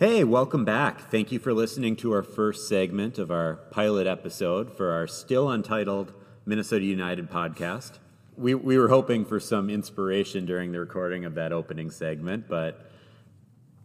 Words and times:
Hey, 0.00 0.24
welcome 0.24 0.64
back. 0.64 1.10
Thank 1.10 1.30
you 1.30 1.38
for 1.38 1.52
listening 1.52 1.94
to 1.96 2.12
our 2.12 2.22
first 2.22 2.66
segment 2.66 3.18
of 3.18 3.30
our 3.30 3.56
pilot 3.70 4.06
episode 4.06 4.74
for 4.74 4.92
our 4.92 5.06
still 5.06 5.50
untitled 5.50 6.14
Minnesota 6.46 6.86
United 6.86 7.30
podcast. 7.30 7.98
We, 8.34 8.54
we 8.54 8.78
were 8.78 8.88
hoping 8.88 9.26
for 9.26 9.38
some 9.38 9.68
inspiration 9.68 10.46
during 10.46 10.72
the 10.72 10.80
recording 10.80 11.26
of 11.26 11.34
that 11.34 11.52
opening 11.52 11.90
segment, 11.90 12.48
but 12.48 12.90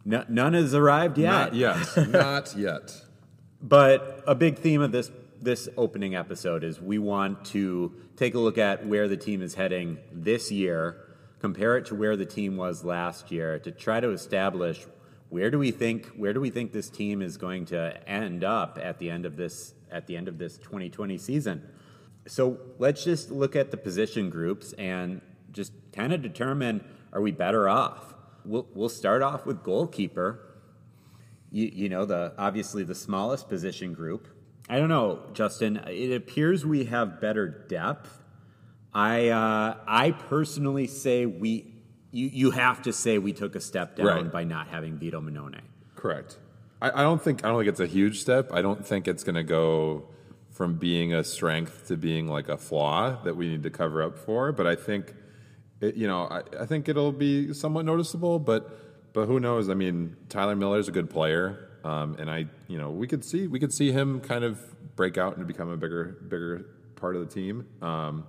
no, 0.06 0.24
none 0.26 0.54
has 0.54 0.74
arrived 0.74 1.18
yet. 1.18 1.52
Not 1.52 1.54
yet. 1.54 2.08
Not 2.08 2.56
yet. 2.56 2.94
But 3.60 4.24
a 4.26 4.34
big 4.34 4.58
theme 4.58 4.80
of 4.80 4.92
this 4.92 5.10
this 5.38 5.68
opening 5.76 6.14
episode 6.14 6.64
is 6.64 6.80
we 6.80 6.98
want 6.98 7.44
to 7.48 7.92
take 8.16 8.34
a 8.34 8.38
look 8.38 8.56
at 8.56 8.86
where 8.86 9.06
the 9.06 9.18
team 9.18 9.42
is 9.42 9.52
heading 9.52 9.98
this 10.10 10.50
year, 10.50 10.96
compare 11.40 11.76
it 11.76 11.84
to 11.88 11.94
where 11.94 12.16
the 12.16 12.24
team 12.24 12.56
was 12.56 12.84
last 12.84 13.30
year 13.30 13.58
to 13.58 13.70
try 13.70 14.00
to 14.00 14.12
establish 14.12 14.86
where 15.28 15.50
do 15.50 15.58
we 15.58 15.70
think 15.70 16.06
where 16.16 16.32
do 16.32 16.40
we 16.40 16.50
think 16.50 16.72
this 16.72 16.88
team 16.88 17.20
is 17.20 17.36
going 17.36 17.66
to 17.66 18.08
end 18.08 18.44
up 18.44 18.78
at 18.80 18.98
the 18.98 19.10
end 19.10 19.26
of 19.26 19.36
this 19.36 19.74
at 19.90 20.06
the 20.06 20.16
end 20.16 20.28
of 20.28 20.38
this 20.38 20.58
2020 20.58 21.18
season. 21.18 21.62
So 22.26 22.58
let's 22.78 23.04
just 23.04 23.30
look 23.30 23.54
at 23.54 23.70
the 23.70 23.76
position 23.76 24.30
groups 24.30 24.72
and 24.74 25.20
just 25.52 25.72
kind 25.92 26.12
of 26.12 26.22
determine 26.22 26.84
are 27.12 27.20
we 27.20 27.32
better 27.32 27.68
off. 27.68 28.14
We'll 28.44 28.68
we'll 28.74 28.88
start 28.88 29.22
off 29.22 29.46
with 29.46 29.62
goalkeeper. 29.62 30.40
You, 31.50 31.70
you 31.72 31.88
know 31.88 32.04
the 32.04 32.32
obviously 32.38 32.82
the 32.82 32.94
smallest 32.94 33.48
position 33.48 33.94
group. 33.94 34.28
I 34.68 34.78
don't 34.78 34.88
know, 34.88 35.20
Justin. 35.32 35.76
It 35.86 36.14
appears 36.14 36.66
we 36.66 36.84
have 36.86 37.20
better 37.20 37.48
depth. 37.48 38.22
I 38.92 39.28
uh, 39.28 39.76
I 39.86 40.10
personally 40.12 40.86
say 40.86 41.26
we 41.26 41.75
you 42.16 42.26
you 42.42 42.50
have 42.52 42.82
to 42.82 42.92
say 42.92 43.18
we 43.18 43.32
took 43.32 43.54
a 43.54 43.60
step 43.60 43.96
down 43.96 44.06
Right. 44.06 44.32
by 44.32 44.44
not 44.44 44.68
having 44.68 44.96
Vito 44.98 45.20
Mannone. 45.20 45.60
Correct. 45.94 46.38
I, 46.80 46.88
I 47.00 47.02
don't 47.02 47.22
think 47.22 47.44
I 47.44 47.48
don't 47.48 47.58
think 47.60 47.68
it's 47.68 47.80
a 47.80 47.86
huge 47.98 48.20
step. 48.20 48.44
I 48.52 48.60
don't 48.62 48.84
think 48.86 49.06
it's 49.08 49.24
going 49.24 49.34
to 49.36 49.42
go 49.60 50.08
from 50.50 50.74
being 50.76 51.12
a 51.14 51.22
strength 51.22 51.86
to 51.88 51.96
being 51.96 52.28
like 52.28 52.48
a 52.48 52.56
flaw 52.56 53.22
that 53.24 53.36
we 53.36 53.48
need 53.48 53.62
to 53.62 53.70
cover 53.70 54.02
up 54.02 54.16
for. 54.18 54.52
But 54.52 54.66
I 54.66 54.74
think, 54.74 55.14
it, 55.80 55.94
you 55.96 56.06
know, 56.06 56.22
I, 56.36 56.42
I 56.62 56.66
think 56.66 56.88
it'll 56.88 57.12
be 57.12 57.52
somewhat 57.52 57.84
noticeable. 57.84 58.38
But 58.38 58.60
but 59.12 59.26
who 59.26 59.40
knows? 59.40 59.68
I 59.70 59.74
mean, 59.74 60.16
Tyler 60.28 60.56
Miller's 60.56 60.88
a 60.88 60.92
good 60.92 61.08
player, 61.10 61.68
um, 61.84 62.16
and 62.18 62.30
I 62.30 62.46
you 62.68 62.78
know 62.78 62.90
we 62.90 63.06
could 63.06 63.24
see 63.24 63.46
we 63.46 63.58
could 63.58 63.72
see 63.72 63.90
him 63.92 64.20
kind 64.20 64.44
of 64.44 64.60
break 64.96 65.18
out 65.18 65.36
and 65.36 65.46
become 65.46 65.68
a 65.70 65.76
bigger 65.76 66.16
bigger 66.28 66.66
part 66.96 67.16
of 67.16 67.20
the 67.26 67.32
team. 67.34 67.66
Um, 67.82 68.26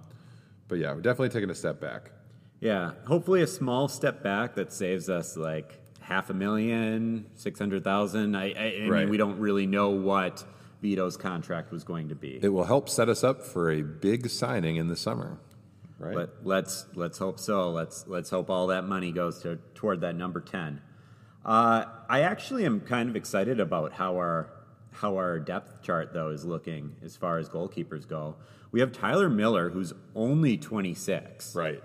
but 0.67 0.77
yeah, 0.79 0.93
we're 0.93 1.01
definitely 1.01 1.29
taking 1.29 1.49
a 1.49 1.55
step 1.55 1.79
back. 1.79 2.11
Yeah, 2.59 2.91
hopefully 3.05 3.41
a 3.41 3.47
small 3.47 3.87
step 3.87 4.23
back 4.23 4.55
that 4.55 4.73
saves 4.73 5.09
us 5.09 5.37
like 5.37 5.79
half 5.99 6.29
a 6.29 6.33
million, 6.33 7.25
six 7.35 7.59
hundred 7.59 7.83
thousand. 7.83 8.35
I, 8.35 8.45
I, 8.45 8.47
I 8.85 8.87
Right. 8.87 8.99
mean, 9.01 9.09
we 9.09 9.17
don't 9.17 9.39
really 9.39 9.67
know 9.67 9.89
what 9.89 10.43
Vito's 10.81 11.17
contract 11.17 11.71
was 11.71 11.83
going 11.83 12.09
to 12.09 12.15
be, 12.15 12.39
It 12.41 12.49
will 12.49 12.63
help 12.65 12.87
set 12.89 13.09
us 13.09 13.23
up 13.23 13.43
for 13.43 13.71
a 13.71 13.81
big 13.81 14.29
signing 14.29 14.75
in 14.77 14.87
the 14.87 14.95
summer, 14.95 15.39
right? 15.99 16.13
but 16.15 16.37
let's 16.43 16.85
let's 16.95 17.17
hope 17.17 17.39
so. 17.39 17.71
Let's 17.71 18.05
let's 18.07 18.29
hope 18.29 18.49
all 18.49 18.67
that 18.67 18.85
money 18.85 19.11
goes 19.11 19.39
to 19.41 19.57
toward 19.75 20.01
that 20.01 20.15
number 20.15 20.39
ten. 20.39 20.81
Uh, 21.45 21.85
I 22.09 22.21
actually 22.21 22.65
am 22.65 22.81
kind 22.81 23.09
of 23.09 23.15
excited 23.15 23.59
about 23.59 23.93
how 23.93 24.15
our 24.17 24.49
how 24.91 25.15
our 25.17 25.39
depth 25.39 25.81
chart 25.83 26.11
though 26.13 26.29
is 26.29 26.43
looking 26.45 26.95
as 27.03 27.15
far 27.15 27.37
as 27.37 27.49
goalkeepers 27.49 28.07
go. 28.07 28.35
We 28.71 28.79
have 28.79 28.91
Tyler 28.91 29.29
Miller, 29.29 29.69
who's 29.69 29.93
only 30.15 30.57
twenty 30.57 30.93
six. 30.95 31.55
right. 31.55 31.81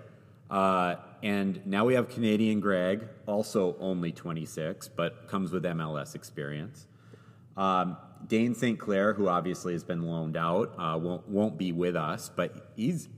Uh, 0.53 0.97
and 1.23 1.65
now 1.65 1.83
we 1.83 1.95
have 1.95 2.09
Canadian 2.09 2.59
Greg, 2.59 3.07
also 3.25 3.75
only 3.79 4.11
26, 4.11 4.87
but 4.89 5.27
comes 5.27 5.51
with 5.51 5.63
MLS 5.63 6.13
experience. 6.13 6.85
Um, 7.57 7.97
Dayne 8.27 8.53
St. 8.53 8.77
Clair, 8.77 9.13
who 9.13 9.27
obviously 9.27 9.73
has 9.73 9.83
been 9.83 10.03
loaned 10.03 10.37
out, 10.37 10.73
uh, 10.77 10.97
won't 10.97 11.27
won't 11.27 11.57
be 11.57 11.71
with 11.71 11.95
us, 11.95 12.29
but 12.35 12.71
he's 12.75 13.09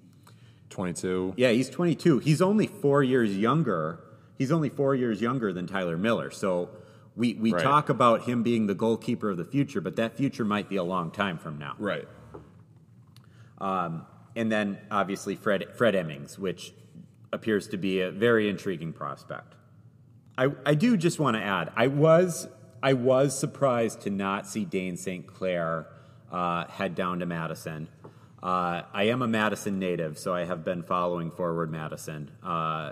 22. 0.70 1.34
yeah, 1.36 1.50
he's 1.52 1.70
22. 1.70 2.20
He's 2.20 2.42
only 2.42 2.68
four 2.68 3.04
years 3.04 3.38
younger. 3.38 4.00
He's 4.38 4.52
only 4.52 4.70
four 4.70 4.96
years 4.96 5.22
younger 5.22 5.52
than 5.52 5.68
Tyler 5.68 5.98
Miller. 5.98 6.32
So 6.32 6.70
we 7.18 7.34
we 7.36 7.52
Right. 7.52 7.62
talk 7.62 7.90
about 7.90 8.24
him 8.24 8.44
being 8.44 8.68
the 8.68 8.76
goalkeeper 8.76 9.30
of 9.30 9.38
the 9.38 9.46
future, 9.46 9.82
but 9.82 9.98
that 9.98 10.16
future 10.16 10.46
might 10.46 10.70
be 10.70 10.78
a 10.78 10.84
long 10.84 11.12
time 11.12 11.38
from 11.38 11.58
now. 11.60 11.76
Right. 11.80 12.08
And 14.38 14.52
then 14.52 14.78
obviously 14.90 15.36
Fred 15.36 15.66
Fred 15.76 15.96
Emmings, 15.96 16.38
which 16.40 16.74
appears 17.32 17.68
to 17.70 17.78
be 17.78 18.02
a 18.02 18.12
very 18.12 18.50
intriguing 18.50 18.94
prospect. 18.94 19.56
I, 20.38 20.50
I 20.66 20.76
do 20.76 20.98
just 20.98 21.20
want 21.20 21.38
to 21.38 21.44
add, 21.44 21.72
I 21.76 21.88
was 21.88 22.48
I 22.84 22.94
was 22.94 23.38
surprised 23.38 24.02
to 24.02 24.12
not 24.12 24.46
see 24.46 24.64
Dayne 24.64 24.96
St. 24.96 25.26
Clair 25.26 25.88
uh, 26.32 26.68
head 26.68 26.94
down 26.94 27.20
to 27.20 27.26
Madison. 27.26 27.88
Uh, 28.44 28.84
I 28.94 29.06
am 29.06 29.24
a 29.24 29.28
Madison 29.28 29.80
native, 29.80 30.20
so 30.20 30.36
I 30.36 30.46
have 30.46 30.64
been 30.64 30.84
following 30.84 31.32
Forward 31.32 31.72
Madison 31.72 32.30
uh, 32.44 32.92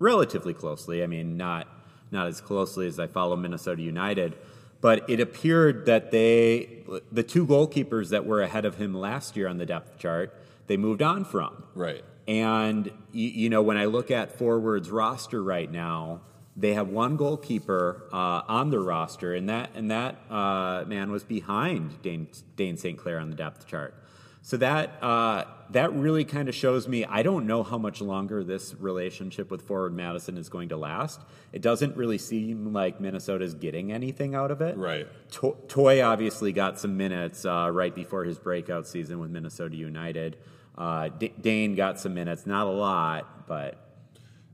relatively 0.00 0.52
closely. 0.52 1.04
I 1.04 1.06
mean, 1.06 1.36
not 1.36 1.68
not 2.10 2.26
as 2.26 2.40
closely 2.40 2.88
as 2.88 2.98
I 2.98 3.06
follow 3.06 3.36
Minnesota 3.36 3.82
United, 3.82 4.36
but 4.80 5.08
it 5.08 5.20
appeared 5.20 5.86
that 5.86 6.10
they 6.10 6.82
the 7.12 7.22
two 7.22 7.46
goalkeepers 7.46 8.08
that 8.08 8.26
were 8.26 8.42
ahead 8.42 8.64
of 8.64 8.76
him 8.76 8.94
last 8.94 9.36
year 9.36 9.46
on 9.46 9.58
the 9.58 9.66
depth 9.66 9.96
chart 9.98 10.34
they 10.66 10.76
moved 10.76 11.02
on 11.02 11.24
from. 11.24 11.64
Right. 11.74 12.04
And 12.30 12.92
you, 13.10 13.28
you 13.28 13.50
know, 13.50 13.60
when 13.60 13.76
I 13.76 13.86
look 13.86 14.12
at 14.12 14.38
Forward's 14.38 14.88
roster 14.88 15.42
right 15.42 15.68
now, 15.68 16.20
they 16.56 16.74
have 16.74 16.86
one 16.88 17.16
goalkeeper 17.16 18.04
uh, 18.12 18.42
on 18.46 18.70
their 18.70 18.82
roster, 18.82 19.34
and 19.34 19.48
that 19.48 19.70
and 19.74 19.90
that 19.90 20.16
uh, 20.30 20.84
man 20.86 21.10
was 21.10 21.24
behind 21.24 22.00
Dayne, 22.02 22.28
Dayne 22.54 22.76
St. 22.76 22.96
Clair 22.96 23.18
on 23.18 23.30
the 23.30 23.36
depth 23.36 23.66
chart. 23.66 23.96
So 24.42 24.56
that 24.58 25.02
uh, 25.02 25.44
that 25.70 25.92
really 25.92 26.24
kind 26.24 26.48
of 26.48 26.54
shows 26.54 26.86
me. 26.86 27.04
I 27.04 27.24
don't 27.24 27.48
know 27.48 27.64
how 27.64 27.78
much 27.78 28.00
longer 28.00 28.44
this 28.44 28.76
relationship 28.78 29.50
with 29.50 29.62
Forward 29.62 29.92
Madison 29.92 30.38
is 30.38 30.48
going 30.48 30.68
to 30.68 30.76
last. 30.76 31.20
It 31.52 31.62
doesn't 31.62 31.96
really 31.96 32.18
seem 32.18 32.72
like 32.72 33.00
Minnesota's 33.00 33.54
getting 33.54 33.90
anything 33.90 34.36
out 34.36 34.52
of 34.52 34.60
it. 34.60 34.76
Right. 34.76 35.08
To- 35.32 35.56
Toye 35.66 36.00
obviously 36.00 36.52
got 36.52 36.78
some 36.78 36.96
minutes 36.96 37.44
uh, 37.44 37.70
right 37.72 37.94
before 37.94 38.22
his 38.22 38.38
breakout 38.38 38.86
season 38.86 39.18
with 39.18 39.30
Minnesota 39.30 39.74
United. 39.74 40.36
Uh, 40.80 41.10
D- 41.10 41.34
Dayne 41.38 41.74
got 41.74 42.00
some 42.00 42.14
minutes, 42.14 42.46
not 42.46 42.66
a 42.66 42.70
lot, 42.70 43.46
but 43.46 43.76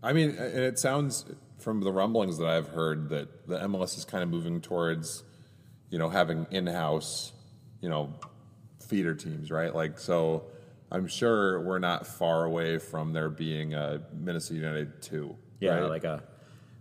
I 0.02 0.12
mean, 0.12 0.30
and 0.30 0.58
it 0.58 0.76
sounds 0.76 1.24
from 1.58 1.80
the 1.82 1.92
rumblings 1.92 2.36
that 2.38 2.48
I've 2.48 2.66
heard 2.68 3.08
that 3.10 3.46
the 3.46 3.58
MLS 3.60 3.96
is 3.96 4.04
kind 4.04 4.24
of 4.24 4.28
moving 4.28 4.60
towards, 4.60 5.22
you 5.88 5.98
know, 5.98 6.08
having 6.08 6.46
in-house, 6.50 7.32
you 7.80 7.88
know, 7.88 8.12
feeder 8.88 9.14
teams, 9.14 9.52
right? 9.52 9.72
Like, 9.72 10.00
so 10.00 10.46
I'm 10.90 11.06
sure 11.06 11.60
we're 11.60 11.78
not 11.78 12.08
far 12.08 12.44
away 12.44 12.78
from 12.78 13.12
there 13.12 13.30
being 13.30 13.74
a 13.74 14.02
Minnesota 14.12 14.56
United 14.60 15.00
two. 15.02 15.36
yeah, 15.60 15.76
right? 15.76 15.88
like 15.88 16.04
a 16.04 16.24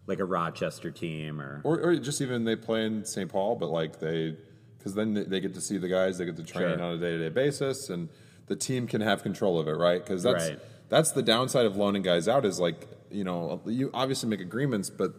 like 0.07 0.19
a 0.19 0.25
Rochester 0.25 0.89
team 0.89 1.39
or 1.39 1.61
or, 1.63 1.79
or 1.81 1.95
just 1.97 2.19
even 2.22 2.45
they 2.45 2.55
play 2.55 2.85
in 2.85 3.05
St. 3.05 3.29
Paul, 3.31 3.55
but 3.57 3.69
like 3.69 4.00
they, 4.00 4.35
because 4.78 4.95
then 4.95 5.13
they- 5.13 5.39
get 5.39 5.53
to 5.53 5.61
see 5.61 5.78
the 5.78 5.88
guys, 5.88 6.17
they 6.17 6.25
get 6.25 6.35
to 6.38 6.44
train 6.44 6.78
Sure. 6.78 6.81
on 6.84 6.94
a 6.94 6.97
day 6.97 7.11
to 7.11 7.19
day 7.19 7.29
basis, 7.29 7.89
and 7.91 8.09
the 8.47 8.56
team 8.56 8.88
can 8.88 9.01
have 9.01 9.23
control 9.23 9.59
of 9.59 9.67
it, 9.67 9.73
right? 9.78 10.03
Because 10.03 10.23
that's 10.23 10.50
Right. 10.50 10.59
that's 10.89 11.11
the 11.11 11.23
downside 11.23 11.66
of 11.66 11.75
loaning 11.78 12.01
guys 12.01 12.28
out 12.28 12.45
is 12.45 12.59
like 12.59 12.88
you 13.09 13.23
know 13.23 13.61
you 13.66 13.89
obviously 13.94 14.29
make 14.29 14.39
agreements, 14.41 14.89
but 14.89 15.13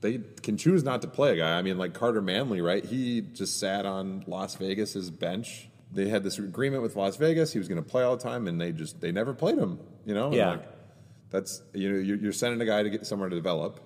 they 0.00 0.20
can 0.42 0.56
choose 0.56 0.84
not 0.84 1.02
to 1.02 1.08
play 1.08 1.32
a 1.32 1.36
guy. 1.36 1.58
I 1.58 1.62
mean, 1.62 1.76
like 1.78 1.92
Carter 1.94 2.22
Manley, 2.22 2.60
right? 2.60 2.84
He 2.84 3.20
just 3.20 3.58
sat 3.58 3.84
on 3.86 4.22
Las 4.26 4.54
Vegas's 4.54 5.10
bench. 5.10 5.68
They 5.90 6.08
had 6.08 6.22
this 6.22 6.38
agreement 6.38 6.82
with 6.82 6.94
Las 6.96 7.16
Vegas; 7.16 7.52
he 7.52 7.58
was 7.58 7.66
going 7.66 7.82
to 7.82 7.88
play 7.88 8.02
all 8.04 8.16
the 8.16 8.22
time, 8.22 8.46
and 8.46 8.60
they 8.60 8.72
just 8.72 9.00
they 9.00 9.10
never 9.10 9.34
played 9.34 9.58
him. 9.58 9.78
You 10.04 10.14
know, 10.14 10.32
Yeah. 10.32 10.50
like, 10.50 10.68
that's 11.30 11.62
you 11.74 11.90
know 11.92 11.98
you're, 11.98 12.32
sending 12.32 12.60
a 12.60 12.64
guy 12.64 12.82
to 12.82 12.90
get 12.90 13.06
somewhere 13.06 13.28
to 13.28 13.34
develop. 13.36 13.80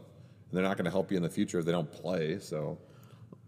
And 0.50 0.56
they're 0.58 0.68
not 0.68 0.76
going 0.76 0.84
to 0.84 0.90
help 0.90 1.10
you 1.10 1.16
in 1.16 1.22
the 1.22 1.30
future 1.30 1.58
if 1.60 1.64
they 1.64 1.72
don't 1.72 1.90
play. 1.90 2.38
So 2.40 2.78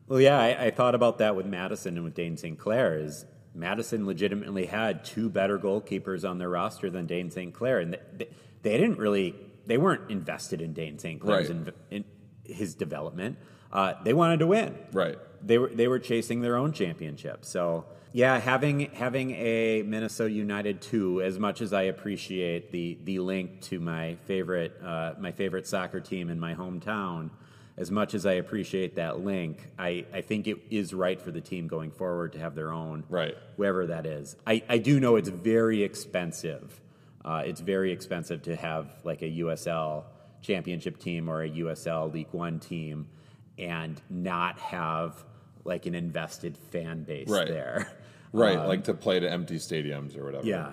Well, 0.08 0.20
yeah, 0.20 0.38
I, 0.40 0.66
I 0.66 0.70
thought 0.70 0.94
about 0.94 1.18
that 1.18 1.36
with 1.36 1.44
Madison 1.46 1.96
and 1.96 2.04
with 2.04 2.14
Dayne 2.14 2.36
St. 2.38 2.58
Clair. 2.58 2.96
Is 2.98 3.26
Madison 3.54 4.06
legitimately 4.06 4.66
had 4.66 5.04
two 5.04 5.30
better 5.30 5.58
goalkeepers 5.58 6.28
on 6.28 6.38
their 6.38 6.48
roster 6.50 6.90
than 6.90 7.06
Dayne 7.06 7.30
St. 7.30 7.54
Clair, 7.54 7.78
and 7.78 7.96
they, 8.16 8.28
they 8.62 8.76
didn't 8.78 8.98
really, 8.98 9.34
they 9.66 9.78
weren't 9.78 10.10
invested 10.10 10.60
in 10.60 10.72
Dayne 10.72 10.98
St. 10.98 11.20
Clair's 11.20 11.48
Right. 11.50 11.72
in, 11.90 12.04
in 12.46 12.54
his 12.54 12.74
development. 12.74 13.38
Uh, 13.72 13.94
they 14.04 14.12
wanted 14.12 14.38
to 14.40 14.46
win. 14.46 14.76
right, 14.92 15.18
They 15.42 15.58
were 15.58 15.68
they 15.68 15.88
were 15.88 15.98
chasing 15.98 16.40
their 16.42 16.56
own 16.56 16.72
championship. 16.72 17.44
So 17.44 17.86
yeah, 18.12 18.38
having 18.38 18.90
having 18.92 19.32
a 19.32 19.82
Minnesota 19.82 20.30
United 20.32 20.80
two, 20.80 21.20
as 21.22 21.38
much 21.40 21.60
as 21.60 21.72
I 21.72 21.82
appreciate 21.82 22.70
the 22.70 22.98
the 23.02 23.18
link 23.18 23.60
to 23.62 23.80
my 23.80 24.16
favorite 24.26 24.80
uh, 24.84 25.14
my 25.18 25.32
favorite 25.32 25.66
soccer 25.66 25.98
team 25.98 26.30
in 26.30 26.38
my 26.38 26.54
hometown, 26.54 27.30
as 27.76 27.90
much 27.90 28.14
as 28.14 28.24
I 28.26 28.34
appreciate 28.34 28.96
that 28.96 29.20
link, 29.24 29.68
I, 29.78 30.06
I 30.12 30.20
think 30.20 30.46
it 30.46 30.58
is 30.70 30.94
right 30.94 31.20
for 31.20 31.30
the 31.32 31.40
team 31.40 31.66
going 31.66 31.90
forward 31.90 32.32
to 32.34 32.38
have 32.38 32.54
their 32.54 32.70
own 32.72 33.04
Right. 33.08 33.36
whoever 33.56 33.86
that 33.88 34.06
is. 34.06 34.36
I, 34.46 34.62
I 34.68 34.78
do 34.78 35.00
know 35.00 35.16
it's 35.16 35.28
very 35.28 35.82
expensive. 35.82 36.80
Uh, 37.24 37.42
it's 37.44 37.60
very 37.60 37.90
expensive 37.90 38.42
to 38.42 38.54
have 38.56 38.94
like 39.02 39.22
a 39.22 39.30
USL 39.40 40.04
championship 40.42 40.98
team 40.98 41.28
or 41.28 41.42
a 41.42 41.48
USL 41.50 42.12
League 42.12 42.28
One 42.32 42.58
team. 42.60 43.08
and 43.58 44.00
not 44.10 44.58
have 44.58 45.24
like 45.64 45.86
an 45.86 45.94
invested 45.94 46.58
fan 46.70 47.04
base 47.04 47.28
Right. 47.28 47.48
there. 47.48 47.88
Right, 48.32 48.58
like 48.58 48.82
to 48.84 48.94
play 48.94 49.20
to 49.20 49.30
empty 49.30 49.56
stadiums 49.58 50.18
or 50.18 50.24
whatever. 50.24 50.44
Yeah. 50.44 50.72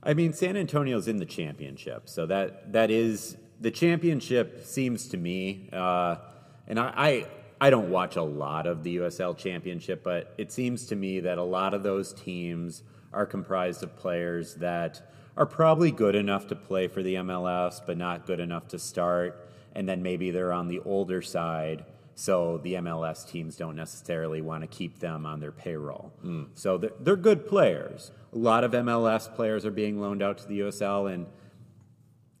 I 0.00 0.14
mean, 0.14 0.32
San 0.32 0.56
Antonio's 0.56 1.08
in 1.08 1.16
the 1.16 1.26
championship, 1.26 2.08
so 2.08 2.24
that 2.26 2.72
that 2.72 2.90
is 2.92 3.36
the 3.60 3.72
championship 3.72 4.64
seems 4.64 5.08
to 5.08 5.16
me, 5.16 5.68
uh, 5.72 6.16
and 6.70 6.80
I, 6.80 6.92
I 6.96 7.26
I 7.60 7.68
don't 7.68 7.90
watch 7.90 8.16
a 8.16 8.22
lot 8.22 8.66
of 8.66 8.82
the 8.82 8.96
USL 8.96 9.36
championship, 9.36 10.02
but 10.02 10.32
it 10.38 10.50
seems 10.50 10.86
to 10.86 10.96
me 10.96 11.20
that 11.20 11.36
a 11.36 11.42
lot 11.42 11.74
of 11.74 11.82
those 11.82 12.14
teams 12.14 12.82
are 13.12 13.26
comprised 13.26 13.82
of 13.82 13.94
players 13.96 14.54
that 14.54 15.02
are 15.36 15.44
probably 15.44 15.90
good 15.90 16.14
enough 16.14 16.46
to 16.46 16.56
play 16.56 16.88
for 16.88 17.02
the 17.02 17.16
MLS, 17.16 17.82
but 17.84 17.98
not 17.98 18.26
good 18.26 18.40
enough 18.40 18.68
to 18.68 18.78
start, 18.78 19.46
and 19.74 19.86
then 19.86 20.02
maybe 20.02 20.30
they're 20.30 20.54
on 20.54 20.68
the 20.68 20.80
older 20.86 21.20
side. 21.20 21.84
So 22.14 22.58
the 22.58 22.74
MLS 22.74 23.28
teams 23.28 23.56
don't 23.56 23.76
necessarily 23.76 24.40
want 24.40 24.62
to 24.62 24.66
keep 24.66 24.98
them 24.98 25.26
on 25.26 25.40
their 25.40 25.52
payroll. 25.52 26.12
Hmm. 26.22 26.44
So 26.54 26.78
they're, 26.78 26.92
they're 27.00 27.16
good 27.16 27.46
players. 27.46 28.10
A 28.32 28.38
lot 28.38 28.64
of 28.64 28.72
MLS 28.72 29.34
players 29.34 29.66
are 29.66 29.70
being 29.70 30.00
loaned 30.00 30.22
out 30.22 30.38
to 30.38 30.46
the 30.48 30.60
USL, 30.60 31.12
and 31.12 31.26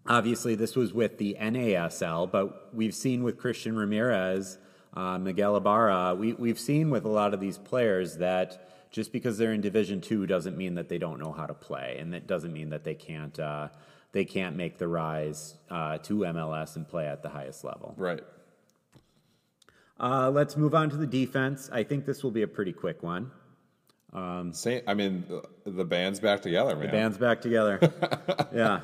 obviously 0.06 0.54
this 0.54 0.76
was 0.76 0.92
with 0.92 1.18
the 1.18 1.36
NASL, 1.40 2.30
but 2.30 2.74
we've 2.74 2.94
seen 2.94 3.22
with 3.22 3.38
Christian 3.38 3.76
Ramirez, 3.76 4.58
uh, 4.94 5.18
Miguel 5.18 5.56
Ibarra, 5.56 6.14
we, 6.14 6.32
we've 6.34 6.58
seen 6.58 6.90
with 6.90 7.04
a 7.04 7.08
lot 7.08 7.34
of 7.34 7.40
these 7.40 7.58
players 7.58 8.16
that 8.16 8.88
just 8.90 9.12
because 9.12 9.38
they're 9.38 9.52
in 9.52 9.60
Division 9.60 10.00
Two 10.00 10.26
doesn't 10.26 10.56
mean 10.56 10.74
that 10.74 10.88
they 10.88 10.98
don't 10.98 11.20
know 11.20 11.32
how 11.32 11.46
to 11.46 11.54
play, 11.54 11.96
and 12.00 12.12
that 12.12 12.26
doesn't 12.26 12.52
mean 12.52 12.70
that 12.70 12.82
they 12.82 12.94
can't 12.94 13.38
uh, 13.38 13.68
they 14.12 14.24
can't 14.24 14.56
make 14.56 14.78
the 14.78 14.88
rise 14.88 15.54
uh, 15.70 15.98
to 15.98 16.18
MLS 16.18 16.74
and 16.74 16.88
play 16.88 17.06
at 17.06 17.22
the 17.22 17.28
highest 17.28 17.62
level. 17.62 17.94
Right. 17.96 18.22
Uh, 20.00 20.30
let's 20.30 20.56
move 20.56 20.74
on 20.74 20.90
to 20.90 20.96
the 20.96 21.06
defense. 21.06 21.70
I 21.72 21.84
think 21.84 22.04
this 22.04 22.24
will 22.24 22.30
be 22.30 22.42
a 22.42 22.48
pretty 22.48 22.72
quick 22.72 23.02
one. 23.02 23.30
Same, 24.52 24.82
I 24.88 24.94
mean, 24.94 25.24
the, 25.28 25.70
the 25.70 25.84
band's 25.84 26.18
back 26.18 26.42
together, 26.42 26.74
man. 26.74 26.86
The 26.86 26.92
band's 26.92 27.18
back 27.18 27.40
together. 27.40 27.78
yeah. 28.52 28.80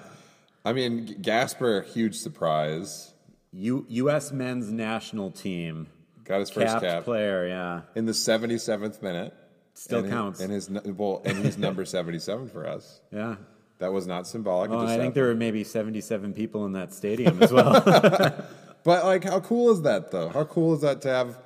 I 0.67 0.73
mean, 0.73 1.19
Gasper, 1.23 1.83
huge 1.83 2.17
surprise. 2.17 3.15
U- 3.53 3.87
U.S. 3.89 4.33
men's 4.33 4.71
national 4.71 5.31
team 5.31 5.87
Got 6.25 6.41
his 6.41 6.51
first 6.51 6.67
capped 6.67 6.83
cap 6.83 7.05
player. 7.05 7.47
Yeah. 7.47 7.83
in 7.95 8.05
the 8.05 8.13
77th 8.13 9.01
minute. 9.01 9.33
Still 9.75 10.01
and 10.01 10.11
counts. 10.11 10.41
He, 10.41 10.45
and 10.45 10.53
his 10.53 10.69
well, 10.69 11.23
and 11.25 11.39
he's 11.39 11.57
number 11.57 11.85
77 11.87 12.49
for 12.49 12.67
us. 12.67 13.01
Yeah. 13.13 13.37
That 13.79 13.93
was 13.93 14.07
not 14.07 14.27
symbolic. 14.27 14.71
Oh, 14.71 14.87
I 14.87 14.97
think 14.97 15.15
there 15.15 15.27
were 15.27 15.35
maybe 15.35 15.63
77 15.63 16.33
people 16.33 16.65
in 16.67 16.73
that 16.73 16.93
stadium 16.93 17.43
as 17.43 17.53
well. 17.53 18.35
But 18.87 19.05
like, 19.05 19.25
how 19.25 19.41
cool 19.41 19.73
is 19.73 19.83
that 19.83 20.13
though? 20.13 20.29
How 20.29 20.45
cool 20.45 20.73
is 20.73 20.83
that 20.83 21.03
to 21.03 21.09
have 21.09 21.37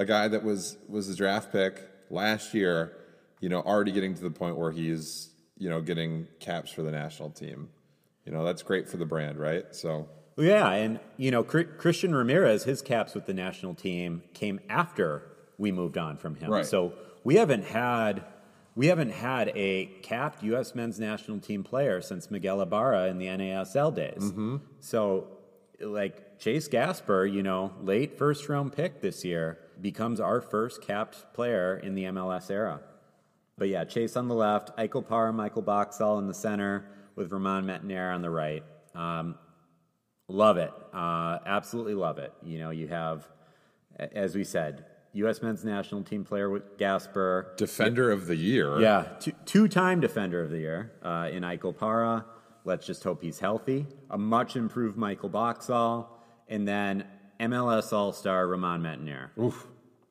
a 0.00 0.04
guy 0.04 0.26
that 0.26 0.42
was 0.42 0.76
was 0.88 1.08
a 1.08 1.14
draft 1.14 1.52
pick 1.52 1.80
last 2.10 2.52
year, 2.52 2.96
you 3.38 3.48
know, 3.48 3.60
already 3.60 3.92
getting 3.92 4.12
to 4.16 4.22
the 4.24 4.30
point 4.32 4.56
where 4.56 4.72
he's 4.72 5.30
you 5.56 5.70
know 5.70 5.80
getting 5.80 6.26
caps 6.40 6.72
for 6.72 6.82
the 6.82 6.90
national 6.90 7.30
team. 7.30 7.68
You 8.24 8.32
know, 8.32 8.44
that's 8.44 8.62
great 8.62 8.88
for 8.88 8.96
the 8.96 9.06
brand, 9.06 9.38
right? 9.38 9.64
So 9.74 10.08
yeah. 10.36 10.70
And, 10.70 11.00
you 11.16 11.30
know, 11.30 11.42
Christian 11.42 12.14
Ramirez, 12.14 12.64
his 12.64 12.82
caps 12.82 13.14
with 13.14 13.26
the 13.26 13.34
national 13.34 13.74
team 13.74 14.22
came 14.34 14.60
after 14.68 15.22
we 15.58 15.72
moved 15.72 15.98
on 15.98 16.16
from 16.16 16.36
him. 16.36 16.50
Right. 16.50 16.66
So 16.66 16.94
we 17.24 17.36
haven't 17.36 17.64
had. 17.64 18.24
We 18.76 18.86
haven't 18.86 19.10
had 19.10 19.52
a 19.56 19.86
capped 20.02 20.44
U.S. 20.44 20.76
men's 20.76 20.98
national 21.00 21.40
team 21.40 21.64
player 21.64 22.00
since 22.00 22.30
Miguel 22.30 22.62
Ibarra 22.62 23.08
in 23.08 23.18
the 23.18 23.26
NASL 23.26 23.94
days. 23.94 24.22
Mm-hmm. 24.22 24.58
So, 24.78 25.26
like 25.80 26.38
Chase 26.38 26.68
Gasper, 26.68 27.26
you 27.26 27.42
know, 27.42 27.72
late 27.82 28.16
first 28.16 28.48
round 28.48 28.72
pick 28.72 29.02
this 29.02 29.24
year, 29.24 29.58
becomes 29.80 30.20
our 30.20 30.40
first 30.40 30.82
capped 30.82 31.34
player 31.34 31.76
in 31.76 31.96
the 31.96 32.04
MLS 32.04 32.48
era. 32.48 32.80
But 33.58 33.68
yeah, 33.68 33.84
Chase 33.84 34.16
on 34.16 34.28
the 34.28 34.36
left, 34.36 34.70
Ike 34.78 34.92
Opara, 34.92 35.34
Michael 35.34 35.62
Boxall 35.62 36.18
in 36.20 36.28
the 36.28 36.32
center, 36.32 36.86
with 37.16 37.32
Romain 37.32 37.64
Métanire 37.64 38.14
on 38.14 38.22
the 38.22 38.30
right. 38.30 38.62
Um, 38.94 39.36
love 40.28 40.56
it. 40.56 40.72
Uh, 40.92 41.38
absolutely 41.44 41.94
love 41.94 42.18
it. 42.18 42.32
You 42.42 42.58
know, 42.58 42.70
you 42.70 42.88
have, 42.88 43.26
as 43.98 44.34
we 44.34 44.44
said, 44.44 44.84
U.S. 45.14 45.42
men's 45.42 45.64
national 45.64 46.04
team 46.04 46.24
player 46.24 46.48
with 46.48 46.78
Gasper. 46.78 47.54
defender 47.56 48.10
of 48.10 48.26
the 48.26 48.36
year. 48.36 48.80
Yeah, 48.80 49.06
two, 49.18 49.32
two-time 49.44 50.00
defender 50.00 50.42
of 50.42 50.50
the 50.50 50.58
year 50.58 50.92
uh, 51.02 51.28
in 51.32 51.42
Ike 51.44 51.62
Opara. 51.62 52.24
Let's 52.64 52.86
just 52.86 53.02
hope 53.02 53.22
he's 53.22 53.40
healthy. 53.40 53.86
A 54.10 54.18
much 54.18 54.54
improved 54.54 54.96
Michael 54.96 55.28
Boxall, 55.30 56.08
and 56.48 56.68
then 56.68 57.04
MLS 57.40 57.92
All-Star 57.92 58.46
Romain 58.46 58.80
Métanire. 58.80 59.30
Oof. 59.38 59.66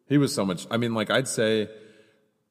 He 0.08 0.18
was 0.18 0.34
so 0.34 0.46
much. 0.46 0.66
I 0.72 0.78
mean, 0.78 0.94
like 0.94 1.12
I'd 1.12 1.28
say, 1.28 1.70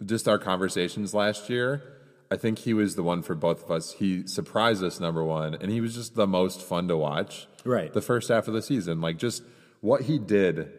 just 0.04 0.28
our 0.28 0.38
conversations 0.38 1.12
last 1.12 1.50
year. 1.50 1.82
I 2.30 2.36
think 2.36 2.58
he 2.60 2.74
was 2.74 2.94
the 2.94 3.02
one 3.02 3.22
for 3.22 3.34
both 3.34 3.64
of 3.64 3.70
us. 3.70 3.92
He 3.94 4.26
surprised 4.26 4.82
us, 4.84 5.00
number 5.00 5.24
one, 5.24 5.54
and 5.54 5.70
he 5.70 5.80
was 5.80 5.94
just 5.94 6.14
the 6.14 6.26
most 6.26 6.60
fun 6.60 6.86
to 6.88 6.96
watch. 6.96 7.46
Right. 7.64 7.92
The 7.92 8.02
first 8.02 8.28
half 8.28 8.48
of 8.48 8.54
the 8.54 8.62
season, 8.62 9.00
like 9.00 9.16
just 9.16 9.42
what 9.80 10.02
he 10.02 10.18
did 10.18 10.70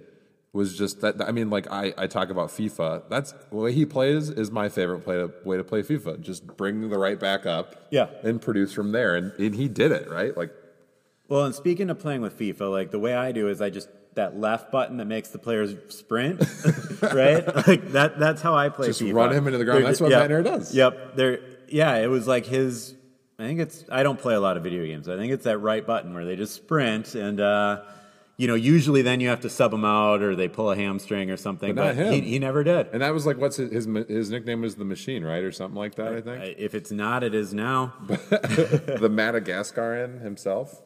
was 0.54 0.78
just 0.78 1.02
that. 1.02 1.22
I 1.28 1.32
mean, 1.32 1.50
like 1.50 1.70
I, 1.72 1.94
I 1.98 2.08
talk 2.08 2.30
about 2.30 2.50
FIFA. 2.50 3.04
That's 3.10 3.34
the 3.50 3.56
way 3.56 3.72
he 3.72 3.86
plays 3.86 4.30
is 4.30 4.52
my 4.52 4.70
favorite 4.70 5.00
play 5.04 5.16
to, 5.18 5.32
way 5.44 5.58
to 5.58 5.64
play 5.64 5.82
FIFA. 5.82 6.22
Just 6.22 6.46
bring 6.58 6.90
the 6.90 6.98
right 7.00 7.20
back 7.20 7.46
up, 7.46 7.88
Yeah. 7.92 8.08
and 8.24 8.42
produce 8.42 8.72
from 8.74 8.92
there. 8.92 9.16
And, 9.16 9.32
and 9.40 9.56
he 9.56 9.68
did 9.68 9.92
it 9.92 10.10
right. 10.10 10.36
Like 10.38 10.52
Well, 11.28 11.46
and 11.46 11.54
speaking 11.56 11.90
of 11.90 12.00
playing 12.00 12.22
with 12.22 12.38
FIFA, 12.38 12.72
like 12.72 12.92
the 12.92 13.00
way 13.00 13.14
I 13.16 13.32
do 13.32 13.48
is 13.48 13.62
I 13.62 13.70
just 13.70 13.90
that 14.16 14.38
left 14.38 14.72
button 14.72 14.98
that 14.98 15.06
makes 15.06 15.30
the 15.30 15.40
players 15.40 15.76
sprint, 15.90 16.40
right? 17.02 17.46
Like 17.68 17.92
that. 17.92 18.20
That's 18.20 18.42
how 18.42 18.56
I 18.56 18.70
play. 18.70 18.88
Just 18.88 19.02
FIFA. 19.02 19.14
run 19.14 19.34
him 19.34 19.48
into 19.48 19.58
the 19.58 19.66
ground. 19.66 19.80
They're 19.84 19.88
That's 19.88 20.02
what. 20.02 20.12
Métanire 20.12 20.44
does. 20.44 20.74
Yep. 20.74 21.16
There. 21.16 21.40
Yeah. 21.68 21.96
It 21.98 22.08
was 22.08 22.28
like 22.28 22.46
his. 22.46 22.96
I 23.38 23.44
think 23.44 23.60
it's. 23.60 23.86
I 23.92 24.04
don't 24.04 24.20
play 24.20 24.36
a 24.36 24.40
lot 24.40 24.58
of 24.58 24.64
video 24.64 24.86
games. 24.86 25.08
I 25.08 25.16
think 25.16 25.32
it's 25.32 25.46
that 25.46 25.60
right 25.60 25.86
button 25.86 26.14
where 26.14 26.26
they 26.26 26.36
just 26.36 26.56
sprint 26.56 27.16
and. 27.16 27.40
uh 27.40 27.84
you 28.40 28.48
know, 28.48 28.56
usually 28.56 29.02
then 29.02 29.20
you 29.20 29.28
have 29.28 29.42
to 29.42 29.50
sub 29.50 29.70
them 29.70 29.84
out 29.84 30.22
or 30.22 30.34
they 30.34 30.48
pull 30.48 30.72
a 30.72 30.76
hamstring 30.76 31.30
or 31.30 31.36
something. 31.36 31.76
But 31.76 31.84
not 31.88 31.96
him. 31.96 32.14
He, 32.14 32.22
he 32.22 32.40
never 32.40 32.64
did. 32.64 32.88
and 32.94 33.02
that 33.02 33.14
was 33.14 33.26
like 33.26 33.38
what's 33.38 33.58
his, 33.58 33.70
his 33.70 34.08
his 34.08 34.30
nickname 34.30 34.62
was 34.62 34.76
the 34.76 34.86
machine, 34.86 35.26
right, 35.26 35.44
or 35.44 35.52
something 35.52 35.78
like 35.78 35.96
that. 35.96 36.14
I 36.14 36.22
think. 36.22 36.56
If 36.58 36.74
it's 36.74 36.90
not, 36.90 37.22
it 37.22 37.36
is 37.36 37.54
now. 37.54 37.96
the 38.08 39.10
Madagascaran 39.12 40.22
himself. 40.22 40.82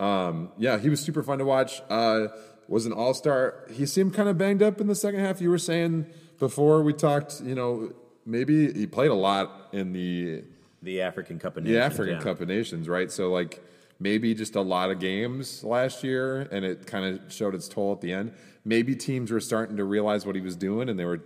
Um, 0.00 0.52
yeah, 0.56 0.78
he 0.78 0.88
was 0.88 1.00
super 1.00 1.22
fun 1.22 1.38
to 1.38 1.44
watch. 1.44 1.82
Uh, 1.90 2.28
was 2.68 2.86
an 2.86 2.92
all 2.92 3.14
star. 3.14 3.64
He 3.72 3.86
seemed 3.86 4.14
kind 4.14 4.28
of 4.28 4.36
banged 4.38 4.62
up 4.62 4.80
in 4.80 4.86
the 4.86 4.94
second 4.94 5.20
half. 5.20 5.40
You 5.40 5.50
were 5.50 5.58
saying 5.58 6.06
before 6.38 6.82
we 6.82 6.92
talked, 6.92 7.40
you 7.42 7.54
know, 7.54 7.92
maybe 8.24 8.72
he 8.72 8.86
played 8.86 9.10
a 9.10 9.14
lot 9.14 9.68
in 9.72 9.92
the 9.92 10.42
The 10.82 11.00
African 11.02 11.38
Cup 11.38 11.56
of 11.56 11.64
Nations. 11.64 11.76
the 11.78 11.84
African 11.84 12.14
yeah. 12.16 12.22
Cup 12.22 12.40
of 12.40 12.48
Nations, 12.48 12.88
right? 12.88 13.10
So 13.10 13.30
like 13.30 13.62
maybe 13.98 14.34
just 14.34 14.56
a 14.56 14.60
lot 14.60 14.90
of 14.90 14.98
games 14.98 15.64
last 15.64 16.04
year, 16.04 16.42
and 16.50 16.64
it 16.64 16.86
kind 16.86 17.04
of 17.20 17.32
showed 17.32 17.54
its 17.54 17.68
toll 17.68 17.92
at 17.92 18.00
the 18.00 18.12
end. 18.12 18.32
Maybe 18.64 18.94
teams 18.96 19.30
were 19.30 19.40
starting 19.40 19.76
to 19.76 19.84
realize 19.84 20.26
what 20.26 20.34
he 20.34 20.40
was 20.40 20.56
doing, 20.56 20.88
and 20.88 20.98
they 20.98 21.04
were 21.04 21.20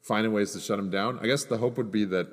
finding 0.00 0.32
ways 0.32 0.52
to 0.52 0.60
shut 0.60 0.78
him 0.78 0.90
down. 0.90 1.18
I 1.20 1.26
guess 1.26 1.44
the 1.44 1.58
hope 1.58 1.76
would 1.76 1.90
be 1.90 2.04
that 2.06 2.28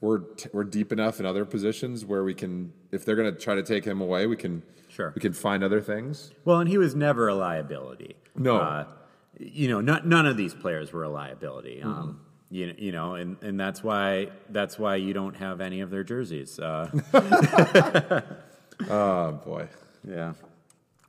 we're 0.00 0.18
t- 0.18 0.50
we're 0.52 0.64
deep 0.64 0.92
enough 0.92 1.18
in 1.20 1.26
other 1.26 1.44
positions 1.44 2.04
where 2.04 2.24
we 2.24 2.34
can, 2.34 2.72
if 2.90 3.04
they're 3.04 3.16
going 3.16 3.32
to 3.32 3.40
try 3.40 3.54
to 3.54 3.62
take 3.62 3.84
him 3.84 4.00
away, 4.00 4.26
we 4.26 4.36
can 4.36 4.62
Sure. 4.92 5.12
we 5.14 5.20
can 5.20 5.32
find 5.32 5.64
other 5.64 5.80
things. 5.80 6.32
Well, 6.44 6.60
and 6.60 6.68
he 6.68 6.76
was 6.76 6.94
never 6.94 7.28
a 7.28 7.34
liability. 7.34 8.16
No. 8.36 8.58
Uh, 8.58 8.84
you 9.38 9.68
know, 9.68 9.80
not, 9.80 10.06
none 10.06 10.26
of 10.26 10.36
these 10.36 10.52
players 10.54 10.92
were 10.92 11.02
a 11.02 11.08
liability. 11.08 11.78
Mm-hmm. 11.78 11.88
Um, 11.90 12.20
you, 12.50 12.74
you 12.76 12.92
know, 12.92 13.14
and, 13.14 13.42
and 13.42 13.58
that's 13.58 13.82
why 13.82 14.28
that's 14.50 14.78
why 14.78 14.96
you 14.96 15.14
don't 15.14 15.34
have 15.36 15.62
any 15.62 15.80
of 15.80 15.88
their 15.88 16.04
jerseys. 16.04 16.58
Uh, 16.58 16.90
Oh 18.90 19.32
boy, 19.44 19.68
yeah. 20.08 20.32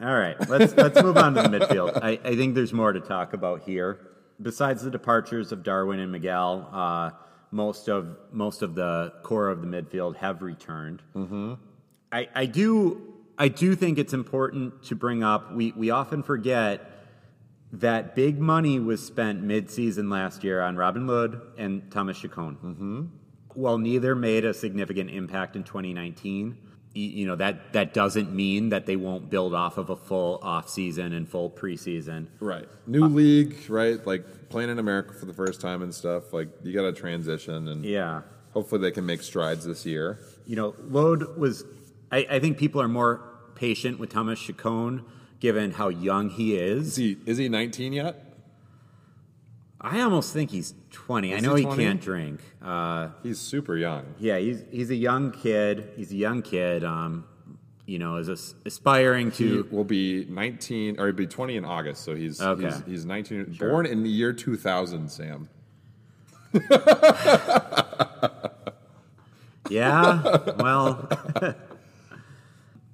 All 0.01 0.15
right, 0.15 0.37
let's 0.49 0.75
let's 0.75 1.01
move 1.01 1.17
on 1.17 1.33
to 1.35 1.41
the 1.43 1.49
midfield. 1.49 1.97
I, 2.01 2.19
I 2.23 2.35
think 2.35 2.55
there's 2.55 2.73
more 2.73 2.91
to 2.91 2.99
talk 2.99 3.33
about 3.33 3.61
here. 3.63 3.99
Besides 4.41 4.83
the 4.83 4.91
departures 4.91 5.51
of 5.51 5.63
Darwin 5.63 5.99
and 5.99 6.11
Miguel, 6.11 6.69
uh, 6.71 7.11
most 7.51 7.87
of 7.87 8.17
most 8.31 8.61
of 8.61 8.75
the 8.75 9.13
core 9.23 9.49
of 9.49 9.61
the 9.61 9.67
midfield 9.67 10.17
have 10.17 10.41
returned. 10.41 11.01
Mm-hmm. 11.15 11.53
I, 12.11 12.27
I 12.35 12.45
do 12.45 13.12
I 13.37 13.47
do 13.47 13.75
think 13.75 13.97
it's 13.97 14.13
important 14.13 14.83
to 14.83 14.95
bring 14.95 15.23
up. 15.23 15.53
We 15.53 15.71
we 15.75 15.89
often 15.89 16.23
forget 16.23 16.89
that 17.71 18.15
big 18.15 18.39
money 18.39 18.79
was 18.79 19.03
spent 19.03 19.41
mid-season 19.41 20.09
last 20.09 20.43
year 20.43 20.61
on 20.61 20.75
Robin 20.75 21.07
Lod 21.07 21.41
and 21.57 21.89
Thomas 21.91 22.19
Chacon. 22.19 22.57
Mm-hmm. 22.63 23.01
While 23.55 23.79
neither 23.79 24.13
made 24.15 24.45
a 24.45 24.53
significant 24.53 25.09
impact 25.09 25.55
in 25.55 25.63
2019, 25.63 26.57
you 26.93 27.25
know 27.25 27.35
that 27.35 27.73
that 27.73 27.93
doesn't 27.95 28.31
mean 28.31 28.69
that 28.69 28.85
they 28.85 28.95
won't 28.95 29.29
build 29.31 29.55
off 29.55 29.79
of 29.79 29.89
a 29.89 29.95
full 29.95 30.39
off 30.43 30.69
season 30.69 31.13
and 31.13 31.27
full 31.27 31.49
preseason. 31.49 32.27
right? 32.39 32.67
New 32.85 33.05
league, 33.05 33.55
right? 33.67 34.05
Like 34.05 34.49
playing 34.49 34.69
in 34.69 34.77
America 34.77 35.13
for 35.15 35.25
the 35.25 35.33
first 35.33 35.59
time 35.59 35.81
and 35.81 35.93
stuff. 35.93 36.33
Like 36.33 36.49
you 36.63 36.73
got 36.73 36.83
to 36.83 36.93
transition, 36.93 37.67
and 37.67 37.83
Yeah. 37.83 38.21
hopefully 38.53 38.81
they 38.81 38.91
can 38.91 39.05
make 39.07 39.23
strides 39.23 39.65
this 39.65 39.85
year. 39.87 40.19
you 40.45 40.55
know, 40.55 40.75
Lod 40.87 41.35
was. 41.37 41.63
I, 42.13 42.27
I 42.35 42.39
think 42.39 42.57
people 42.57 42.81
are 42.81 42.87
more 42.87 43.21
patient 43.55 43.99
with 43.99 44.09
Thomas 44.09 44.39
Chacon 44.39 45.03
given 45.39 45.71
how 45.71 45.89
young 45.89 46.29
he 46.29 46.55
Is 46.55 46.87
is. 46.89 46.95
he 46.95 47.17
is 47.25 47.37
he 47.37 47.49
19 47.49 47.93
yet? 47.93 48.29
I 49.81 49.99
almost 50.01 50.31
think 50.31 50.51
he's 50.51 50.73
20. 50.91 51.35
I 51.35 51.39
know 51.41 51.55
he 51.55 51.63
he 51.63 51.65
20? 51.65 51.83
can't 51.83 52.01
drink. 52.01 52.39
Uh, 52.61 53.09
He's 53.21 53.37
super 53.39 53.75
young. 53.75 54.05
yeah, 54.19 54.37
he's 54.37 54.63
he's 54.71 54.89
a 54.91 54.95
young 54.95 55.31
kid. 55.31 55.89
He's 55.97 56.11
a 56.11 56.15
young 56.15 56.41
kid. 56.41 56.83
Um, 56.85 57.25
you 57.85 57.99
know, 57.99 58.15
is 58.15 58.29
as- 58.29 58.55
aspiring 58.65 59.29
He 59.31 59.49
to. 59.49 59.67
will 59.71 59.83
be 59.83 60.23
19, 60.29 60.97
or 61.01 61.07
he'll 61.07 61.15
be 61.15 61.27
20 61.27 61.57
in 61.57 61.65
August. 61.65 62.03
So 62.05 62.15
he's 62.15 62.39
Okay. 62.41 62.63
he's, 62.67 62.81
he's 62.85 63.05
19, 63.05 63.53
Sure. 63.55 63.69
born 63.69 63.85
in 63.85 64.03
the 64.03 64.09
year 64.09 64.31
2000. 64.31 65.09
Sam. 65.09 65.49
Yeah, 69.69 70.21
well, 70.57 71.07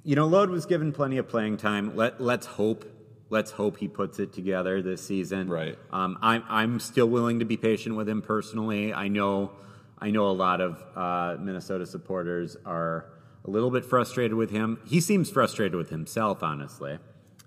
you 0.10 0.16
know, 0.16 0.26
Lod 0.26 0.50
was 0.50 0.66
given 0.66 0.92
plenty 0.92 1.20
of 1.20 1.30
playing 1.30 1.58
time. 1.58 1.96
Let 1.96 2.20
let's 2.20 2.48
hope. 2.48 2.84
Let's 3.30 3.52
hope 3.52 3.78
he 3.78 3.88
puts 3.88 4.18
it 4.18 4.34
together 4.34 4.82
this 4.82 5.06
season. 5.06 5.48
Right. 5.48 5.78
Um, 5.92 6.18
I'm 6.20 6.44
I'm 6.50 6.80
still 6.80 7.06
willing 7.06 7.38
to 7.38 7.46
be 7.46 7.58
patient 7.58 7.96
with 7.96 8.10
him 8.10 8.24
personally. 8.24 8.92
I 8.92 9.08
know, 9.08 9.52
I 10.00 10.10
know 10.10 10.28
a 10.28 10.34
lot 10.34 10.62
of 10.62 10.84
uh, 10.96 11.40
Minnesota 11.40 11.86
supporters 11.86 12.58
are 12.66 13.06
a 13.46 13.52
little 13.52 13.70
bit 13.70 13.86
frustrated 13.86 14.34
with 14.34 14.50
him. 14.50 14.80
He 14.84 15.00
seems 15.00 15.30
frustrated 15.30 15.76
with 15.76 15.92
himself, 15.92 16.42
honestly. 16.42 16.98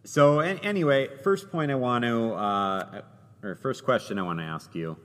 So 0.05 0.39
an- 0.39 0.61
anyway, 0.61 1.09
first 1.25 1.51
point 1.51 1.73
I 1.73 1.75
want 1.75 2.05
to, 2.05 2.33
uh, 2.35 3.03
or 3.43 3.57
first 3.57 3.85
question 3.85 4.21
I 4.21 4.23
want 4.23 4.39
to 4.39 4.45
ask 4.45 4.73
you. 4.73 4.97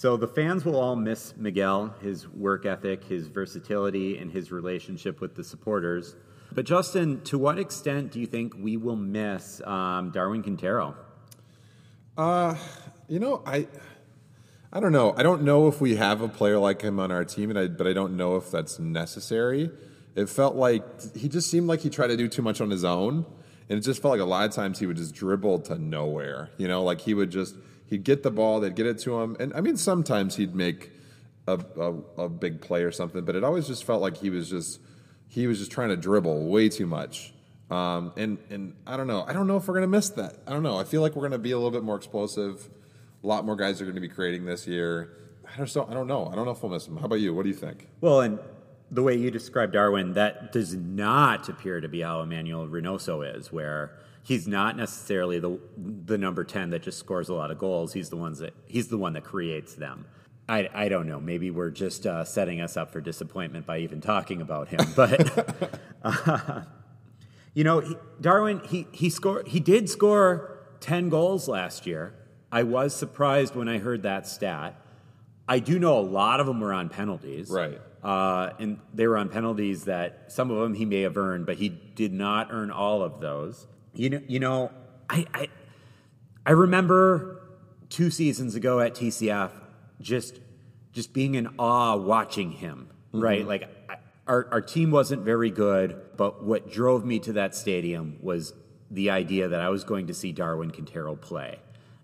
So 0.00 0.16
the 0.16 0.26
fans 0.26 0.64
will 0.64 0.80
all 0.80 0.96
miss 0.96 1.36
Miguel, 1.36 1.94
his 2.00 2.26
work 2.26 2.64
ethic, 2.64 3.04
his 3.04 3.26
versatility, 3.26 4.16
and 4.16 4.32
his 4.32 4.50
relationship 4.50 5.20
with 5.20 5.34
the 5.34 5.44
supporters. 5.44 6.16
But 6.52 6.64
Justin, 6.64 7.20
to 7.24 7.36
what 7.36 7.58
extent 7.58 8.10
do 8.10 8.18
you 8.18 8.24
think 8.26 8.54
we 8.56 8.78
will 8.78 8.96
miss 8.96 9.60
um, 9.60 10.10
Darwin 10.10 10.42
Quintero? 10.42 10.96
You 12.16 13.18
know, 13.18 13.42
I 13.44 13.68
I 14.72 14.80
don't 14.80 14.92
know. 14.92 15.12
I 15.18 15.22
don't 15.22 15.42
know 15.42 15.68
if 15.68 15.82
we 15.82 15.96
have 15.96 16.22
a 16.22 16.28
player 16.28 16.58
like 16.58 16.80
him 16.80 16.98
on 16.98 17.12
our 17.12 17.26
team, 17.26 17.50
and 17.50 17.58
I, 17.58 17.68
but 17.68 17.86
I 17.86 17.92
don't 17.92 18.16
know 18.16 18.36
if 18.36 18.50
that's 18.50 18.78
necessary. 18.78 19.70
It 20.14 20.30
felt 20.30 20.56
like 20.56 21.14
he 21.14 21.28
just 21.28 21.50
seemed 21.50 21.66
like 21.66 21.80
he 21.80 21.90
tried 21.90 22.06
to 22.06 22.16
do 22.16 22.26
too 22.26 22.40
much 22.40 22.62
on 22.62 22.70
his 22.70 22.84
own, 22.84 23.26
and 23.68 23.78
it 23.78 23.82
just 23.82 24.00
felt 24.00 24.12
like 24.12 24.22
a 24.22 24.24
lot 24.24 24.48
of 24.48 24.54
times 24.54 24.78
he 24.78 24.86
would 24.86 24.96
just 24.96 25.14
dribble 25.14 25.58
to 25.58 25.78
nowhere. 25.78 26.48
You 26.56 26.68
know, 26.68 26.84
like 26.84 27.02
he 27.02 27.12
would 27.12 27.30
just 27.30 27.54
he'd 27.90 28.04
get 28.04 28.22
the 28.22 28.30
ball, 28.30 28.60
they'd 28.60 28.74
get 28.74 28.86
it 28.86 28.98
to 29.00 29.20
him, 29.20 29.36
and 29.38 29.52
I 29.54 29.60
mean 29.60 29.76
sometimes 29.76 30.36
he'd 30.36 30.54
make 30.54 30.90
a, 31.46 31.60
a, 31.78 32.22
a 32.22 32.28
big 32.28 32.62
play 32.62 32.82
or 32.82 32.92
something, 32.92 33.24
but 33.24 33.36
it 33.36 33.44
always 33.44 33.66
just 33.66 33.84
felt 33.84 34.00
like 34.00 34.16
he 34.16 34.30
was 34.30 34.48
just 34.48 34.80
he 35.28 35.46
was 35.46 35.58
just 35.58 35.70
trying 35.70 35.90
to 35.90 35.96
dribble 35.96 36.46
way 36.48 36.68
too 36.68 36.86
much. 36.86 37.34
Um, 37.70 38.12
and 38.16 38.38
and 38.48 38.74
I 38.86 38.96
don't 38.96 39.06
know. 39.06 39.24
I 39.28 39.32
don't 39.32 39.46
know 39.46 39.56
if 39.56 39.68
we're 39.68 39.74
gonna 39.74 39.86
miss 39.86 40.08
that. 40.10 40.36
I 40.46 40.52
don't 40.52 40.62
know. 40.62 40.78
I 40.78 40.84
feel 40.84 41.02
like 41.02 41.14
we're 41.14 41.22
gonna 41.28 41.38
be 41.38 41.50
a 41.50 41.56
little 41.56 41.70
bit 41.70 41.82
more 41.82 41.96
explosive. 41.96 42.70
A 43.22 43.26
lot 43.26 43.44
more 43.44 43.56
guys 43.56 43.80
are 43.80 43.84
going 43.84 43.96
to 43.96 44.00
be 44.00 44.08
creating 44.08 44.46
this 44.46 44.66
year. 44.66 45.12
I 45.52 45.58
just 45.58 45.74
don't. 45.74 45.90
I 45.90 45.94
don't 45.94 46.06
know. 46.06 46.28
I 46.32 46.34
don't 46.34 46.46
know 46.46 46.52
if 46.52 46.62
we'll 46.62 46.72
miss 46.72 46.86
him. 46.86 46.96
How 46.96 47.04
about 47.04 47.20
you? 47.20 47.34
What 47.34 47.42
do 47.42 47.50
you 47.50 47.54
think? 47.54 47.88
Well, 48.00 48.22
and 48.22 48.38
the 48.90 49.02
way 49.02 49.14
you 49.14 49.30
describe 49.30 49.72
Darwin, 49.72 50.14
that 50.14 50.52
does 50.52 50.74
not 50.74 51.48
appear 51.48 51.80
to 51.80 51.88
be 51.88 52.00
how 52.00 52.22
Emmanuel 52.22 52.66
Reynoso 52.66 53.36
is, 53.36 53.52
where 53.52 53.98
he's 54.22 54.46
not 54.46 54.76
necessarily 54.76 55.38
the 55.38 55.58
the 56.04 56.18
number 56.18 56.44
ten 56.44 56.70
that 56.70 56.82
just 56.82 56.98
scores 56.98 57.28
a 57.28 57.34
lot 57.34 57.50
of 57.50 57.58
goals. 57.58 57.92
He's 57.92 58.10
the 58.10 58.16
ones 58.16 58.38
that 58.38 58.54
he's 58.66 58.88
the 58.88 58.98
one 58.98 59.12
that 59.14 59.24
creates 59.24 59.74
them. 59.74 60.06
I, 60.48 60.68
I 60.74 60.88
don't 60.88 61.06
know. 61.06 61.20
Maybe 61.20 61.50
we're 61.52 61.70
just 61.70 62.06
uh, 62.06 62.24
setting 62.24 62.60
us 62.60 62.76
up 62.76 62.90
for 62.90 63.00
disappointment 63.00 63.66
by 63.66 63.78
even 63.78 64.00
talking 64.00 64.40
about 64.40 64.68
him. 64.68 64.80
But 64.96 65.78
uh, 66.02 66.62
you 67.54 67.62
know, 67.64 67.80
he, 67.80 67.96
Darwin, 68.20 68.60
he 68.68 68.86
he 68.92 69.10
scored. 69.10 69.48
He 69.48 69.60
did 69.60 69.88
score 69.88 70.58
ten 70.80 71.08
goals 71.08 71.46
last 71.48 71.86
year. 71.86 72.14
I 72.50 72.64
was 72.64 72.94
surprised 72.94 73.54
when 73.54 73.68
I 73.68 73.78
heard 73.78 74.02
that 74.02 74.26
stat. 74.26 74.74
I 75.48 75.58
do 75.60 75.78
know 75.78 75.98
a 75.98 76.02
lot 76.02 76.40
of 76.40 76.46
them 76.46 76.60
were 76.60 76.72
on 76.72 76.88
penalties, 76.88 77.48
Right. 77.50 77.80
Uh, 78.02 78.50
and 78.58 78.78
they 78.94 79.06
were 79.06 79.18
on 79.18 79.28
penalties 79.28 79.84
that 79.84 80.32
some 80.32 80.50
of 80.50 80.58
them 80.58 80.74
he 80.74 80.84
may 80.84 81.02
have 81.02 81.16
earned, 81.16 81.44
but 81.44 81.56
he 81.58 81.68
did 81.68 82.12
not 82.12 82.48
earn 82.50 82.70
all 82.70 83.02
of 83.02 83.20
those. 83.20 83.66
You 83.94 84.10
know, 84.10 84.20
you 84.26 84.40
know, 84.40 84.70
I 85.08 85.26
I, 85.34 85.48
I 86.46 86.52
remember 86.52 87.40
two 87.88 88.10
seasons 88.10 88.54
ago 88.54 88.80
at 88.80 88.94
TCF 88.94 89.50
just 90.00 90.40
just 90.92 91.12
being 91.12 91.34
in 91.34 91.48
awe 91.58 91.96
watching 91.96 92.52
him. 92.52 92.88
Mm-hmm. 93.08 93.20
Right, 93.20 93.46
like 93.46 93.68
I, 93.88 93.96
our 94.26 94.48
our 94.52 94.60
team 94.60 94.90
wasn't 94.90 95.22
very 95.22 95.50
good, 95.50 96.00
but 96.16 96.44
what 96.44 96.70
drove 96.70 97.04
me 97.04 97.18
to 97.20 97.32
that 97.34 97.54
stadium 97.54 98.18
was 98.22 98.54
the 98.90 99.10
idea 99.10 99.48
that 99.48 99.60
I 99.60 99.68
was 99.68 99.84
going 99.84 100.06
to 100.08 100.14
see 100.14 100.32
Darwin 100.32 100.70
Quintero 100.70 101.16
play, 101.16 101.58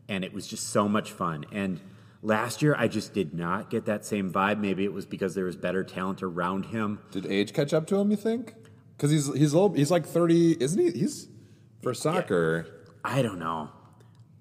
and 0.08 0.24
it 0.24 0.32
was 0.32 0.46
just 0.46 0.68
so 0.68 0.88
much 0.88 1.12
fun. 1.12 1.46
And 1.52 1.80
last 2.22 2.62
year, 2.62 2.74
I 2.76 2.88
just 2.88 3.14
did 3.14 3.34
not 3.34 3.70
get 3.70 3.86
that 3.86 4.04
same 4.04 4.32
vibe. 4.32 4.58
Maybe 4.58 4.84
it 4.84 4.92
was 4.92 5.06
because 5.06 5.34
there 5.34 5.44
was 5.44 5.56
better 5.56 5.84
talent 5.84 6.22
around 6.22 6.66
him. 6.66 7.00
Did 7.12 7.26
age 7.26 7.52
catch 7.52 7.72
up 7.72 7.86
to 7.88 7.96
him? 7.96 8.10
You 8.10 8.16
think? 8.16 8.54
Because 8.96 9.10
he's 9.10 9.32
he's 9.34 9.54
little, 9.54 9.72
he's 9.72 9.90
like 9.90 10.06
thirty, 10.06 10.52
isn't 10.52 10.80
he? 10.80 10.98
He's 10.98 11.28
for 11.86 11.94
soccer. 11.94 12.66
I 13.04 13.22
don't 13.22 13.38
know. 13.38 13.70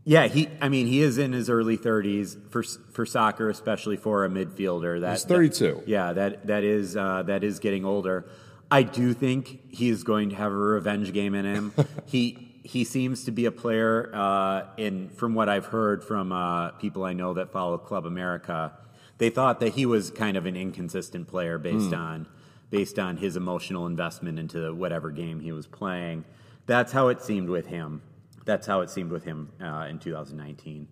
Yeah, 0.03 0.25
he. 0.25 0.49
I 0.59 0.67
mean, 0.67 0.87
he 0.87 1.01
is 1.01 1.19
in 1.19 1.31
his 1.31 1.47
early 1.47 1.77
30s 1.77 2.49
for 2.49 2.63
for 2.63 3.05
soccer, 3.05 3.51
especially 3.51 3.97
for 3.97 4.25
a 4.25 4.29
midfielder. 4.29 5.01
That 5.01 5.11
He's 5.11 5.25
32. 5.25 5.65
that- 5.75 5.87
yeah, 5.87 6.13
that 6.13 6.47
that 6.47 6.63
is 6.63 6.97
uh, 6.97 7.21
that 7.27 7.43
is 7.43 7.59
getting 7.59 7.85
older. 7.85 8.27
I 8.71 8.81
do 8.81 9.13
think 9.13 9.71
he 9.71 9.89
is 9.89 10.03
going 10.03 10.31
to 10.31 10.35
have 10.35 10.51
a 10.51 10.55
revenge 10.55 11.13
game 11.13 11.35
in 11.35 11.45
him. 11.45 11.73
he 12.07 12.59
he 12.63 12.83
seems 12.83 13.25
to 13.25 13.31
be 13.31 13.45
a 13.45 13.51
player. 13.51 14.09
Uh, 14.11 14.63
in 14.77 15.09
from 15.09 15.35
what 15.35 15.47
I've 15.47 15.67
heard 15.67 16.03
from 16.03 16.31
uh, 16.31 16.71
people 16.71 17.03
I 17.03 17.13
know 17.13 17.35
that 17.35 17.51
follow 17.51 17.77
Club 17.77 18.07
America, 18.07 18.73
they 19.19 19.29
thought 19.29 19.59
that 19.59 19.73
he 19.73 19.85
was 19.85 20.09
kind 20.09 20.35
of 20.35 20.47
an 20.47 20.57
inconsistent 20.57 21.27
player 21.27 21.59
based 21.59 21.93
on 21.93 22.25
based 22.71 22.97
on 22.97 23.17
his 23.17 23.35
emotional 23.37 23.85
investment 23.85 24.39
into 24.39 24.73
whatever 24.73 25.11
game 25.11 25.41
he 25.41 25.51
was 25.51 25.67
playing. 25.67 26.25
That's 26.65 26.91
how 26.91 27.09
it 27.09 27.21
seemed 27.21 27.49
with 27.49 27.67
him. 27.67 28.01
That's 28.45 28.67
how 28.67 28.81
it 28.81 28.89
seemed 28.89 29.11
with 29.11 29.23
him 29.23 29.51
uh, 29.61 29.87
in 29.89 29.99
2019. 29.99 30.87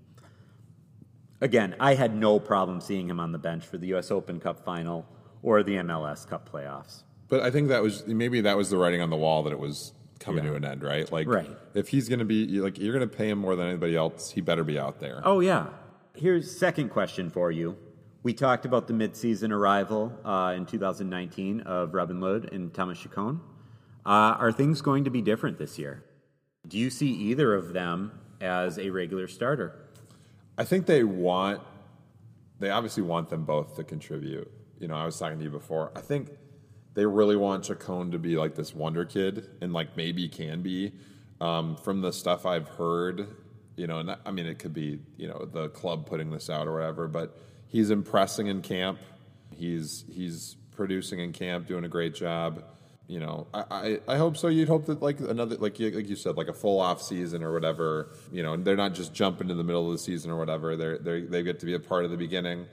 Again, 1.41 1.75
I 1.79 1.95
had 1.95 2.15
no 2.15 2.39
problem 2.39 2.79
seeing 2.79 3.09
him 3.09 3.19
on 3.19 3.31
the 3.31 3.37
bench 3.37 3.65
for 3.65 3.77
the 3.77 3.87
U.S. 3.87 4.11
Open 4.11 4.39
Cup 4.39 4.63
final 4.63 5.05
or 5.41 5.61
the 5.61 5.75
MLS 5.75 6.27
Cup 6.27 6.49
playoffs. 6.51 7.03
But 7.27 7.41
I 7.41 7.51
think 7.51 7.67
that 7.69 7.81
was 7.83 8.05
maybe 8.07 8.41
that 8.41 8.55
was 8.57 8.69
the 8.69 8.77
writing 8.77 9.01
on 9.01 9.09
the 9.09 9.15
wall 9.17 9.43
that 9.43 9.51
it 9.51 9.59
was 9.59 9.93
coming 10.19 10.43
to 10.45 10.55
an 10.55 10.63
end, 10.63 10.83
right? 10.83 11.11
Like, 11.11 11.27
Right. 11.27 11.49
if 11.73 11.89
he's 11.89 12.07
going 12.07 12.19
to 12.19 12.25
be 12.25 12.45
like, 12.61 12.77
you're 12.79 12.93
going 12.97 13.07
to 13.07 13.13
pay 13.13 13.29
him 13.29 13.39
more 13.39 13.55
than 13.55 13.67
anybody 13.67 13.95
else. 13.95 14.31
He 14.31 14.39
better 14.41 14.63
be 14.63 14.79
out 14.79 14.99
there. 14.99 15.21
Oh 15.25 15.41
yeah. 15.41 15.67
Here's 16.15 16.57
second 16.57 16.89
question 16.89 17.29
for 17.29 17.51
you. 17.51 17.75
We 18.21 18.33
talked 18.33 18.65
about 18.65 18.87
the 18.87 18.93
midseason 18.93 19.51
arrival 19.51 20.17
uh, 20.23 20.53
in 20.55 20.65
2019 20.65 21.61
of 21.61 21.93
Robin 21.93 22.21
Lod 22.21 22.53
and 22.53 22.73
Thomas 22.73 22.99
Chacon. 22.99 23.41
Uh, 24.05 24.35
are 24.39 24.51
things 24.51 24.81
going 24.81 25.03
to 25.05 25.09
be 25.09 25.21
different 25.21 25.57
this 25.57 25.79
year? 25.79 26.03
Do 26.67 26.77
you 26.77 26.89
see 26.89 27.07
either 27.09 27.53
of 27.53 27.73
them 27.73 28.11
as 28.41 28.77
a 28.77 28.89
regular 28.89 29.27
starter? 29.27 29.75
I 30.57 30.63
think 30.65 30.85
they 30.85 31.03
want, 31.03 31.61
they 32.59 32.69
obviously 32.69 33.03
want 33.03 33.29
them 33.29 33.45
both 33.45 33.75
to 33.77 33.83
contribute. 33.83 34.51
You 34.79 34.87
know, 34.87 34.95
I 34.95 35.05
was 35.05 35.17
talking 35.17 35.37
to 35.37 35.43
you 35.43 35.49
before. 35.49 35.91
I 35.95 36.01
think 36.01 36.29
they 36.93 37.05
really 37.05 37.35
want 37.35 37.63
Chacon 37.63 38.11
to 38.11 38.19
be 38.19 38.35
like 38.35 38.55
this 38.55 38.75
wonder 38.75 39.05
kid, 39.05 39.49
and 39.61 39.73
like 39.73 39.95
maybe 39.97 40.27
can 40.27 40.61
be. 40.61 40.93
Um, 41.41 41.75
from 41.77 42.01
the 42.01 42.13
stuff 42.13 42.45
I've 42.45 42.67
heard, 42.69 43.27
you 43.75 43.87
know, 43.87 43.99
and 43.99 44.11
I- 44.11 44.17
I 44.25 44.31
mean, 44.31 44.45
it 44.45 44.59
could 44.59 44.73
be 44.73 44.99
you 45.17 45.27
know 45.27 45.45
the 45.51 45.69
club 45.69 46.05
putting 46.05 46.29
this 46.29 46.49
out 46.49 46.67
or 46.67 46.73
whatever, 46.73 47.07
but 47.07 47.37
he's 47.67 47.89
impressing 47.89 48.47
in 48.47 48.61
camp. 48.61 48.99
He's 49.51 50.05
he's 50.09 50.55
producing 50.71 51.19
in 51.19 51.33
camp, 51.33 51.67
doing 51.67 51.83
a 51.83 51.89
great 51.89 52.13
job. 52.13 52.63
You 53.07 53.19
know, 53.19 53.47
I, 53.53 53.63
I, 53.69 53.99
I 54.07 54.17
hope 54.17 54.37
so. 54.37 54.47
You'd 54.47 54.69
hope 54.69 54.85
that 54.85 55.01
like 55.01 55.19
another 55.19 55.57
like 55.57 55.77
you, 55.79 55.91
like 55.91 56.07
you 56.07 56.15
said, 56.15 56.37
like 56.37 56.47
a 56.47 56.53
full 56.53 56.79
off 56.79 57.01
season 57.01 57.43
or 57.43 57.51
whatever. 57.51 58.09
You 58.31 58.43
know, 58.43 58.55
they're 58.55 58.77
not 58.77 58.93
just 58.93 59.13
jumping 59.13 59.49
in 59.49 59.57
the 59.57 59.63
middle 59.63 59.85
of 59.87 59.91
the 59.91 59.97
season 59.97 60.31
or 60.31 60.37
whatever. 60.37 60.77
They're 60.77 60.97
they 60.97 61.21
they 61.21 61.43
get 61.43 61.59
to 61.59 61.65
be 61.65 61.73
a 61.73 61.79
part 61.79 62.05
of 62.05 62.11
the 62.11 62.17
beginning. 62.17 62.65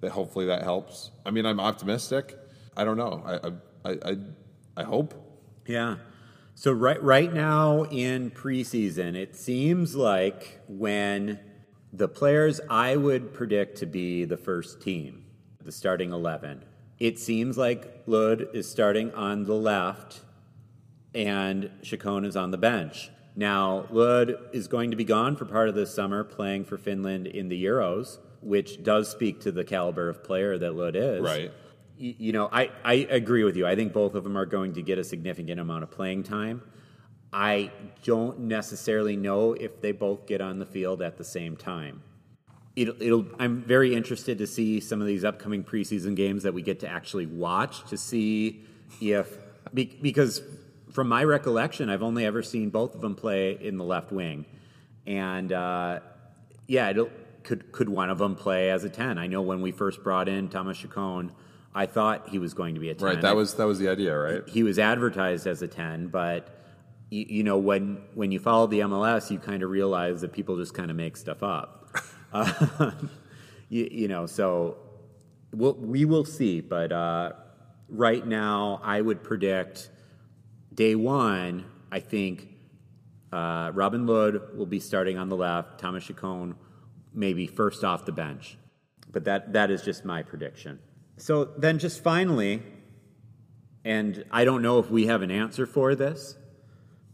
That 0.00 0.10
hopefully 0.10 0.46
that 0.46 0.62
helps. 0.62 1.12
I 1.24 1.30
mean, 1.30 1.46
I'm 1.46 1.60
optimistic. 1.60 2.36
I 2.76 2.84
don't 2.84 2.96
know. 2.96 3.22
I 3.24 3.88
I 3.88 3.92
I, 4.04 4.16
I, 4.76 4.82
hope. 4.82 5.14
Yeah. 5.66 5.96
So 6.54 6.72
right 6.72 7.00
right 7.02 7.32
now 7.32 7.84
in 7.84 8.32
preseason, 8.32 9.14
it 9.14 9.36
seems 9.36 9.94
like 9.94 10.60
when 10.66 11.38
the 11.92 12.08
players 12.08 12.60
I 12.68 12.96
would 12.96 13.32
predict 13.32 13.78
to 13.78 13.86
be 13.86 14.24
the 14.24 14.36
first 14.36 14.82
team, 14.82 15.26
the 15.62 15.70
starting 15.70 16.12
eleven, 16.12 16.64
it 16.98 17.18
seems 17.18 17.58
like 17.58 18.02
Lod 18.06 18.48
is 18.54 18.68
starting 18.68 19.12
on 19.14 19.44
the 19.44 19.54
left 19.54 20.20
and 21.14 21.70
Chacon 21.82 22.24
is 22.24 22.36
on 22.36 22.50
the 22.50 22.58
bench. 22.58 23.10
Now, 23.34 23.86
Lod 23.90 24.34
is 24.52 24.66
going 24.66 24.90
to 24.90 24.96
be 24.96 25.04
gone 25.04 25.36
for 25.36 25.44
part 25.44 25.68
of 25.68 25.74
this 25.74 25.92
summer 25.94 26.24
playing 26.24 26.64
for 26.64 26.78
Finland 26.78 27.26
in 27.26 27.48
the 27.48 27.64
Euros, 27.64 28.18
which 28.40 28.82
does 28.82 29.10
speak 29.10 29.40
to 29.40 29.52
the 29.52 29.64
caliber 29.64 30.08
of 30.08 30.24
player 30.24 30.56
that 30.58 30.74
Lod 30.74 30.96
is. 30.96 31.20
Right. 31.20 31.52
Y- 31.98 32.14
You 32.18 32.32
know, 32.32 32.48
I, 32.50 32.70
I 32.84 32.94
agree 33.10 33.44
with 33.44 33.56
you. 33.56 33.66
I 33.66 33.74
think 33.74 33.92
both 33.92 34.14
of 34.14 34.24
them 34.24 34.36
are 34.36 34.46
going 34.46 34.72
to 34.74 34.82
get 34.82 34.98
a 34.98 35.04
significant 35.04 35.60
amount 35.60 35.82
of 35.82 35.90
playing 35.90 36.22
time. 36.22 36.62
I 37.32 37.70
don't 38.04 38.40
necessarily 38.40 39.16
know 39.16 39.52
if 39.52 39.82
they 39.82 39.92
both 39.92 40.26
get 40.26 40.40
on 40.40 40.58
the 40.58 40.64
field 40.66 41.02
at 41.02 41.18
the 41.18 41.24
same 41.24 41.56
time. 41.56 42.02
It'll, 42.76 43.02
it'll, 43.02 43.26
I'm 43.38 43.62
very 43.62 43.94
interested 43.94 44.38
to 44.38 44.46
see 44.46 44.80
some 44.80 45.00
of 45.00 45.06
these 45.06 45.24
upcoming 45.24 45.64
preseason 45.64 46.14
games 46.14 46.42
that 46.44 46.54
we 46.54 46.62
get 46.62 46.80
to 46.80 46.88
actually 46.88 47.26
watch 47.26 47.84
to 47.88 47.96
see 47.96 48.64
if 49.00 49.38
be, 49.74 49.96
because 50.00 50.42
from 50.92 51.08
my 51.08 51.24
recollection, 51.24 51.90
I've 51.90 52.02
only 52.02 52.24
ever 52.24 52.42
seen 52.42 52.70
both 52.70 52.94
of 52.94 53.00
them 53.00 53.14
play 53.14 53.58
in 53.60 53.78
the 53.78 53.84
left 53.84 54.12
wing, 54.12 54.44
and 55.06 55.52
uh, 55.52 56.00
yeah, 56.66 56.90
it'll, 56.90 57.10
could 57.42 57.72
could 57.72 57.88
one 57.88 58.10
of 58.10 58.18
them 58.18 58.36
play 58.36 58.70
as 58.70 58.84
a 58.84 58.90
ten? 58.90 59.18
I 59.18 59.26
know 59.26 59.42
when 59.42 59.60
we 59.60 59.72
first 59.72 60.02
brought 60.02 60.28
in 60.28 60.48
Thomas 60.48 60.78
Chacon, 60.78 61.32
I 61.74 61.86
thought 61.86 62.28
he 62.28 62.38
was 62.38 62.54
going 62.54 62.74
to 62.74 62.80
be 62.80 62.90
a 62.90 62.94
ten. 62.94 63.06
Right. 63.06 63.20
That 63.20 63.36
was 63.36 63.54
that 63.54 63.66
was 63.66 63.78
the 63.78 63.88
idea, 63.88 64.16
right? 64.16 64.42
he 64.48 64.62
was 64.62 64.78
advertised 64.78 65.46
as 65.46 65.62
a 65.62 65.68
10 65.68 66.08
but 66.08 66.48
you, 67.10 67.26
you 67.28 67.42
know 67.42 67.58
when 67.58 68.02
when 68.14 68.32
you 68.32 68.38
follow 68.38 68.66
the 68.66 68.80
mls 68.80 69.30
you 69.30 69.38
kind 69.38 69.62
of 69.62 69.70
realize 69.70 70.20
that 70.20 70.32
people 70.32 70.56
just 70.56 70.74
kind 70.74 70.90
of 70.90 70.96
make 70.96 71.16
stuff 71.16 71.42
up 71.42 71.85
you, 73.68 73.88
you 73.90 74.08
know 74.08 74.26
so 74.26 74.76
we'll, 75.52 75.74
we 75.74 76.04
will 76.04 76.24
see 76.24 76.60
but 76.60 76.92
uh, 76.92 77.32
right 77.88 78.26
now 78.26 78.80
i 78.82 79.00
would 79.00 79.22
predict 79.22 79.90
day 80.74 80.94
one 80.94 81.64
i 81.90 82.00
think 82.00 82.48
uh, 83.32 83.70
robin 83.74 84.06
Lod 84.06 84.56
will 84.56 84.66
be 84.66 84.80
starting 84.80 85.18
on 85.18 85.28
the 85.28 85.36
left 85.36 85.78
thomas 85.78 86.04
chacon 86.04 86.54
maybe 87.14 87.46
first 87.46 87.84
off 87.84 88.04
the 88.04 88.12
bench 88.12 88.58
but 89.10 89.24
that 89.24 89.52
that 89.52 89.70
is 89.70 89.82
just 89.82 90.04
my 90.04 90.22
prediction 90.22 90.78
so 91.16 91.44
then 91.56 91.78
just 91.78 92.02
finally 92.02 92.62
and 93.86 94.24
I 94.32 94.44
don't 94.44 94.62
know 94.62 94.80
if 94.80 94.90
we 94.90 95.06
have 95.06 95.22
an 95.22 95.30
answer 95.30 95.64
for 95.64 95.94
this, 95.94 96.34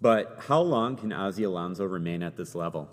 but 0.01 0.39
how 0.49 0.63
long 0.63 0.97
can 0.97 1.13
Ozzie 1.13 1.43
Alonso 1.43 1.85
remain 1.85 2.23
at 2.23 2.39
this 2.39 2.55
level? 2.55 2.89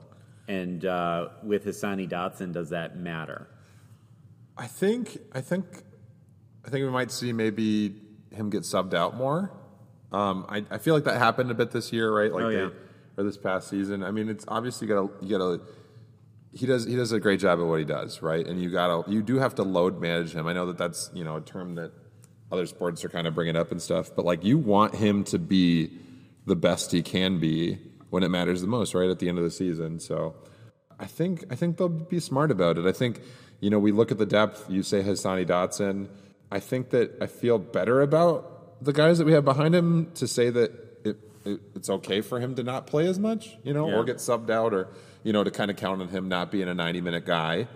And 0.49 0.83
uh, 0.83 1.29
with 1.43 1.65
Hassani 1.65 2.09
Dotson, 2.09 2.51
does 2.53 2.71
that 2.71 2.97
matter? 2.97 3.47
I 4.57 4.65
think 4.65 5.19
I 5.31 5.41
think 5.41 5.65
I 6.65 6.69
think 6.71 6.83
we 6.83 6.89
might 6.89 7.11
see 7.11 7.31
maybe 7.33 7.93
him 8.31 8.49
get 8.49 8.63
subbed 8.63 8.95
out 8.95 9.15
more. 9.15 9.51
Um, 10.11 10.47
I, 10.49 10.65
I 10.71 10.79
feel 10.79 10.95
like 10.95 11.03
that 11.03 11.19
happened 11.19 11.51
a 11.51 11.53
bit 11.53 11.69
this 11.69 11.93
year, 11.93 12.11
right? 12.11 12.33
Like 12.33 12.43
Oh, 12.43 12.49
they, 12.49 12.57
yeah. 12.57 12.69
or 13.15 13.23
this 13.23 13.37
past 13.37 13.69
season. 13.69 14.03
I 14.03 14.09
mean, 14.09 14.27
it's 14.27 14.43
obviously 14.47 14.87
you 14.87 14.93
gotta 14.95 15.09
you 15.23 15.37
gotta. 15.37 15.61
He 16.51 16.65
does 16.65 16.83
he 16.85 16.95
does 16.95 17.11
a 17.11 17.19
great 17.19 17.39
job 17.39 17.59
at 17.59 17.65
what 17.67 17.77
he 17.77 17.85
does, 17.85 18.23
right? 18.23 18.45
And 18.45 18.59
you 18.59 18.71
gotta 18.71 19.07
you 19.09 19.21
do 19.21 19.37
have 19.37 19.53
to 19.55 19.63
load 19.63 20.01
manage 20.01 20.33
him. 20.33 20.47
I 20.47 20.53
know 20.53 20.65
that 20.65 20.79
that's 20.79 21.11
you 21.13 21.23
know 21.23 21.35
a 21.35 21.41
term 21.41 21.75
that 21.75 21.91
other 22.51 22.65
sports 22.65 23.05
are 23.05 23.09
kind 23.09 23.27
of 23.27 23.35
bringing 23.35 23.55
up 23.55 23.71
and 23.71 23.79
stuff, 23.79 24.09
but 24.15 24.25
like 24.25 24.43
you 24.43 24.57
want 24.57 24.95
him 24.95 25.23
to 25.25 25.37
be 25.37 25.91
the 26.47 26.55
best 26.55 26.91
he 26.91 27.03
can 27.03 27.39
be 27.39 27.77
when 28.09 28.23
it 28.23 28.29
matters 28.29 28.61
the 28.61 28.67
most, 28.67 28.93
right? 28.93 29.09
At 29.09 29.19
the 29.19 29.29
end 29.29 29.37
of 29.37 29.43
the 29.43 29.51
season, 29.51 29.99
so. 29.99 30.35
I 31.01 31.05
think 31.05 31.45
I 31.49 31.55
think 31.55 31.77
they'll 31.77 31.87
be 31.87 32.19
smart 32.19 32.51
about 32.51 32.77
it. 32.77 32.85
I 32.85 32.91
think 32.91 33.21
you 33.61 33.69
know 33.69 33.79
we 33.79 33.93
look 33.93 34.11
at 34.11 34.17
the 34.17 34.25
depth. 34.25 34.65
You 34.69 34.83
say 34.83 35.01
Hassani 35.01 35.45
Dotson. 35.45 36.09
I 36.51 36.59
think 36.59 36.89
that 36.89 37.15
I 37.21 37.27
feel 37.27 37.57
better 37.57 38.01
about 38.01 38.83
the 38.83 38.91
guys 38.91 39.17
that 39.19 39.25
we 39.25 39.31
have 39.31 39.45
behind 39.45 39.73
him 39.73 40.11
to 40.15 40.27
say 40.27 40.49
that 40.49 40.71
it, 41.05 41.17
it 41.45 41.61
it's 41.73 41.89
okay 41.89 42.19
for 42.19 42.41
him 42.41 42.53
to 42.55 42.63
not 42.63 42.85
play 42.85 43.07
as 43.07 43.17
much, 43.17 43.55
you 43.63 43.73
know, 43.73 43.87
Yeah. 43.87 43.95
or 43.95 44.03
get 44.03 44.17
subbed 44.17 44.49
out, 44.49 44.73
or 44.73 44.89
you 45.23 45.31
know, 45.31 45.41
to 45.41 45.51
kind 45.51 45.71
of 45.71 45.77
count 45.77 46.01
on 46.01 46.09
him 46.09 46.27
not 46.27 46.51
being 46.51 46.67
a 46.67 46.73
ninety 46.73 46.99
minute 46.99 47.25
guy. 47.25 47.69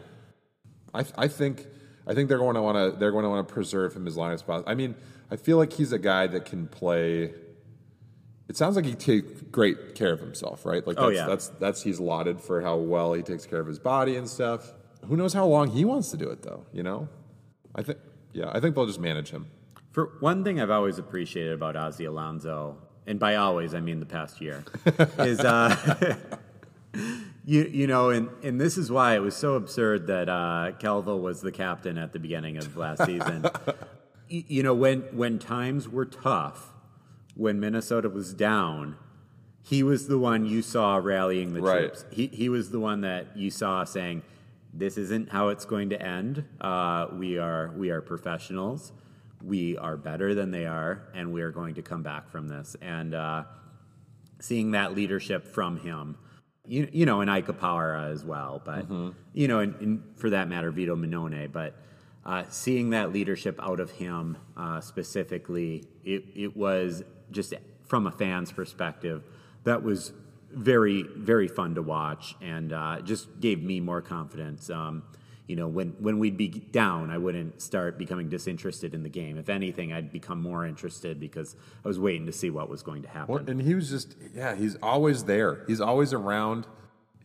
I 0.94 1.06
I 1.18 1.30
think 1.30 1.66
I 2.06 2.14
think 2.14 2.28
they're 2.28 2.38
going 2.40 2.56
to 2.56 2.62
want 2.62 2.76
to 2.78 3.00
they're 3.00 3.12
going 3.12 3.24
to 3.24 3.30
want 3.30 3.48
to 3.48 3.54
preserve 3.54 3.96
him 3.96 4.06
as 4.06 4.18
long 4.18 4.34
as 4.34 4.42
possible. 4.44 4.70
I 4.70 4.76
mean, 4.76 4.96
I 5.32 5.38
feel 5.38 5.56
like 5.56 5.72
he's 5.72 5.94
a 5.94 6.00
guy 6.00 6.28
that 6.28 6.44
can 6.44 6.68
play. 6.68 7.34
It 8.50 8.58
sounds 8.58 8.76
like 8.76 8.86
he 8.86 8.94
takes 8.94 9.42
great 9.52 9.96
care 9.96 10.12
of 10.14 10.20
himself, 10.20 10.66
right? 10.66 10.86
Like 10.86 10.98
Oh, 11.00 11.06
that's, 11.08 11.16
yeah. 11.18 11.26
that's 11.28 11.48
that's 11.60 11.84
he's 11.84 12.00
lauded 12.00 12.42
for 12.42 12.62
how 12.62 12.76
well 12.78 13.14
he 13.14 13.22
takes 13.22 13.46
care 13.46 13.60
of 13.60 13.68
his 13.68 13.80
body 13.80 14.16
and 14.18 14.28
stuff. 14.30 14.74
Who 15.08 15.16
knows 15.18 15.34
how 15.34 15.46
long 15.46 15.70
he 15.70 15.86
wants 15.86 16.12
to 16.12 16.18
do 16.18 16.30
it 16.30 16.42
though? 16.44 16.66
You 16.74 16.84
know, 16.84 17.08
I 17.76 17.84
think 17.84 18.00
yeah, 18.34 18.50
I 18.54 18.60
think 18.60 18.76
they'll 18.76 18.86
just 18.86 19.00
manage 19.00 19.30
him. 19.30 19.48
For 19.92 20.12
one 20.20 20.44
thing, 20.44 20.60
I've 20.60 20.72
always 20.72 20.98
appreciated 20.98 21.54
about 21.54 21.76
Ozzie 21.76 22.06
Alonso, 22.06 22.78
and 23.08 23.20
by 23.20 23.36
always 23.36 23.74
I 23.74 23.80
mean 23.80 24.00
the 24.00 24.06
past 24.06 24.42
year, 24.42 24.64
is 25.20 25.40
uh, 25.40 26.16
you 27.46 27.64
you 27.64 27.88
know, 27.88 28.10
and 28.10 28.30
and 28.44 28.60
this 28.60 28.78
is 28.78 28.92
why 28.92 29.16
it 29.16 29.20
was 29.20 29.36
so 29.36 29.54
absurd 29.56 30.08
that 30.08 30.30
uh, 30.30 30.72
Calvo 30.80 31.16
was 31.16 31.42
the 31.42 31.52
captain 31.52 31.98
at 31.98 32.12
the 32.14 32.20
beginning 32.20 32.58
of 32.58 32.76
last 32.76 33.06
season. 33.06 33.46
Y- 34.32 34.46
you 34.48 34.64
know, 34.64 34.74
when 34.74 35.02
when 35.12 35.38
times 35.38 35.88
were 35.90 36.06
tough, 36.06 36.72
when 37.36 37.60
Minnesota 37.60 38.10
was 38.10 38.34
down, 38.34 38.98
he 39.62 39.82
was 39.84 40.08
the 40.08 40.18
one 40.20 40.46
you 40.46 40.62
saw 40.62 40.98
rallying 40.98 41.54
the 41.54 41.62
Right. 41.62 41.80
troops. 41.94 42.06
He 42.12 42.28
he 42.28 42.50
was 42.50 42.70
the 42.72 42.80
one 42.80 43.02
that 43.02 43.38
you 43.38 43.50
saw 43.50 43.84
saying, 43.86 44.24
"This 44.74 44.98
isn't 44.98 45.30
how 45.30 45.50
it's 45.50 45.66
going 45.66 45.90
to 45.92 46.02
end. 46.02 46.44
Uh, 46.60 47.08
we 47.14 47.38
are 47.38 47.72
we 47.78 47.90
are 47.90 48.02
professionals. 48.02 48.92
We 49.42 49.78
are 49.78 49.98
better 49.98 50.34
than 50.36 50.52
they 50.52 50.66
are, 50.66 51.04
and 51.14 51.32
we 51.34 51.42
are 51.42 51.52
going 51.52 51.76
to 51.76 51.82
come 51.82 52.04
back 52.04 52.30
from 52.30 52.48
this." 52.50 52.76
And 52.82 53.14
uh, 53.14 53.44
seeing 54.40 54.72
that 54.72 54.94
leadership 54.96 55.48
from 55.48 55.78
him, 55.78 56.18
you, 56.66 56.88
you 56.92 57.06
know, 57.06 57.22
and 57.22 57.32
Ike 57.32 57.48
Opara 57.48 58.12
as 58.12 58.24
well, 58.26 58.62
but 58.64 58.86
you 59.34 59.48
know, 59.48 59.60
and, 59.60 59.76
and 59.76 60.04
for 60.18 60.30
that 60.30 60.50
matter, 60.50 60.72
Vito 60.72 60.96
Mannone, 60.96 61.52
but 61.52 61.76
uh, 62.26 62.44
seeing 62.50 62.90
that 62.92 63.12
leadership 63.14 63.60
out 63.62 63.80
of 63.80 63.92
him 63.92 64.38
uh, 64.58 64.80
specifically, 64.82 65.86
it, 66.04 66.24
it 66.36 66.56
was 66.56 67.04
just 67.34 67.54
from 67.86 68.08
a 68.08 68.12
fan's 68.12 68.52
perspective, 68.52 69.24
that 69.64 69.84
was 69.84 70.14
very, 70.52 71.04
very 71.04 71.48
fun 71.48 71.76
to 71.76 71.82
watch, 71.82 72.36
and 72.42 72.72
uh, 72.72 73.02
just 73.02 73.40
gave 73.40 73.62
me 73.62 73.80
more 73.80 74.02
confidence. 74.02 74.70
Um, 74.70 75.04
you 75.48 75.58
know, 75.58 75.68
when, 75.68 75.90
when 76.00 76.20
we'd 76.20 76.38
be 76.38 76.48
down, 76.48 77.12
I 77.12 77.18
wouldn't 77.18 77.62
start 77.62 77.98
becoming 77.98 78.30
disinterested 78.30 78.94
in 78.94 79.04
the 79.04 79.10
game. 79.10 79.38
If 79.38 79.50
anything, 79.50 79.92
I'd 79.92 80.12
become 80.12 80.42
more 80.42 80.66
interested 80.66 81.20
because 81.20 81.56
I 81.84 81.88
was 81.88 82.00
waiting 82.00 82.28
to 82.28 82.32
see 82.32 82.50
what 82.50 82.70
was 82.70 82.82
going 82.82 83.02
to 83.02 83.10
happen. 83.10 83.36
Well, 83.36 83.44
and 83.46 83.62
he 83.62 83.76
was 83.76 83.90
just 83.90 84.16
yeah, 84.34 84.56
he's 84.56 84.78
always 84.82 85.26
there. 85.26 85.66
He's 85.68 85.82
always 85.82 86.14
around. 86.14 86.66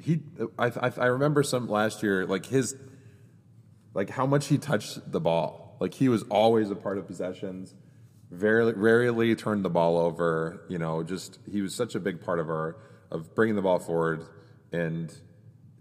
He 0.00 0.20
I, 0.58 0.66
I 0.66 0.92
I 0.96 1.06
remember 1.06 1.42
some 1.42 1.68
last 1.68 2.02
year 2.02 2.26
like 2.26 2.46
his 2.46 2.76
like 3.94 4.10
how 4.10 4.26
much 4.26 4.46
he 4.46 4.58
touched 4.58 5.10
the 5.10 5.20
ball. 5.20 5.76
Like 5.80 5.94
he 5.94 6.08
was 6.08 6.24
always 6.24 6.70
a 6.70 6.76
part 6.76 6.98
of 6.98 7.06
possessions. 7.06 7.74
Very 8.30 8.72
rarely 8.72 9.34
turned 9.34 9.64
the 9.64 9.70
ball 9.70 9.96
over. 9.96 10.62
You 10.68 10.78
know, 10.78 11.02
just 11.02 11.38
he 11.50 11.62
was 11.62 11.74
such 11.74 11.94
a 11.94 12.00
big 12.00 12.20
part 12.20 12.38
of 12.40 12.48
our 12.50 12.76
of 13.10 13.34
bringing 13.34 13.56
the 13.56 13.62
ball 13.62 13.78
forward, 13.78 14.26
and 14.70 15.12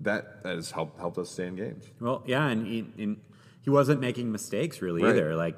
that 0.02 0.44
that 0.44 0.56
has 0.56 0.72
helped 0.72 0.98
helped 1.00 1.18
us 1.18 1.30
stay 1.30 1.48
in 1.48 1.56
games. 1.58 1.84
Well, 2.00 2.24
yeah, 2.26 2.48
and 2.48 2.66
he, 2.66 2.80
and 2.98 3.18
he 3.62 3.70
wasn't 3.70 4.00
making 4.00 4.32
mistakes 4.32 4.82
really 4.82 5.04
Right. 5.04 5.10
either. 5.16 5.36
Like, 5.36 5.58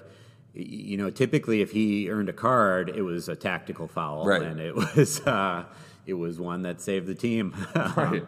you 0.56 0.97
know, 0.97 1.12
typically 1.12 1.62
if 1.62 1.69
he 1.71 2.10
earned 2.10 2.28
a 2.30 2.34
card, 2.34 2.89
it 2.89 3.04
was 3.04 3.30
a 3.30 3.36
tactical 3.36 3.88
foul, 3.88 4.25
Right. 4.25 4.41
and 4.41 4.60
it 4.60 4.73
was 4.95 5.21
uh, 5.28 5.65
it 6.08 6.15
was 6.15 6.39
one 6.39 6.63
that 6.63 6.82
saved 6.82 7.06
the 7.06 7.13
team. 7.15 7.54
Right. 7.95 8.25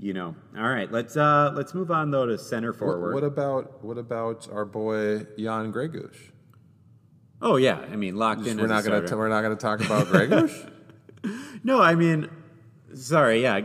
you 0.00 0.14
know. 0.14 0.34
All 0.56 0.68
right, 0.68 0.90
let's 0.90 1.16
uh, 1.16 1.52
let's 1.54 1.74
move 1.74 1.92
on 1.92 2.10
though 2.10 2.26
to 2.26 2.38
center 2.38 2.72
What, 2.72 2.78
forward. 2.80 3.14
what 3.14 3.22
about 3.24 3.84
what 3.84 3.98
about 3.98 4.48
our 4.50 4.64
boy 4.64 5.26
Jan 5.38 5.72
Greguš? 5.72 6.16
Oh 7.40 7.56
yeah, 7.56 7.78
I 7.92 7.96
mean 7.96 8.16
locked 8.16 8.46
in. 8.46 8.58
We're 8.58 8.66
not 8.66 8.84
gonna 8.84 8.98
starter. 9.06 9.16
we're 9.16 9.28
not 9.28 9.42
gonna 9.42 9.56
talk 9.56 9.80
about 9.84 10.06
Greguš. 10.08 10.70
no, 11.64 11.80
I 11.80 11.94
mean, 11.94 12.28
sorry, 12.94 13.42
yeah. 13.42 13.60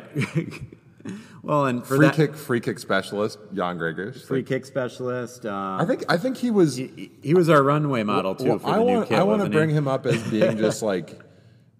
well, 1.44 1.66
and 1.66 1.82
for 1.86 1.98
free 1.98 2.06
that 2.08 2.16
kick 2.16 2.36
free 2.36 2.60
kick 2.60 2.80
specialist 2.80 3.40
Jan 3.54 3.78
Greguš. 3.78 4.26
free 4.26 4.44
kick 4.44 4.66
specialist, 4.66 5.46
uh, 5.46 5.78
I 5.80 5.86
think 5.86 6.04
I 6.08 6.18
think 6.18 6.38
he 6.38 6.52
was. 6.52 6.76
he, 6.76 7.12
he 7.22 7.34
was 7.34 7.50
our 7.50 7.64
runway 7.64 8.04
model 8.04 8.36
too 8.36 8.50
Well, 8.50 8.60
for 8.60 8.68
I 8.68 8.78
the 8.78 8.84
new 8.86 8.94
want. 8.98 9.12
I 9.12 9.24
want 9.24 9.40
to 9.40 9.44
wasn't 9.46 9.54
he? 9.54 9.58
bring 9.60 9.70
him 9.72 9.88
up 9.88 10.06
as 10.06 10.22
being 10.30 10.58
just 10.58 10.82
like, 10.92 11.20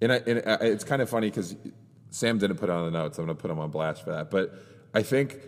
and, 0.02 0.12
I, 0.12 0.16
and 0.28 0.42
I- 0.46 0.66
it's 0.66 0.84
kind 0.84 1.02
of 1.02 1.10
funny 1.10 1.30
because 1.30 1.56
Sam 2.10 2.38
didn't 2.38 2.58
put 2.58 2.70
it 2.70 2.74
on 2.74 2.86
the 2.92 2.98
notes. 2.98 3.18
I'm 3.18 3.26
going 3.26 3.36
to 3.38 3.42
put 3.42 3.50
him 3.52 3.60
on 3.60 3.70
blast 3.72 4.04
for 4.04 4.12
that. 4.12 4.30
But 4.30 4.54
I 4.94 5.02
think 5.04 5.40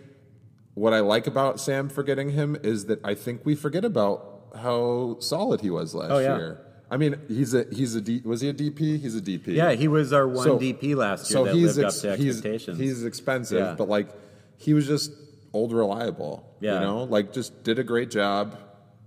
what 0.74 0.92
I 0.92 1.00
like 1.00 1.26
about 1.26 1.60
Sam 1.60 1.88
forgetting 1.88 2.30
him 2.30 2.56
is 2.62 2.86
that 2.86 3.00
I 3.04 3.14
think 3.14 3.42
we 3.44 3.54
forget 3.54 3.84
about 3.84 4.35
how 4.54 5.16
solid 5.20 5.60
he 5.60 5.70
was 5.70 5.94
last 5.94 6.10
Oh, 6.10 6.18
yeah. 6.18 6.36
year. 6.36 6.58
I 6.90 6.96
mean, 6.98 7.16
he's 7.28 7.52
a 7.54 7.64
he's 7.72 7.94
a 7.96 8.00
D, 8.00 8.22
was 8.24 8.40
he 8.40 8.48
a 8.48 8.54
DP? 8.54 9.00
He's 9.00 9.16
a 9.16 9.20
DP. 9.20 9.48
Yeah, 9.48 9.72
he 9.72 9.88
was 9.88 10.12
our 10.12 10.26
one 10.28 10.44
So- 10.44 10.58
DP 10.58 10.94
last 10.94 11.28
year 11.30 11.38
so 11.38 11.44
that 11.44 11.54
he's 11.54 11.76
lived 11.76 11.86
ex- 11.88 12.04
up 12.04 12.16
to 12.16 12.22
he's- 12.22 12.36
expectations. 12.36 12.78
He's, 12.78 13.04
expensive, 13.04 13.58
Yeah. 13.58 13.74
but 13.76 13.88
like 13.88 14.08
he 14.56 14.72
was 14.72 14.86
just 14.86 15.12
old 15.52 15.72
reliable. 15.72 16.44
Yeah. 16.60 16.74
You 16.74 16.80
know, 16.80 17.02
like 17.04 17.32
just 17.32 17.64
did 17.64 17.78
a 17.80 17.84
great 17.84 18.10
job, 18.10 18.56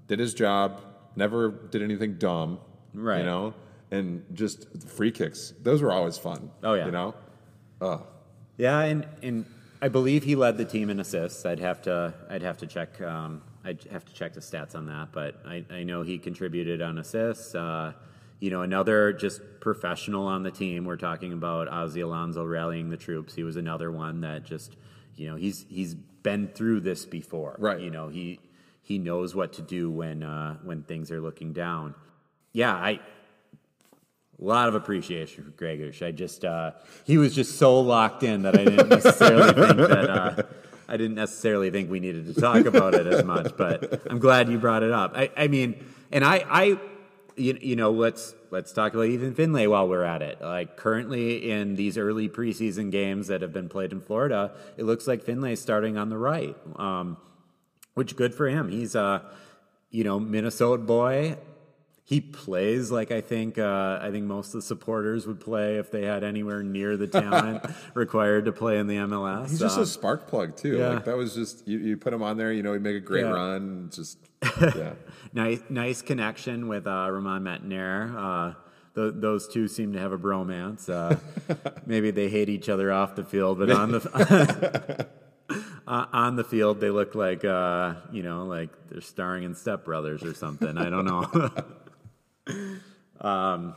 did 0.08 0.20
his 0.20 0.34
job, 0.34 0.82
never 1.16 1.50
did 1.50 1.82
anything 1.82 2.16
dumb. 2.16 2.60
Right. 2.94 3.20
You 3.20 3.26
know, 3.26 3.54
and 3.92 4.24
just 4.34 4.68
free 4.90 5.12
kicks. 5.12 5.54
Those 5.64 5.82
were 5.82 5.92
always 5.92 6.18
fun. 6.18 6.50
Oh, 6.64 6.74
yeah. 6.74 6.86
You 6.88 6.92
know. 6.92 7.16
Oh. 7.82 8.04
Yeah, 8.58 8.80
and, 8.82 9.08
and 9.24 9.46
I 9.82 9.88
believe 9.88 10.24
he 10.26 10.36
led 10.36 10.58
the 10.58 10.66
team 10.66 10.90
in 10.90 11.00
assists. 11.00 11.46
I'd 11.46 11.60
have 11.60 11.82
to 11.84 12.14
I'd 12.30 12.42
have 12.42 12.58
to 12.58 12.68
check 12.68 13.00
um, 13.02 13.42
I'd 13.64 13.84
have 13.92 14.06
to 14.06 14.14
check 14.14 14.34
the 14.34 14.40
stats 14.40 14.76
on 14.76 14.86
that, 14.88 15.12
but 15.12 15.42
I, 15.46 15.66
I 15.70 15.84
know 15.84 16.02
he 16.02 16.18
contributed 16.18 16.82
on 16.82 16.98
assists. 16.98 17.54
Uh, 17.54 17.94
you 18.40 18.50
know, 18.50 18.62
another 18.62 19.12
just 19.12 19.42
professional 19.60 20.26
on 20.26 20.44
the 20.44 20.52
team. 20.52 20.86
We're 20.86 20.96
talking 20.96 21.34
about 21.34 21.68
Ozzie 21.68 22.02
Alonso 22.02 22.46
rallying 22.46 22.90
the 22.90 22.98
troops. 22.98 23.36
He 23.36 23.44
was 23.44 23.58
another 23.58 23.92
one 23.92 24.22
that 24.22 24.46
just 24.46 24.78
you 25.16 25.30
know 25.30 25.36
he's 25.36 25.66
he's 25.70 25.94
been 25.94 26.48
through 26.48 26.82
this 26.82 27.06
before. 27.06 27.56
Right. 27.60 27.80
You 27.80 27.92
know, 27.92 28.08
he 28.08 28.40
he 28.82 28.98
knows 28.98 29.36
what 29.36 29.54
to 29.54 29.62
do 29.62 29.92
when 29.92 30.24
uh, 30.24 30.56
when 30.64 30.84
things 30.84 31.12
are 31.12 31.20
looking 31.20 31.54
down. 31.54 31.96
Yeah, 32.54 32.74
I 32.74 33.00
a 34.42 34.44
lot 34.44 34.70
of 34.70 34.76
appreciation 34.76 35.44
for 35.44 35.52
Gregor. 35.52 35.92
I 36.02 36.12
just 36.12 36.46
uh, 36.46 36.72
he 37.04 37.18
was 37.18 37.36
just 37.36 37.58
so 37.58 37.80
locked 37.82 38.24
in 38.24 38.44
that 38.44 38.58
I 38.58 38.64
didn't 38.64 38.90
necessarily 38.90 39.54
think 39.54 39.78
that 39.78 40.10
uh, 40.10 40.44
I 40.90 40.98
didn't 40.98 41.16
necessarily 41.16 41.70
think 41.70 41.90
we 41.92 42.00
needed 42.00 42.34
to 42.34 42.42
talk 42.42 42.66
about 42.66 42.96
it 42.96 43.06
as 43.06 43.24
much. 43.24 43.56
But 43.56 44.02
I'm 44.10 44.20
glad 44.20 44.50
you 44.50 44.58
brought 44.58 44.84
it 44.84 44.92
up. 44.92 45.14
I, 45.16 45.30
I 45.38 45.48
mean, 45.48 45.86
and 46.12 46.26
I, 46.26 46.44
I 46.50 46.80
you, 47.38 47.58
you 47.62 47.76
know, 47.76 47.92
let's 47.92 48.34
let's 48.52 48.74
talk 48.74 48.94
about 48.94 49.06
Ethan 49.06 49.36
Finlay 49.36 49.68
while 49.68 49.88
we're 49.88 50.04
at 50.04 50.22
it. 50.22 50.42
Like 50.42 50.78
currently 50.78 51.52
in 51.52 51.76
these 51.76 51.98
early 51.98 52.28
preseason 52.28 52.92
games 52.92 53.28
that 53.28 53.42
have 53.42 53.54
been 53.54 53.70
played 53.70 53.92
in 53.92 54.02
Florida, 54.02 54.52
it 54.78 54.84
looks 54.84 55.08
like 55.08 55.24
Finlay's 55.24 55.62
starting 55.62 55.98
on 55.98 56.10
the 56.10 56.18
right, 56.18 56.58
um, 56.76 57.18
which 57.94 58.16
good 58.16 58.34
for 58.34 58.48
him. 58.48 58.70
He's 58.70 58.96
a 58.96 59.24
you 59.92 60.04
know 60.04 60.20
Minnesota 60.20 60.82
boy 60.82 61.38
he 62.10 62.20
plays 62.22 62.90
like 62.90 63.12
I 63.12 63.22
think 63.22 63.60
uh, 63.60 64.00
I 64.02 64.10
think 64.10 64.26
most 64.26 64.48
of 64.48 64.54
the 64.54 64.62
supporters 64.64 65.28
would 65.28 65.40
play 65.40 65.78
if 65.78 65.92
they 65.92 66.06
had 66.06 66.24
anywhere 66.24 66.64
near 66.64 66.98
the 66.98 67.06
talent 67.06 67.64
required 67.94 68.46
to 68.46 68.52
play 68.52 68.80
in 68.80 68.88
the 68.88 68.96
MLS. 68.96 69.52
He's 69.52 69.60
just 69.60 69.78
Um, 69.78 69.84
a 69.84 69.86
spark 69.86 70.28
plug 70.28 70.58
too. 70.58 70.80
yeah. 70.80 70.90
Like 70.96 71.06
that 71.06 71.16
was 71.18 71.36
just 71.36 71.68
you, 71.68 71.78
you 71.78 71.98
put 71.98 72.12
him 72.12 72.24
on 72.24 72.36
there. 72.36 72.52
You 72.52 72.64
know, 72.64 72.74
he'd 72.74 72.82
make 72.82 72.96
a 72.96 73.00
great 73.00 73.26
Yeah. 73.26 73.30
run. 73.32 73.92
Just 73.94 74.18
yeah. 74.60 74.94
nice 75.34 75.62
nice 75.70 76.02
connection 76.02 76.68
with 76.68 76.88
uh, 76.88 77.08
Romain 77.12 77.42
Métanire. 77.44 78.16
Uh, 78.18 78.54
th- 78.96 79.14
those 79.18 79.48
two 79.48 79.68
seem 79.68 79.94
to 79.94 80.00
have 80.00 80.12
a 80.12 80.18
bromance. 80.18 80.90
Uh, 80.90 81.16
maybe 81.86 82.10
they 82.10 82.28
hate 82.28 82.50
each 82.50 82.70
other 82.70 82.92
off 82.92 83.14
the 83.16 83.24
field, 83.24 83.60
but 83.60 83.70
on 83.70 83.92
the 83.92 85.08
uh, 85.88 86.06
on 86.14 86.36
the 86.36 86.44
field 86.44 86.80
they 86.80 86.90
look 86.92 87.16
like 87.16 87.44
uh, 87.44 87.94
you 88.12 88.22
know 88.24 88.46
like 88.46 88.70
they're 88.90 89.02
starring 89.02 89.44
in 89.44 89.56
Step 89.56 89.84
Brothers 89.86 90.24
or 90.24 90.34
something. 90.34 90.78
I 90.78 90.90
don't 90.90 91.06
know. 91.06 91.50
Um, 93.22 93.76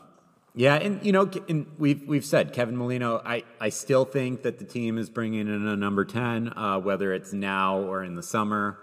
yeah, 0.54 0.74
and 0.74 1.04
you 1.04 1.12
know, 1.12 1.30
and 1.48 1.66
we've 1.78 2.06
we've 2.06 2.24
said 2.24 2.52
Kevin 2.52 2.76
Molino. 2.76 3.22
I, 3.24 3.44
I 3.58 3.70
still 3.70 4.04
think 4.04 4.42
that 4.42 4.58
the 4.58 4.64
team 4.64 4.98
is 4.98 5.08
bringing 5.08 5.40
in 5.40 5.66
a 5.66 5.76
number 5.76 6.04
ten, 6.04 6.52
uh, 6.56 6.78
whether 6.78 7.14
it's 7.14 7.32
now 7.32 7.78
or 7.78 8.04
in 8.04 8.16
the 8.16 8.22
summer. 8.22 8.78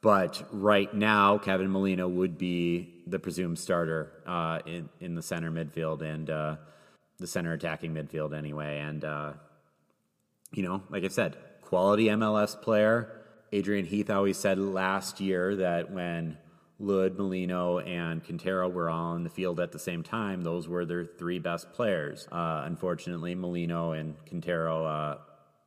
But 0.00 0.46
right 0.50 0.92
now, 0.92 1.38
Kevin 1.38 1.70
Molino 1.70 2.08
would 2.08 2.36
be 2.36 3.02
the 3.06 3.18
presumed 3.18 3.58
starter 3.58 4.10
uh, 4.26 4.58
in 4.66 4.88
in 5.00 5.14
the 5.14 5.22
center 5.22 5.52
midfield 5.52 6.02
and 6.02 6.28
uh, 6.28 6.56
the 7.18 7.28
center 7.28 7.52
attacking 7.52 7.94
midfield 7.94 8.36
anyway. 8.36 8.80
And 8.80 9.04
uh, 9.04 9.32
you 10.52 10.64
know, 10.64 10.82
like 10.90 11.04
I 11.04 11.08
said, 11.08 11.36
quality 11.60 12.06
MLS 12.06 12.60
player. 12.60 13.20
Adrian 13.52 13.86
Heath 13.86 14.10
always 14.10 14.36
said 14.36 14.58
last 14.58 15.20
year 15.20 15.54
that 15.56 15.92
when 15.92 16.38
Lod, 16.80 17.16
Molino, 17.16 17.78
and 17.78 18.24
Quintero 18.24 18.68
were 18.68 18.90
all 18.90 19.14
in 19.14 19.22
the 19.22 19.30
field 19.30 19.60
at 19.60 19.72
the 19.72 19.78
same 19.78 20.02
time, 20.02 20.42
those 20.42 20.68
were 20.68 20.84
their 20.84 21.04
three 21.04 21.38
best 21.38 21.72
players. 21.72 22.26
Uh, 22.32 22.62
unfortunately, 22.64 23.34
Molino 23.34 23.92
and 23.92 24.16
Quintero 24.26 24.84
uh, 24.84 25.18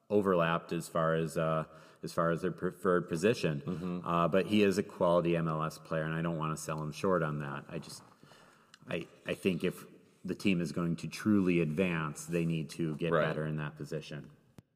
overlapped 0.09 0.73
as 0.73 0.87
far 0.87 1.15
as 1.15 1.37
uh, 1.37 1.63
as 2.03 2.11
far 2.13 2.29
as 2.29 2.41
their 2.41 2.51
preferred 2.51 3.09
position. 3.09 4.01
Uh, 4.05 4.27
but 4.27 4.45
he 4.47 4.63
is 4.63 4.77
a 4.77 4.83
quality 4.83 5.31
MLS 5.33 5.83
player, 5.83 6.03
and 6.03 6.13
I 6.13 6.21
don't 6.21 6.37
want 6.37 6.55
to 6.55 6.61
sell 6.61 6.81
him 6.81 6.91
short 6.91 7.23
on 7.23 7.39
that. 7.39 7.63
I 7.71 7.79
just 7.79 8.03
I 8.89 9.07
I 9.25 9.33
think 9.33 9.63
if 9.63 9.85
the 10.25 10.35
team 10.35 10.59
is 10.59 10.73
going 10.73 10.97
to 10.97 11.07
truly 11.07 11.61
advance, 11.61 12.25
they 12.25 12.43
need 12.45 12.69
to 12.71 12.95
get 12.97 13.13
Right. 13.13 13.25
better 13.25 13.45
in 13.45 13.55
that 13.57 13.77
position. 13.77 14.27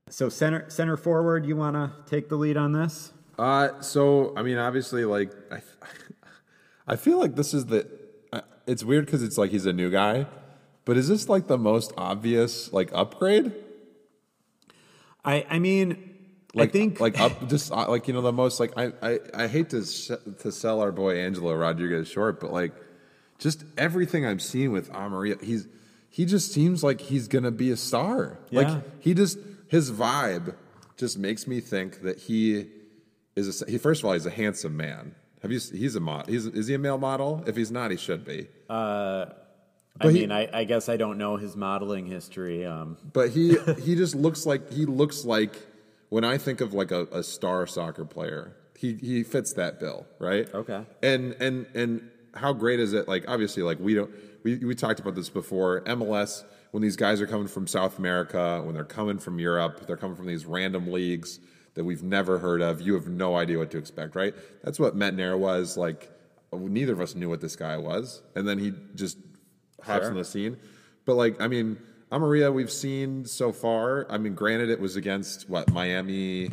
So 0.10 0.30
center 0.30 0.70
center 0.70 0.96
forward, 0.96 1.46
you 1.46 1.58
want 1.58 1.76
to 1.76 1.92
take 2.10 2.30
the 2.30 2.38
lead 2.38 2.56
on 2.58 2.72
this? 2.72 3.12
Uh, 3.38 3.82
so 3.82 4.34
I 4.38 4.44
mean, 4.44 4.58
obviously, 4.58 5.04
like 5.06 5.32
I, 5.52 5.62
I 6.88 6.96
feel 6.96 7.20
like 7.20 7.36
this 7.36 7.54
is 7.54 7.68
the. 7.68 7.88
Uh, 8.32 8.42
it's 8.68 8.84
weird 8.84 9.06
because 9.06 9.24
it's 9.24 9.38
like 9.38 9.52
he's 9.52 9.66
a 9.66 9.74
new 9.74 9.90
guy, 9.92 10.26
but 10.86 10.98
is 10.98 11.08
this 11.08 11.30
like 11.30 11.48
the 11.48 11.58
most 11.58 11.94
obvious 11.98 12.72
like 12.74 12.92
upgrade? 12.94 13.54
I 15.24 15.46
I 15.50 15.60
mean, 15.60 16.16
Like 16.54 16.70
I 16.70 16.72
think 16.72 17.00
like 17.00 17.20
up 17.20 17.48
just 17.50 17.72
uh, 17.72 17.90
like 17.90 18.08
you 18.08 18.14
know 18.14 18.22
the 18.22 18.32
most 18.32 18.60
like 18.60 18.72
I 18.78 18.92
I, 19.02 19.20
I 19.34 19.48
hate 19.48 19.70
to 19.72 19.86
sh- 19.86 20.12
to 20.40 20.52
sell 20.52 20.82
our 20.82 20.92
boy 20.92 21.18
Angelo 21.18 21.54
Rodriguez 21.56 22.08
short, 22.08 22.40
but 22.40 22.52
like 22.52 22.74
just 23.38 23.64
everything 23.78 24.26
I'm 24.26 24.40
seeing 24.40 24.72
with 24.72 24.92
Amarilla, 24.92 25.42
he's 25.44 25.68
he 26.10 26.26
just 26.26 26.52
seems 26.52 26.84
like 26.84 27.02
he's 27.02 27.28
gonna 27.28 27.52
be 27.52 27.72
a 27.72 27.78
star. 27.78 28.40
Yeah. 28.50 28.62
Like 28.62 28.84
he 29.04 29.14
just 29.14 29.38
his 29.68 29.92
vibe 29.92 30.56
just 30.98 31.18
makes 31.18 31.48
me 31.48 31.60
think 31.62 32.02
that 32.02 32.20
he 32.20 32.68
is 33.36 33.62
a 33.62 33.70
he 33.70 33.78
first 33.78 34.02
of 34.02 34.06
all 34.06 34.14
he's 34.14 34.26
a 34.26 34.32
handsome 34.32 34.76
man. 34.76 35.16
Have 35.42 35.52
you 35.52 35.60
he's 35.60 35.96
a 35.96 36.00
mod 36.00 36.28
he's 36.28 36.46
is 36.46 36.68
he 36.68 36.74
a 36.74 36.80
male 36.80 36.98
model? 36.98 37.44
If 37.48 37.56
he's 37.56 37.72
not, 37.72 37.92
he 37.92 37.98
should 37.98 38.24
be. 38.26 38.48
I 38.70 39.28
but 40.00 40.14
he- 40.14 40.22
mean, 40.22 40.32
I, 40.32 40.50
I 40.54 40.64
guess 40.64 40.88
I 40.90 40.98
don't 40.98 41.18
know 41.18 41.36
his 41.38 41.56
modeling 41.56 42.06
history. 42.06 42.66
Um, 42.66 42.98
But 43.14 43.30
he 43.32 43.58
he 43.82 43.96
just 43.96 44.16
looks 44.16 44.46
like 44.46 44.72
he 44.72 44.86
looks 44.86 45.26
like 45.26 45.54
when 46.10 46.24
I 46.24 46.38
think 46.38 46.62
of 46.62 46.74
like 46.74 46.92
a, 46.92 47.06
a 47.12 47.24
star 47.24 47.66
soccer 47.68 48.06
player, 48.06 48.56
he 48.78 48.94
he 48.96 49.24
fits 49.24 49.54
that 49.54 49.80
bill, 49.80 50.06
right? 50.20 50.52
Okay. 50.54 50.84
And 51.04 51.34
and 51.40 51.66
and 51.74 52.10
how 52.36 52.54
great 52.54 52.80
is 52.80 52.94
it? 52.94 53.08
Like 53.08 53.26
obviously, 53.28 53.64
like 53.64 53.80
we 53.80 53.94
don't 53.96 54.12
we 54.44 54.58
we 54.58 54.76
talked 54.76 55.00
about 55.00 55.16
this 55.16 55.30
before. 55.30 55.82
MLS 55.82 56.44
when 56.72 56.82
these 56.82 56.96
guys 56.96 57.20
are 57.20 57.28
coming 57.28 57.48
from 57.48 57.68
South 57.68 58.00
America, 58.00 58.62
when 58.64 58.74
they're 58.74 58.86
coming 58.86 59.18
from 59.20 59.40
Europe, 59.40 59.86
they're 59.88 59.98
coming 59.98 60.16
from 60.16 60.26
these 60.28 60.46
random 60.46 60.90
leagues 60.92 61.40
that 61.74 61.84
we've 61.84 62.04
never 62.04 62.40
heard 62.40 62.62
of. 62.62 62.82
You 62.82 62.94
have 62.96 63.08
no 63.08 63.36
idea 63.36 63.58
what 63.58 63.72
to 63.72 63.78
expect, 63.78 64.16
right? 64.16 64.34
That's 64.64 64.80
what 64.80 64.96
Métanire 64.96 65.38
was 65.38 65.78
like. 65.78 66.10
Neither 66.54 66.92
of 66.94 67.00
us 67.00 67.16
knew 67.16 67.30
what 67.30 67.40
this 67.40 67.56
guy 67.56 67.78
was, 67.78 68.22
and 68.36 68.46
then 68.48 68.60
he 68.60 68.74
just 68.96 69.18
hops 69.82 70.02
Sure. 70.02 70.10
on 70.12 70.18
the 70.18 70.26
scene. 70.26 70.58
But 71.06 71.16
like, 71.16 71.40
I 71.42 71.48
mean, 71.48 71.78
Amarilla, 72.12 72.52
we've 72.54 72.72
seen 72.72 73.24
so 73.24 73.54
far. 73.54 74.06
I 74.12 74.18
mean, 74.18 74.36
granted, 74.36 74.70
it 74.70 74.80
was 74.82 74.98
against 74.98 75.50
what 75.50 75.72
Miami. 75.72 76.52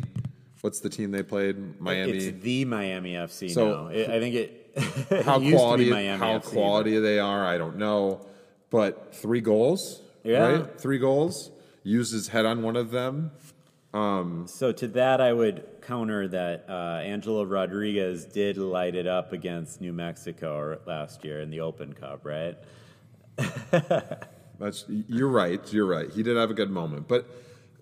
What's 0.61 0.79
the 0.79 0.89
team 0.89 1.11
they 1.11 1.21
played? 1.23 1.79
Miami. 1.81 2.13
It's 2.13 2.41
the 2.43 2.63
Miami 2.65 3.13
FC 3.15 3.49
So- 3.49 3.69
now. 3.69 3.87
It, 3.87 4.09
I 4.09 4.19
think 4.21 4.35
it. 4.35 4.55
it 5.11 5.25
how 5.25 5.39
used 5.39 5.51
to 5.57 5.77
be 5.77 5.89
quality 5.89 5.89
how 5.89 6.39
FC, 6.39 6.43
but- 6.43 6.43
quality 6.43 6.99
they 6.99 7.19
are, 7.19 7.45
I 7.45 7.57
don't 7.57 7.77
know. 7.77 8.25
But 8.69 9.13
three 9.15 9.41
goals, 9.41 10.01
Yeah. 10.23 10.39
right? 10.47 10.79
Three 10.79 10.97
goals. 10.99 11.51
Used 11.83 12.13
his 12.13 12.27
head 12.29 12.45
on 12.45 12.61
one 12.61 12.75
of 12.77 12.91
them. 12.91 13.31
So 13.93 14.71
to 14.71 14.87
that, 14.89 15.21
I 15.21 15.33
would 15.33 15.65
counter 15.81 16.27
that 16.27 16.65
uh, 16.69 17.01
Angelo 17.03 17.43
Rodriguez 17.43 18.25
did 18.25 18.57
light 18.57 18.95
it 18.95 19.07
up 19.07 19.33
against 19.33 19.81
New 19.81 19.93
Mexico 19.93 20.79
last 20.85 21.23
year 21.23 21.41
in 21.41 21.49
the 21.49 21.61
Open 21.61 21.93
Cup, 21.93 22.25
right? 22.25 22.57
That's 24.59 24.85
you're 24.87 25.29
right. 25.29 25.61
You're 25.73 25.85
right. 25.85 26.09
He 26.11 26.21
did 26.21 26.37
have 26.37 26.51
a 26.51 26.53
good 26.53 26.69
moment, 26.69 27.07
but 27.07 27.27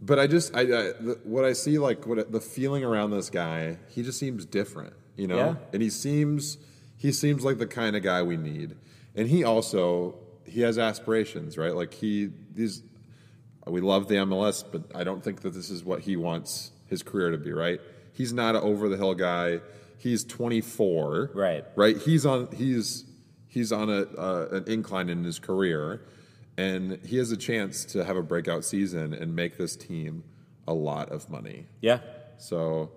but 0.02 0.20
I 0.20 0.28
just 0.28 0.56
I, 0.56 0.62
I 0.62 0.66
the, 0.66 1.20
what 1.24 1.44
I 1.44 1.54
see 1.54 1.80
like 1.80 2.06
what 2.06 2.32
the 2.32 2.40
feeling 2.40 2.84
around 2.84 3.12
this 3.12 3.30
guy. 3.30 3.78
He 3.90 4.04
just 4.04 4.20
seems 4.20 4.46
different, 4.46 4.94
you 5.16 5.28
know. 5.28 5.38
Yeah. 5.38 5.56
And 5.74 5.82
he 5.82 5.90
seems 5.90 6.58
he 6.96 7.12
seems 7.12 7.44
like 7.44 7.58
the 7.58 7.68
kind 7.68 7.96
of 7.96 8.04
guy 8.04 8.22
we 8.22 8.38
need. 8.38 8.76
And 9.16 9.28
he 9.28 9.44
also 9.44 10.16
he 10.46 10.62
has 10.62 10.78
aspirations, 10.78 11.58
right? 11.58 11.76
Like 11.76 11.94
he 11.94 12.30
these 12.54 12.84
we 13.70 13.82
love 13.82 14.08
the 14.08 14.16
MLS, 14.16 14.64
but 14.70 14.84
I 14.96 15.04
don't 15.04 15.24
think 15.24 15.42
that 15.42 15.54
this 15.54 15.70
is 15.70 15.84
what 15.84 16.02
he 16.02 16.16
wants 16.16 16.72
his 16.88 17.04
career 17.04 17.32
to 17.32 17.38
be, 17.38 17.52
right? 17.52 17.80
He's 18.14 18.34
not 18.34 18.56
an 18.56 18.62
over 18.62 18.90
the 18.90 18.98
hill 18.98 19.14
guy. 19.14 19.60
He's 19.98 20.24
24, 20.24 21.32
Right. 21.34 21.66
Right. 21.76 21.98
He's 21.98 22.26
on. 22.26 22.50
He's 22.56 23.06
he's 23.48 23.72
on 23.72 23.90
a 23.90 24.04
uh, 24.18 24.48
an 24.52 24.64
incline 24.68 25.10
in 25.10 25.24
his 25.24 25.40
career, 25.40 26.02
and 26.58 27.00
he 27.06 27.18
has 27.18 27.32
a 27.32 27.38
chance 27.38 27.84
to 27.86 28.04
have 28.06 28.16
a 28.16 28.24
breakout 28.24 28.64
season 28.64 29.14
and 29.14 29.36
make 29.36 29.58
this 29.58 29.76
team 29.76 30.24
a 30.68 30.74
lot 30.74 31.10
of 31.10 31.30
money. 31.30 31.66
Yeah. 31.82 32.00
So 32.38 32.92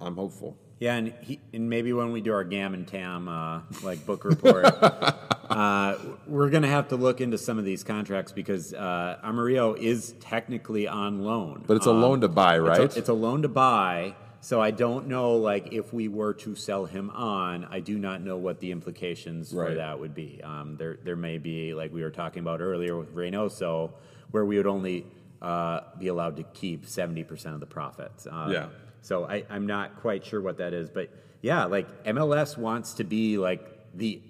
I'm 0.00 0.16
hopeful. 0.16 0.56
Yeah, 0.80 0.94
and 0.94 1.12
he, 1.20 1.38
and 1.52 1.68
maybe 1.68 1.92
when 1.92 2.10
we 2.10 2.22
do 2.22 2.32
our 2.32 2.42
GAM 2.42 2.72
and 2.72 2.88
TAM 2.88 3.28
uh, 3.28 3.60
like 3.82 4.04
book 4.06 4.24
report, 4.24 4.64
uh, 5.50 5.96
we're 6.26 6.48
gonna 6.48 6.68
have 6.68 6.88
to 6.88 6.96
look 6.96 7.20
into 7.20 7.36
some 7.36 7.58
of 7.58 7.66
these 7.66 7.84
contracts 7.84 8.32
because 8.32 8.72
uh, 8.72 9.18
Amarilla 9.22 9.76
is 9.78 10.14
technically 10.20 10.88
on 10.88 11.22
loan, 11.22 11.64
But 11.66 11.76
it's 11.76 11.86
a 11.86 11.90
Um, 11.90 12.00
loan 12.00 12.20
to 12.22 12.28
buy, 12.28 12.54
it's 12.54 12.60
a- 12.66 12.70
right? 12.70 12.96
It's 12.96 13.08
a, 13.10 13.12
loan 13.12 13.42
to 13.42 13.48
buy. 13.48 14.14
So 14.42 14.58
I 14.62 14.70
don't 14.70 15.06
know, 15.06 15.32
like, 15.36 15.70
if 15.74 15.92
we 15.92 16.08
were 16.08 16.32
to 16.32 16.54
sell 16.56 16.86
him 16.86 17.10
on, 17.10 17.66
I 17.70 17.80
do 17.80 17.98
not 17.98 18.22
know 18.22 18.38
what 18.38 18.58
the 18.58 18.72
implications 18.72 19.52
for 19.52 19.74
that 19.74 20.00
would 20.00 20.14
be. 20.14 20.40
Um, 20.42 20.76
there, 20.78 20.96
there 21.04 21.14
may 21.14 21.36
be, 21.36 21.74
like 21.74 21.92
we 21.92 22.00
were 22.02 22.10
talking 22.10 22.40
about 22.40 22.62
earlier 22.62 22.96
with 22.96 23.14
Reynoso, 23.14 23.90
where 24.30 24.46
we 24.46 24.56
would 24.56 24.66
only 24.66 25.04
uh, 25.42 25.80
be 25.98 26.06
allowed 26.08 26.36
to 26.36 26.42
keep 26.54 26.86
seventy 26.86 27.22
percent 27.24 27.52
of 27.54 27.60
the 27.60 27.66
profits. 27.66 28.26
Uh, 28.26 28.48
Yeah. 28.50 28.66
So 29.02 29.24
I, 29.24 29.44
I'm 29.50 29.66
not 29.66 30.00
quite 30.00 30.24
sure 30.24 30.40
what 30.40 30.58
that 30.58 30.72
is, 30.72 30.90
but 30.90 31.10
yeah, 31.42 31.64
like 31.64 32.04
MLS 32.04 32.56
wants 32.58 32.94
to 32.94 33.04
be 33.04 33.38
like 33.38 33.62
the 33.94 34.22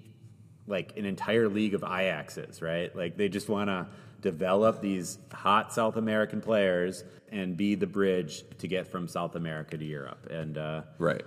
like 0.67 0.95
an 0.97 1.05
entire 1.05 1.49
league 1.49 1.73
of 1.73 1.81
Ajaxes, 1.81 2.61
right? 2.61 2.95
Like 2.95 3.17
they 3.17 3.27
just 3.29 3.49
want 3.49 3.69
to 3.69 3.87
develop 4.21 4.81
these 4.81 5.17
hot 5.33 5.73
South 5.73 5.97
American 5.97 6.39
players 6.41 7.03
and 7.31 7.57
be 7.57 7.75
the 7.75 7.87
bridge 7.87 8.43
to 8.59 8.67
get 8.67 8.87
from 8.87 9.07
South 9.07 9.35
America 9.35 9.77
to 9.77 9.83
Europe. 9.85 10.27
And 10.29 10.57
uh, 10.57 10.81
Right. 10.99 11.23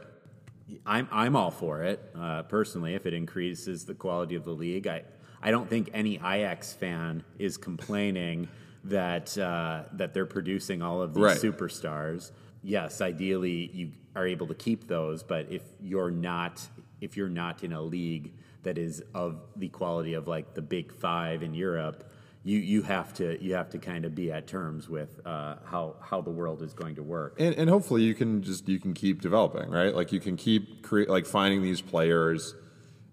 I'm 0.86 1.08
I'm 1.12 1.36
all 1.36 1.50
for 1.50 1.82
it 1.82 2.00
uh, 2.18 2.42
personally. 2.44 2.94
If 2.94 3.04
it 3.04 3.12
increases 3.12 3.84
the 3.84 3.94
quality 3.94 4.34
of 4.34 4.44
the 4.44 4.52
league, 4.52 4.86
I 4.86 5.02
I 5.42 5.50
don't 5.50 5.68
think 5.68 5.90
any 5.92 6.14
Ajax 6.16 6.72
fan 6.72 7.22
is 7.38 7.58
complaining 7.58 8.48
that 8.84 9.36
uh, 9.36 9.82
that 9.92 10.14
they're 10.14 10.24
producing 10.24 10.80
all 10.80 11.02
of 11.02 11.12
these 11.12 11.22
Right. 11.22 11.38
superstars. 11.38 12.30
Yes, 12.64 13.00
ideally 13.02 13.70
you 13.74 13.92
are 14.16 14.26
able 14.26 14.46
to 14.46 14.54
keep 14.54 14.88
those, 14.88 15.22
but 15.22 15.46
if 15.50 15.62
you're 15.80 16.10
not 16.10 16.66
if 17.00 17.16
you're 17.16 17.28
not 17.28 17.62
in 17.62 17.72
a 17.72 17.82
league 17.82 18.32
that 18.62 18.78
is 18.78 19.02
of 19.14 19.42
the 19.56 19.68
quality 19.68 20.14
of 20.14 20.26
like 20.26 20.54
the 20.54 20.62
big 20.62 20.90
five 20.92 21.42
in 21.42 21.52
Europe, 21.54 22.10
you, 22.42 22.58
you 22.58 22.82
have 22.82 23.12
to 23.14 23.42
you 23.42 23.54
have 23.54 23.68
to 23.70 23.78
kind 23.78 24.06
of 24.06 24.14
be 24.14 24.32
at 24.32 24.46
terms 24.46 24.88
with 24.88 25.20
uh, 25.26 25.56
how 25.64 25.96
how 26.00 26.22
the 26.22 26.30
world 26.30 26.62
is 26.62 26.72
going 26.72 26.94
to 26.94 27.02
work. 27.02 27.36
and, 27.38 27.54
and 27.56 27.68
hopefully 27.68 28.02
you 28.02 28.14
can 28.14 28.42
just 28.42 28.68
you 28.68 28.80
can 28.80 28.94
keep 28.94 29.20
developing 29.20 29.70
right 29.70 29.94
like 29.94 30.12
you 30.12 30.20
can 30.20 30.36
keep 30.36 30.82
cre- 30.82 31.08
like 31.08 31.26
finding 31.26 31.62
these 31.62 31.80
players 31.80 32.54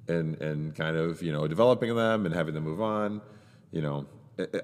and 0.07 0.41
and 0.41 0.75
kind 0.75 0.95
of 0.95 1.21
you 1.21 1.31
know 1.31 1.47
developing 1.47 1.93
them 1.95 2.25
and 2.25 2.33
having 2.35 2.53
them 2.53 2.63
move 2.63 2.81
on 2.81 3.21
you 3.71 3.81
know 3.81 4.05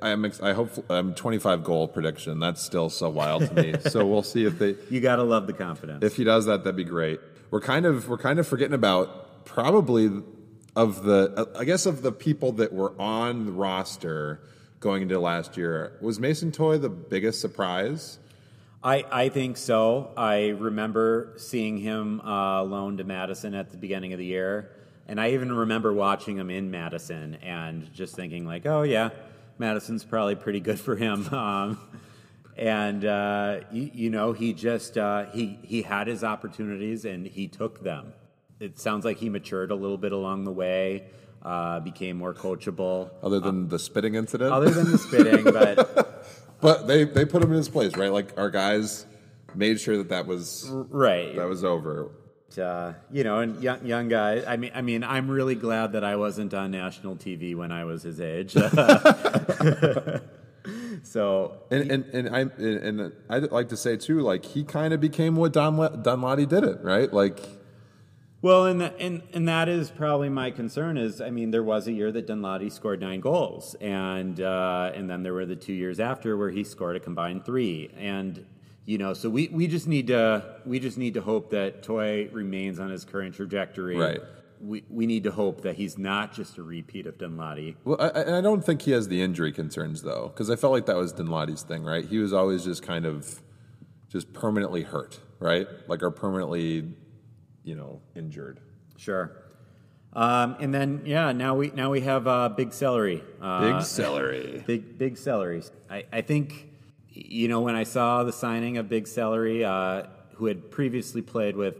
I'm 0.02 0.26
ex- 0.26 0.42
I 0.42 0.54
hope 0.54 0.70
I'm 0.90 1.14
25 1.14 1.64
goal 1.64 1.88
prediction 1.88 2.40
that's 2.40 2.62
still 2.64 2.90
so 2.90 3.10
wild 3.10 3.48
to 3.48 3.54
me 3.54 3.76
so 3.90 4.06
we'll 4.06 4.24
see 4.24 4.46
if 4.46 4.58
they 4.60 4.76
You 4.90 5.00
got 5.02 5.18
to 5.18 5.24
love 5.24 5.48
the 5.48 5.54
confidence. 5.54 6.04
if 6.04 6.16
he 6.16 6.24
does 6.24 6.46
that 6.46 6.64
that'd 6.64 6.76
be 6.76 6.84
great 6.84 7.20
we're 7.52 7.62
kind 7.62 7.86
of 7.86 8.08
we're 8.10 8.18
kind 8.18 8.40
of 8.40 8.48
forgetting 8.48 8.74
about 8.74 9.46
probably 9.46 10.10
of 10.76 11.04
the 11.04 11.50
I 11.58 11.64
guess 11.64 11.86
of 11.86 12.02
the 12.02 12.12
people 12.12 12.52
that 12.54 12.74
were 12.74 12.94
on 13.00 13.46
the 13.46 13.52
roster 13.52 14.42
going 14.80 15.02
into 15.04 15.20
last 15.20 15.58
year 15.58 15.98
was 16.02 16.20
Mason 16.20 16.52
Toye 16.52 16.78
the 16.78 16.90
biggest 16.90 17.42
surprise 17.42 18.20
I, 18.84 19.04
I 19.12 19.30
think 19.30 19.58
so. 19.58 20.12
I 20.16 20.50
remember 20.50 21.34
seeing 21.38 21.78
him 21.80 22.22
uh, 22.22 22.62
loaned 22.64 23.00
to 23.00 23.04
Madison 23.04 23.56
at 23.56 23.72
the 23.72 23.76
beginning 23.78 24.14
of 24.14 24.20
the 24.20 24.26
year, 24.26 24.70
and 25.08 25.20
I 25.20 25.32
even 25.32 25.52
remember 25.52 25.92
watching 25.92 26.38
him 26.38 26.52
in 26.52 26.70
Madison 26.70 27.36
and 27.42 27.92
just 27.92 28.16
thinking 28.16 28.46
like, 28.46 28.68
oh 28.68 28.84
yeah, 28.84 29.10
Madison's 29.60 30.04
probably 30.04 30.36
pretty 30.36 30.60
good 30.60 30.80
for 30.80 30.96
him. 30.96 31.28
Um, 31.38 31.80
and 32.58 33.06
uh, 33.06 33.60
you, 33.72 33.92
you 33.94 34.10
know, 34.10 34.34
he 34.34 34.52
just 34.52 34.98
uh, 34.98 35.26
he 35.26 35.60
he 35.62 35.84
had 35.84 36.08
his 36.08 36.24
opportunities 36.24 37.06
and 37.06 37.28
he 37.28 37.48
took 37.48 37.84
them. 37.84 38.14
It 38.60 38.80
sounds 38.80 39.06
like 39.06 39.18
he 39.18 39.30
matured 39.30 39.70
a 39.70 39.76
little 39.76 39.98
bit 39.98 40.12
along 40.12 40.46
the 40.46 40.52
way, 40.52 41.04
uh, 41.44 41.80
became 41.82 42.18
more 42.18 42.34
coachable. 42.34 43.12
other 43.22 43.40
than 43.40 43.70
the 43.70 43.78
spitting 43.78 44.16
incident 44.16 44.52
Other 44.52 44.72
than 44.72 44.92
the 44.92 44.98
spitting, 44.98 45.44
but 45.54 46.26
But 46.60 46.88
they 46.88 47.04
they 47.04 47.26
put 47.26 47.44
him 47.44 47.52
in 47.52 47.58
his 47.58 47.70
place, 47.70 47.96
right? 47.96 48.12
Like 48.12 48.36
our 48.40 48.50
guys 48.50 49.06
made 49.54 49.80
sure 49.80 49.98
that 49.98 50.10
that 50.10 50.26
was 50.26 50.68
right, 50.72 51.36
that 51.36 51.48
was 51.48 51.64
over. 51.64 52.10
Uh, 52.58 52.94
you 53.12 53.24
know, 53.24 53.40
and 53.40 53.62
young, 53.62 53.86
young 53.86 54.08
guy. 54.08 54.44
I 54.48 54.58
mean, 54.58 54.72
I 54.74 54.82
mean, 54.82 55.04
I'm 55.04 55.30
really 55.30 55.56
glad 55.56 55.92
that 55.92 56.04
I 56.04 56.16
wasn't 56.16 56.54
on 56.54 56.72
national 56.72 57.16
TV 57.16 57.56
when 57.56 57.72
I 57.72 57.84
was 57.84 58.04
his 58.04 58.20
age. 58.20 58.54
so 61.04 61.58
And 61.70 61.92
and 61.92 62.06
and 62.14 62.36
I 62.36 62.40
and, 62.42 63.14
I'd 63.30 63.52
like 63.52 63.70
to 63.70 63.78
say 63.78 63.98
too, 63.98 64.22
like 64.22 64.46
he 64.46 64.64
kind 64.64 64.94
of 64.94 65.02
became 65.02 65.36
what 65.36 65.54
Don 65.54 65.76
Danladi 65.76 66.48
did 66.48 66.64
it, 66.64 66.80
right? 66.82 67.12
Like 67.14 67.42
well, 68.42 68.66
and 68.66 68.82
that, 68.82 68.96
and 69.00 69.24
and 69.34 69.48
that 69.48 69.68
is 69.68 69.90
probably 69.90 70.30
my 70.30 70.52
concern. 70.52 70.98
Is 70.98 71.22
I 71.22 71.32
mean, 71.32 71.50
there 71.52 71.64
was 71.64 71.88
a 71.88 71.92
year 71.92 72.12
that 72.12 72.28
Danladi 72.28 72.72
scored 72.72 73.02
nine 73.02 73.20
goals, 73.20 73.76
and 73.82 74.40
uh, 74.40 74.92
and 74.94 75.10
then 75.10 75.24
there 75.24 75.34
were 75.34 75.46
the 75.46 75.56
two 75.56 75.74
years 75.74 76.00
after 76.00 76.38
where 76.38 76.52
he 76.52 76.64
scored 76.64 76.96
a 76.96 77.00
combined 77.00 77.46
three, 77.46 77.90
and 77.98 78.46
you 78.88 78.98
know, 78.98 79.14
so 79.14 79.30
we, 79.30 79.50
we 79.50 79.68
just 79.68 79.86
need 79.86 80.08
to 80.08 80.62
we 80.66 80.80
just 80.80 80.98
need 80.98 81.16
to 81.16 81.22
hope 81.22 81.50
that 81.50 81.84
Toye 81.84 82.30
remains 82.32 82.80
on 82.80 82.90
his 82.90 83.04
current 83.04 83.36
trajectory. 83.36 83.98
Right. 83.98 84.22
We 84.62 84.86
we 84.90 85.06
need 85.06 85.26
to 85.26 85.32
hope 85.32 85.62
that 85.62 85.76
he's 85.76 85.98
not 85.98 86.34
just 86.34 86.58
a 86.58 86.64
repeat 86.64 87.06
of 87.06 87.18
Danladi. 87.18 87.76
Well, 87.84 87.98
I, 88.00 88.38
I 88.38 88.42
don't 88.42 88.66
think 88.66 88.82
he 88.82 88.92
has 88.92 89.10
the 89.10 89.22
injury 89.22 89.52
concerns 89.52 90.04
though, 90.04 90.32
because 90.34 90.50
I 90.50 90.56
felt 90.56 90.72
like 90.72 90.86
that 90.86 90.96
was 90.96 91.12
Danladi's 91.12 91.64
thing, 91.64 91.84
right? 91.84 92.06
He 92.06 92.18
was 92.18 92.32
always 92.32 92.64
just 92.64 92.82
kind 92.82 93.06
of 93.06 93.42
just 94.08 94.32
permanently 94.32 94.84
hurt, 94.84 95.20
right? 95.40 95.68
Like 95.90 96.02
or 96.02 96.10
permanently, 96.10 96.88
you 97.66 97.76
know, 97.76 98.00
injured. 98.16 98.62
Sure. 98.96 99.44
Um, 100.14 100.56
and 100.62 100.74
then 100.74 101.02
yeah, 101.04 101.34
now 101.34 101.56
we 101.56 101.72
now 101.72 101.92
we 101.92 102.00
have 102.02 102.26
uh, 102.26 102.48
big 102.48 102.72
celery. 102.72 103.22
Uh, 103.42 103.74
Big 103.74 103.86
celery. 103.86 104.64
big 104.66 104.98
big 104.98 105.18
celery. 105.18 105.62
I, 105.90 106.06
I 106.12 106.22
think 106.22 106.67
you 107.26 107.48
know 107.48 107.62
when 107.62 107.76
I 107.76 107.84
saw 107.84 108.24
the 108.24 108.34
signing 108.34 108.78
of 108.78 108.88
Big 108.90 109.08
Celery, 109.08 109.64
uh, 109.66 110.04
who 110.36 110.46
had 110.46 110.70
previously 110.72 111.22
played 111.22 111.56
with 111.56 111.76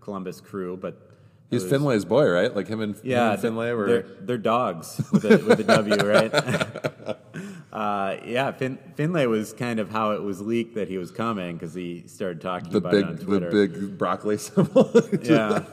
Columbus 0.00 0.40
Crew, 0.40 0.76
but 0.76 1.06
He's 1.50 1.62
was- 1.62 1.70
Finlay's 1.72 2.04
boy, 2.04 2.28
right? 2.28 2.54
Like 2.54 2.68
him 2.68 2.80
and, 2.80 2.94
him 2.94 3.00
Yeah, 3.04 3.32
and 3.32 3.40
Finlay 3.40 3.72
were. 3.72 3.86
they're, 3.86 4.06
they're 4.20 4.38
dogs 4.38 5.00
with 5.12 5.24
a, 5.24 5.38
with 5.38 5.60
a 5.60 5.64
W, 5.64 5.96
right? 6.06 6.32
uh, 7.72 8.16
yeah, 8.24 8.52
fin- 8.52 8.78
Finlay 8.94 9.26
was 9.26 9.52
kind 9.52 9.80
of 9.80 9.90
how 9.90 10.12
it 10.12 10.22
was 10.22 10.40
leaked 10.40 10.74
that 10.76 10.88
he 10.88 10.96
was 10.98 11.10
coming 11.10 11.56
because 11.56 11.74
he 11.74 12.04
started 12.06 12.40
talking 12.40 12.70
the 12.70 12.78
about 12.78 12.92
big, 12.92 13.02
it 13.04 13.08
on 13.08 13.18
Twitter. 13.18 13.50
the 13.50 13.66
big 13.68 13.98
broccoli 13.98 14.38
symbol. 14.38 14.90
Yeah. 15.22 15.64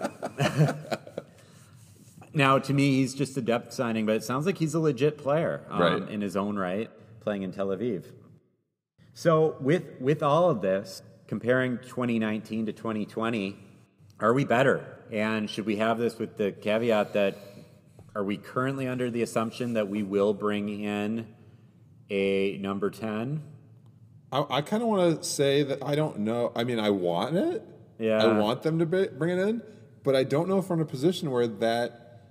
now, 2.34 2.60
to 2.60 2.74
me, 2.74 2.96
he's 2.98 3.14
just 3.16 3.36
a 3.38 3.42
depth 3.42 3.74
signing, 3.74 4.06
but 4.06 4.16
it 4.16 4.24
sounds 4.24 4.46
like 4.46 4.58
he's 4.58 4.74
a 4.74 4.80
legit 4.80 5.18
player 5.18 5.62
um, 5.70 5.80
Right. 5.82 6.10
in 6.10 6.22
his 6.22 6.36
own 6.36 6.58
right, 6.58 6.90
playing 7.22 7.44
in 7.44 7.52
Tel 7.52 7.68
Aviv. 7.68 8.04
So, 9.18 9.56
with 9.60 10.00
with 10.00 10.22
all 10.22 10.52
of 10.52 10.62
this, 10.62 11.02
comparing 11.26 11.80
2019 11.80 12.68
to 12.68 12.72
2020, 12.72 13.58
are 14.20 14.32
we 14.32 14.46
better? 14.46 14.86
And 15.12 15.50
should 15.50 15.66
we 15.66 15.78
have 15.78 15.98
this 15.98 16.20
with 16.20 16.38
the 16.38 16.52
caveat 16.52 17.14
that 17.14 17.36
are 18.14 18.24
we 18.24 18.38
currently 18.38 18.88
under 18.88 19.10
the 19.10 19.24
assumption 19.24 19.74
that 19.74 19.90
we 19.90 20.04
will 20.04 20.36
bring 20.36 20.70
in 20.70 21.34
a 22.12 22.60
number 22.60 22.92
10? 22.92 23.42
I, 24.32 24.46
I 24.52 24.62
kind 24.62 24.84
of 24.84 24.90
want 24.90 25.18
to 25.20 25.28
say 25.28 25.64
that 25.64 25.84
I 25.84 25.96
don't 25.96 26.20
know. 26.20 26.52
I 26.56 26.64
mean, 26.64 26.78
I 26.78 26.92
want 26.92 27.38
it. 27.38 27.64
Yeah. 27.98 28.24
I 28.24 28.38
want 28.38 28.62
them 28.62 28.78
to 28.78 28.86
be, 28.86 29.08
bring 29.08 29.36
it 29.36 29.42
in, 29.42 29.64
but 30.04 30.16
I 30.16 30.26
don't 30.26 30.48
know 30.48 30.60
if 30.60 30.70
we're 30.70 30.76
in 30.76 30.82
a 30.84 30.86
position 30.86 31.32
where 31.32 31.48
that 31.48 32.22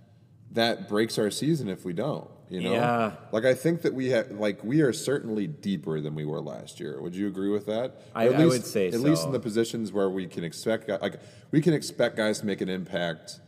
that 0.52 0.88
breaks 0.88 1.18
our 1.18 1.32
season 1.32 1.68
if 1.68 1.84
we 1.84 1.94
don't. 1.94 2.30
You 2.48 2.60
know, 2.62 2.72
Yeah. 2.72 3.12
like 3.32 3.44
I 3.44 3.54
think 3.54 3.82
that 3.82 3.92
we 3.92 4.10
have, 4.10 4.30
like 4.32 4.62
we 4.62 4.80
are 4.82 4.92
certainly 4.92 5.46
deeper 5.48 6.00
than 6.00 6.14
we 6.14 6.24
were 6.24 6.40
last 6.40 6.78
year. 6.78 7.00
Would 7.00 7.16
you 7.16 7.26
agree 7.26 7.50
with 7.50 7.66
that? 7.66 8.00
I- 8.14 8.28
at 8.28 8.34
I 8.34 8.44
least- 8.44 8.48
would 8.50 8.66
say 8.66 8.88
at 8.88 9.00
least 9.00 9.24
in 9.26 9.32
the 9.32 9.40
positions 9.40 9.92
where 9.92 10.08
we 10.08 10.26
can 10.26 10.44
expect, 10.44 10.88
like 10.88 11.20
we 11.50 11.60
can 11.60 11.74
expect 11.74 12.16
guys 12.16 12.38
to 12.40 12.46
make 12.46 12.60
an 12.60 12.68
impact, 12.68 13.40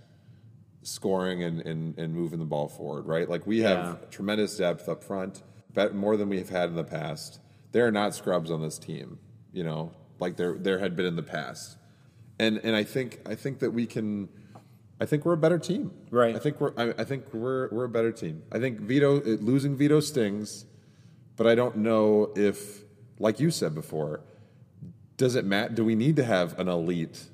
scoring 0.83 1.43
and 1.43 1.61
and, 1.67 1.99
and 1.99 2.15
moving 2.15 2.39
the 2.39 2.45
ball 2.45 2.69
forward. 2.69 3.07
Right? 3.07 3.29
Like 3.29 3.47
we 3.47 3.61
have 3.61 3.79
Yeah. 3.79 3.95
tremendous 4.11 4.57
depth 4.57 4.89
up 4.89 5.05
front, 5.05 5.43
bet 5.75 5.95
more 5.95 6.17
than 6.17 6.29
we've 6.29 6.49
had 6.49 6.71
in 6.71 6.77
the 6.77 6.85
past. 6.85 7.41
There 7.73 7.87
are 7.87 7.91
not 7.93 8.15
scrubs 8.15 8.51
on 8.51 8.63
this 8.63 8.79
team, 8.79 9.19
you 9.53 9.63
know, 9.65 9.93
like 10.19 10.37
there 10.37 10.55
there 10.55 10.79
had 10.79 10.97
been 10.97 11.07
in 11.07 11.17
the 11.17 11.23
past. 11.23 11.77
And 12.41 12.59
and 12.65 12.75
I 12.75 12.85
think 12.85 13.21
I 13.27 13.35
think 13.35 13.61
that 13.61 13.71
we 13.73 13.87
can 13.87 14.29
I 15.01 15.07
think 15.07 15.25
we're 15.25 15.35
a 15.35 15.37
better 15.39 15.59
team. 15.59 15.93
Right. 16.11 16.35
I 16.35 16.39
think 16.39 16.61
we're 16.61 16.73
I, 16.77 16.91
I 17.01 17.05
think 17.05 17.33
we're 17.33 17.69
we're 17.71 17.85
a 17.85 17.89
better 17.89 18.13
team. 18.13 18.43
I 18.51 18.59
think 18.59 18.81
Vito 18.81 19.17
it- 19.17 19.43
losing 19.43 19.77
Vito 19.77 20.01
stings, 20.01 20.65
but 21.37 21.47
I 21.47 21.55
don't 21.55 21.77
know 21.79 22.33
if 22.37 22.83
like 23.19 23.39
you 23.41 23.51
said 23.51 23.75
before, 23.75 24.21
does 25.17 25.35
it 25.37 25.45
matter 25.45 25.75
do 25.75 25.85
we 25.85 25.95
need 25.95 26.17
to 26.17 26.25
have 26.25 26.59
an 26.59 26.69
elite 26.69 27.25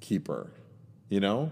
keeper, 0.00 0.50
you 1.08 1.20
know? 1.20 1.50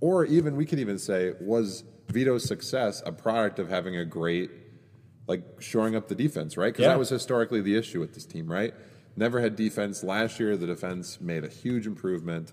Or 0.00 0.24
even 0.24 0.56
we 0.56 0.66
could 0.66 0.78
even 0.78 0.98
say 0.98 1.32
was 1.40 1.82
Vito's 2.08 2.44
success 2.44 3.02
a 3.04 3.12
product 3.12 3.58
of 3.58 3.68
having 3.68 3.96
a 3.96 4.04
great 4.04 4.50
like 5.26 5.42
shoring 5.60 5.96
up 5.96 6.06
the 6.06 6.14
defense, 6.14 6.56
right? 6.56 6.72
Because 6.72 6.84
Yeah. 6.84 6.90
that 6.90 6.98
was 6.98 7.08
historically 7.08 7.60
the 7.60 7.76
issue 7.76 7.98
with 7.98 8.14
this 8.14 8.24
team, 8.24 8.46
right? 8.46 8.72
Never 9.16 9.40
had 9.40 9.56
defense. 9.56 10.04
Last 10.04 10.38
year, 10.38 10.56
the 10.56 10.66
defense 10.66 11.20
made 11.20 11.42
a 11.42 11.48
huge 11.48 11.86
improvement. 11.86 12.52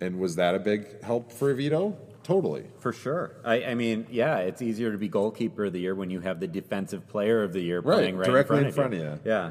And 0.00 0.18
was 0.18 0.36
that 0.36 0.54
a 0.54 0.58
big 0.58 1.02
help 1.02 1.32
for 1.32 1.52
Vito? 1.54 1.96
Totally. 2.22 2.64
For 2.80 2.92
sure. 2.92 3.36
I, 3.44 3.64
I 3.64 3.74
mean, 3.74 4.06
yeah, 4.10 4.38
it's 4.38 4.60
easier 4.60 4.90
to 4.92 4.98
be 4.98 5.08
goalkeeper 5.08 5.66
of 5.66 5.72
the 5.72 5.80
year 5.80 5.94
when 5.94 6.10
you 6.10 6.20
have 6.20 6.40
the 6.40 6.48
defensive 6.48 7.06
player 7.08 7.42
of 7.42 7.52
the 7.52 7.60
year 7.60 7.80
Right, 7.80 7.98
playing 7.98 8.16
right 8.16 8.26
directly 8.26 8.58
in 8.58 8.66
in 8.66 8.72
front, 8.72 8.94
front 8.94 9.06
of, 9.06 9.20
of 9.20 9.24
you. 9.26 9.30
Yeah. 9.30 9.50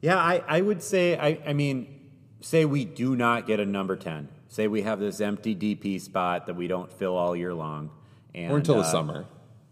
Yeah, 0.00 0.16
I, 0.16 0.42
I 0.46 0.60
would 0.60 0.82
say, 0.82 1.16
I, 1.18 1.38
I 1.44 1.52
mean, 1.52 2.10
say 2.40 2.64
we 2.64 2.84
do 2.84 3.16
not 3.16 3.46
get 3.46 3.58
a 3.60 3.66
number 3.66 3.96
10. 3.96 4.28
Say 4.48 4.68
we 4.68 4.82
have 4.82 5.00
this 5.00 5.20
empty 5.20 5.54
DP 5.54 6.00
spot 6.00 6.46
that 6.46 6.54
we 6.54 6.68
don't 6.68 6.92
fill 6.92 7.16
all 7.16 7.34
year 7.34 7.52
long. 7.52 7.90
And, 8.34 8.52
Or 8.52 8.58
until 8.58 8.76
the 8.76 8.82
uh, 8.82 8.84
summer. 8.84 9.26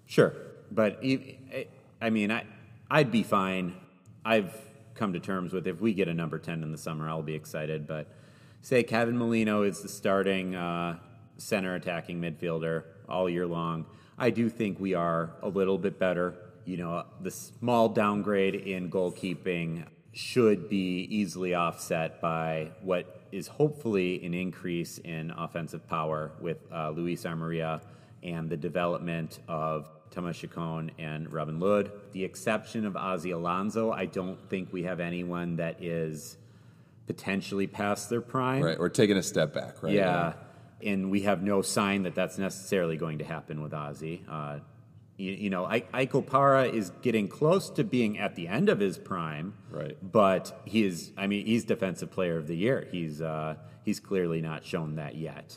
Sure, 0.07 0.35
but 0.71 1.01
I 2.01 2.11
mean, 2.11 2.31
I 2.31 2.45
I'd 2.91 3.11
be 3.11 3.23
fine. 3.23 3.75
I've 4.25 4.55
come 4.95 5.13
to 5.13 5.21
terms 5.21 5.53
with 5.53 5.67
if 5.67 5.81
we 5.81 5.95
get 5.95 6.09
a 6.09 6.15
number 6.15 6.39
ten 6.39 6.63
in 6.63 6.73
the 6.73 6.79
summer, 6.79 7.09
I'll 7.09 7.23
be 7.23 7.35
excited. 7.35 7.87
But 7.87 8.09
say 8.65 8.83
Kevin 8.83 9.17
Molino 9.17 9.63
is 9.63 9.81
the 9.81 9.89
starting 9.89 10.57
uh, 10.57 10.99
center 11.37 11.77
attacking 11.77 12.21
midfielder 12.21 12.83
all 13.09 13.31
year 13.31 13.47
long. 13.47 13.87
I 14.19 14.31
do 14.31 14.49
think 14.49 14.81
we 14.81 14.95
are 14.95 15.31
a 15.43 15.49
little 15.49 15.79
bit 15.79 15.99
better 15.99 16.35
you 16.65 16.79
know, 16.79 17.05
the 17.21 17.31
small 17.31 17.89
downgrade 17.89 18.55
in 18.55 18.91
goalkeeping 18.91 19.87
should 20.13 20.69
be 20.69 21.07
easily 21.11 21.55
offset 21.55 22.21
by 22.21 22.71
what 22.83 23.23
is 23.33 23.49
hopefully 23.49 24.25
an 24.25 24.33
increase 24.33 24.99
in 24.99 25.31
offensive 25.33 25.87
power 25.89 26.33
with 26.41 26.59
uh, 26.73 26.91
Luis 26.91 27.25
Amarilla 27.25 27.81
and 28.23 28.49
the 28.49 28.57
development 28.57 29.41
of 29.49 29.91
Thomas 30.11 30.39
Chacon 30.39 30.91
and 30.99 31.31
Robin 31.33 31.59
Lod. 31.59 31.91
The 32.13 32.25
exception 32.25 32.87
of 32.87 32.97
Ozzie 32.97 33.33
Alonso, 33.33 33.91
I 33.91 34.07
don't 34.07 34.39
think 34.49 34.73
we 34.73 34.85
have 34.85 35.01
anyone 35.01 35.57
that 35.57 35.83
is 35.83 36.39
potentially 37.07 37.67
past 37.67 38.11
their 38.11 38.21
prime. 38.21 38.63
Right, 38.63 38.79
or 38.79 38.89
taking 38.89 39.17
a 39.17 39.23
step 39.23 39.53
back, 39.53 39.83
right? 39.83 39.93
Yeah. 39.93 40.35
And 40.83 41.11
we 41.11 41.23
have 41.23 41.43
no 41.43 41.63
sign 41.63 42.03
that 42.03 42.15
that's 42.15 42.39
necessarily 42.39 42.97
going 42.97 43.19
to 43.19 43.25
happen 43.25 43.63
with 43.63 43.73
Ozzie. 43.73 44.23
Uh, 44.29 44.59
you, 45.17 45.33
you, 45.33 45.51
know, 45.51 45.65
I, 45.65 45.85
Ike 45.93 46.13
Opara 46.13 46.73
is 46.73 46.91
getting 47.03 47.29
close 47.29 47.71
to 47.71 47.85
being 47.85 48.19
at 48.19 48.35
the 48.35 48.49
end 48.49 48.69
of 48.69 48.81
his 48.81 48.99
prime. 48.99 49.55
Right. 49.71 49.97
But 50.03 50.61
he 50.65 50.85
is, 50.85 51.13
I 51.17 51.27
mean, 51.27 51.47
he's 51.47 51.65
Defensive 51.65 52.11
Player 52.11 52.37
of 52.37 52.47
the 52.47 52.57
Year. 52.57 52.89
He's, 52.91 53.23
uh, 53.23 53.55
he's 53.85 54.01
clearly 54.01 54.41
not 54.41 54.65
shown 54.65 54.97
that 54.97 55.15
yet. 55.15 55.57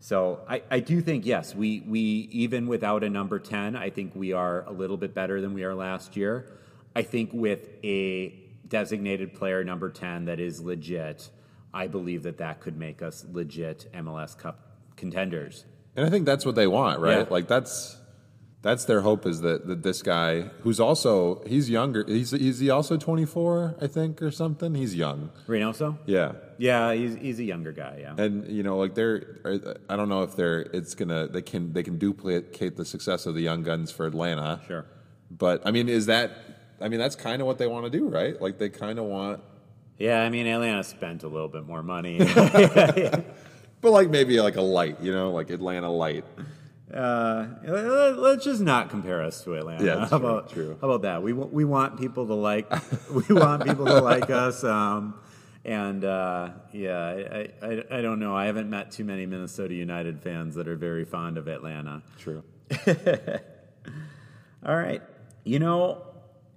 So 0.00 0.40
I, 0.48 0.62
I 0.70 0.80
do 0.80 1.00
think, 1.00 1.26
yes, 1.26 1.54
we, 1.54 1.80
we, 1.86 2.00
even 2.32 2.66
without 2.66 3.04
a 3.04 3.10
number 3.10 3.38
10, 3.38 3.76
I 3.76 3.90
think 3.90 4.14
we 4.14 4.32
are 4.32 4.64
a 4.66 4.72
little 4.72 4.96
bit 4.96 5.14
better 5.14 5.40
than 5.40 5.52
we 5.52 5.64
are 5.64 5.74
last 5.74 6.16
year. 6.16 6.46
I 6.94 7.02
think 7.02 7.30
with 7.32 7.68
a 7.84 8.34
designated 8.70 9.34
player 9.34 9.62
number 9.62 9.90
10 9.90 10.24
that 10.24 10.40
is 10.40 10.60
legit, 10.62 11.28
I 11.74 11.86
believe 11.86 12.22
that 12.22 12.38
that 12.38 12.60
could 12.60 12.78
make 12.78 13.02
us 13.02 13.26
legit 13.30 13.90
MLS 13.92 14.36
Cup 14.38 14.78
contenders. 14.96 15.66
And 15.96 16.06
I 16.06 16.10
think 16.10 16.24
that's 16.24 16.46
what 16.46 16.54
they 16.54 16.66
want, 16.66 17.00
right? 17.00 17.18
Yeah. 17.18 17.26
Like 17.28 17.48
that's 17.48 17.98
that's 18.62 18.84
their 18.84 19.00
hope 19.00 19.24
is 19.26 19.40
that, 19.40 19.66
that 19.68 19.82
this 19.82 20.02
guy 20.02 20.42
who's 20.62 20.78
also 20.78 21.42
he's 21.46 21.70
younger 21.70 22.04
he's 22.06 22.32
is 22.34 22.58
he 22.58 22.68
also 22.68 22.96
24 22.98 23.76
I 23.80 23.86
think 23.86 24.20
or 24.20 24.30
something 24.30 24.74
he's 24.74 24.94
young 24.94 25.30
Reynoso? 25.46 25.96
yeah 26.04 26.32
Yeah, 26.58 26.92
he's, 26.92 27.14
he's 27.14 27.38
a 27.40 27.44
younger 27.44 27.72
guy, 27.72 28.00
yeah. 28.02 28.22
and 28.22 28.46
you 28.48 28.62
know 28.62 28.76
like 28.76 28.94
they're 28.94 29.38
I 29.88 29.96
don't 29.96 30.10
know 30.10 30.22
if 30.24 30.36
they're 30.36 30.60
it's 30.60 30.94
gonna 30.94 31.26
they 31.28 31.40
can 31.42 31.72
they 31.72 31.82
can 31.82 31.96
duplicate 31.98 32.76
the 32.76 32.84
success 32.84 33.24
of 33.26 33.34
the 33.34 33.40
young 33.40 33.62
guns 33.62 33.90
for 33.90 34.06
Atlanta 34.06 34.60
Sure. 34.66 34.84
but 35.30 35.62
I 35.64 35.70
mean 35.70 35.88
is 35.88 36.06
that 36.06 36.30
I 36.80 36.88
mean 36.88 36.98
that's 36.98 37.16
kind 37.16 37.40
of 37.42 37.46
what 37.46 37.58
they 37.58 37.66
want 37.66 37.84
to 37.84 37.90
do 37.90 38.08
right 38.08 38.40
like 38.40 38.58
they 38.58 38.68
kind 38.68 38.98
of 38.98 39.04
want 39.06 39.40
Yeah, 39.98 40.22
I 40.22 40.30
mean, 40.30 40.46
Atlanta 40.46 40.82
spent 40.84 41.22
a 41.24 41.28
little 41.28 41.48
bit 41.48 41.66
more 41.66 41.82
money. 41.82 42.18
but 43.82 43.90
like 43.90 44.08
maybe 44.10 44.40
like 44.40 44.56
a 44.56 44.62
light 44.62 45.00
you 45.00 45.12
know 45.12 45.30
like 45.32 45.50
Atlanta 45.50 45.90
light 45.90 46.24
Uh, 46.92 47.46
let- 47.64 48.18
let's 48.18 48.44
just 48.44 48.60
not 48.60 48.90
compare 48.90 49.22
us 49.22 49.44
to 49.44 49.54
Atlanta. 49.54 49.84
Yeah, 49.84 50.00
how 50.08 50.18
true, 50.18 50.28
about 50.28 50.50
true. 50.50 50.78
how 50.80 50.88
about 50.90 51.02
that? 51.02 51.22
We 51.22 51.32
we 51.32 51.64
want 51.64 51.98
people 52.00 52.26
to 52.26 52.34
like 52.34 52.66
we 53.28 53.34
want 53.34 53.64
people 53.64 53.86
to 53.86 54.00
like 54.00 54.28
us. 54.30 54.64
Um, 54.64 55.14
and 55.64 56.04
uh, 56.04 56.50
yeah, 56.72 56.98
I, 57.06 57.48
I 57.62 57.84
I 57.98 58.00
don't 58.00 58.18
know. 58.18 58.34
I 58.34 58.46
haven't 58.46 58.68
met 58.70 58.90
too 58.90 59.04
many 59.04 59.24
Minnesota 59.26 59.74
United 59.74 60.20
fans 60.20 60.54
that 60.56 60.66
are 60.66 60.74
very 60.76 61.04
fond 61.04 61.38
of 61.38 61.46
Atlanta. 61.48 62.02
true 62.18 62.42
All 64.66 64.76
right, 64.76 65.02
you 65.44 65.58
know, 65.58 66.02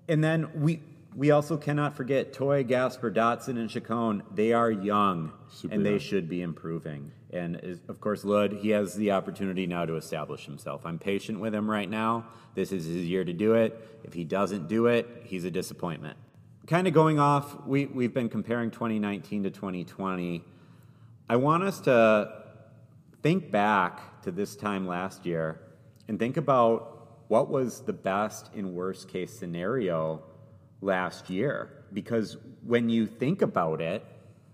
and 0.07 0.23
then 0.23 0.49
we 0.61 0.81
we 1.15 1.31
also 1.31 1.57
cannot 1.57 1.95
forget 1.95 2.33
Toye, 2.33 2.63
Gasper, 2.63 3.11
Dotson, 3.11 3.57
and 3.59 3.69
Chacon. 3.69 4.23
They 4.33 4.53
are 4.53 4.71
young, 4.71 5.31
Super 5.49 5.75
and 5.75 5.85
they 5.85 5.99
should 5.99 6.27
be 6.27 6.41
improving. 6.41 7.11
And 7.31 7.59
is, 7.61 7.79
of 7.87 7.99
course, 7.99 8.23
Lod, 8.23 8.53
he 8.53 8.69
has 8.69 8.95
the 8.95 9.11
opportunity 9.11 9.65
now 9.65 9.85
to 9.85 9.95
establish 9.95 10.45
himself. 10.45 10.85
I'm 10.85 10.99
patient 10.99 11.39
with 11.39 11.53
him 11.53 11.69
right 11.69 11.89
now. 11.89 12.25
This 12.55 12.71
is 12.71 12.85
his 12.85 13.05
year 13.05 13.23
to 13.23 13.33
do 13.33 13.53
it. 13.53 13.99
If 14.03 14.13
he 14.13 14.23
doesn't 14.23 14.67
do 14.67 14.87
it, 14.87 15.07
he's 15.23 15.43
a 15.45 15.51
disappointment. 15.51 16.17
Kind 16.67 16.87
of 16.87 16.93
going 16.93 17.19
off, 17.19 17.65
we, 17.65 17.87
we've 17.87 18.13
been 18.13 18.29
comparing 18.29 18.71
2019 18.71 19.43
to 19.43 19.51
2020. 19.51 20.43
I 21.29 21.35
want 21.35 21.63
us 21.63 21.79
to 21.81 22.43
think 23.21 23.51
back 23.51 24.21
to 24.23 24.31
this 24.31 24.55
time 24.55 24.87
last 24.87 25.25
year 25.25 25.59
and 26.07 26.19
think 26.19 26.37
about 26.37 26.92
what 27.33 27.49
was 27.49 27.81
the 27.81 27.93
best 27.93 28.51
and 28.53 28.75
worst 28.75 29.07
case 29.07 29.33
scenario 29.33 30.21
last 30.81 31.31
year. 31.31 31.83
Because 31.91 32.37
when 32.61 32.89
you 32.89 33.07
think 33.07 33.41
about 33.41 33.81
it, 33.81 34.05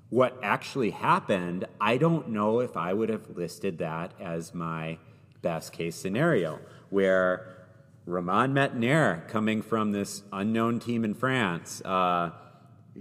what 0.07 0.39
actually 0.41 0.91
happened, 0.91 1.65
I 1.81 1.97
don't 1.97 2.29
know 2.29 2.61
if 2.61 2.77
I 2.77 2.93
would 2.93 3.09
have 3.09 3.31
listed 3.35 3.79
that 3.79 4.13
as 4.17 4.53
my 4.53 4.97
best 5.41 5.73
case 5.73 5.97
scenario, 5.97 6.57
where 6.89 7.67
Romain 8.05 8.51
Métanire, 8.53 9.27
coming 9.27 9.61
from 9.61 9.91
this 9.91 10.23
unknown 10.31 10.79
team 10.79 11.03
in 11.03 11.15
France, 11.15 11.81
uh, 11.83 12.31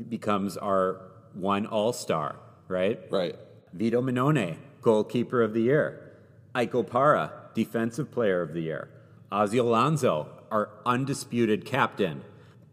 becomes 0.09 0.57
our 0.57 1.03
one 1.35 1.67
all 1.67 1.93
star, 1.93 2.35
right? 2.67 2.99
right 3.13 3.37
Vito 3.73 4.03
Mannone, 4.03 4.57
goalkeeper 4.83 5.41
of 5.41 5.55
the 5.55 5.63
year. 5.63 6.17
Ike 6.53 6.73
Opara, 6.73 7.31
defensive 7.55 8.11
player 8.11 8.43
of 8.43 8.55
the 8.55 8.63
year. 8.63 8.89
Ozzie 9.31 9.59
Alonso, 9.59 10.29
our 10.51 10.71
undisputed 10.87 11.65
captain. 11.65 12.23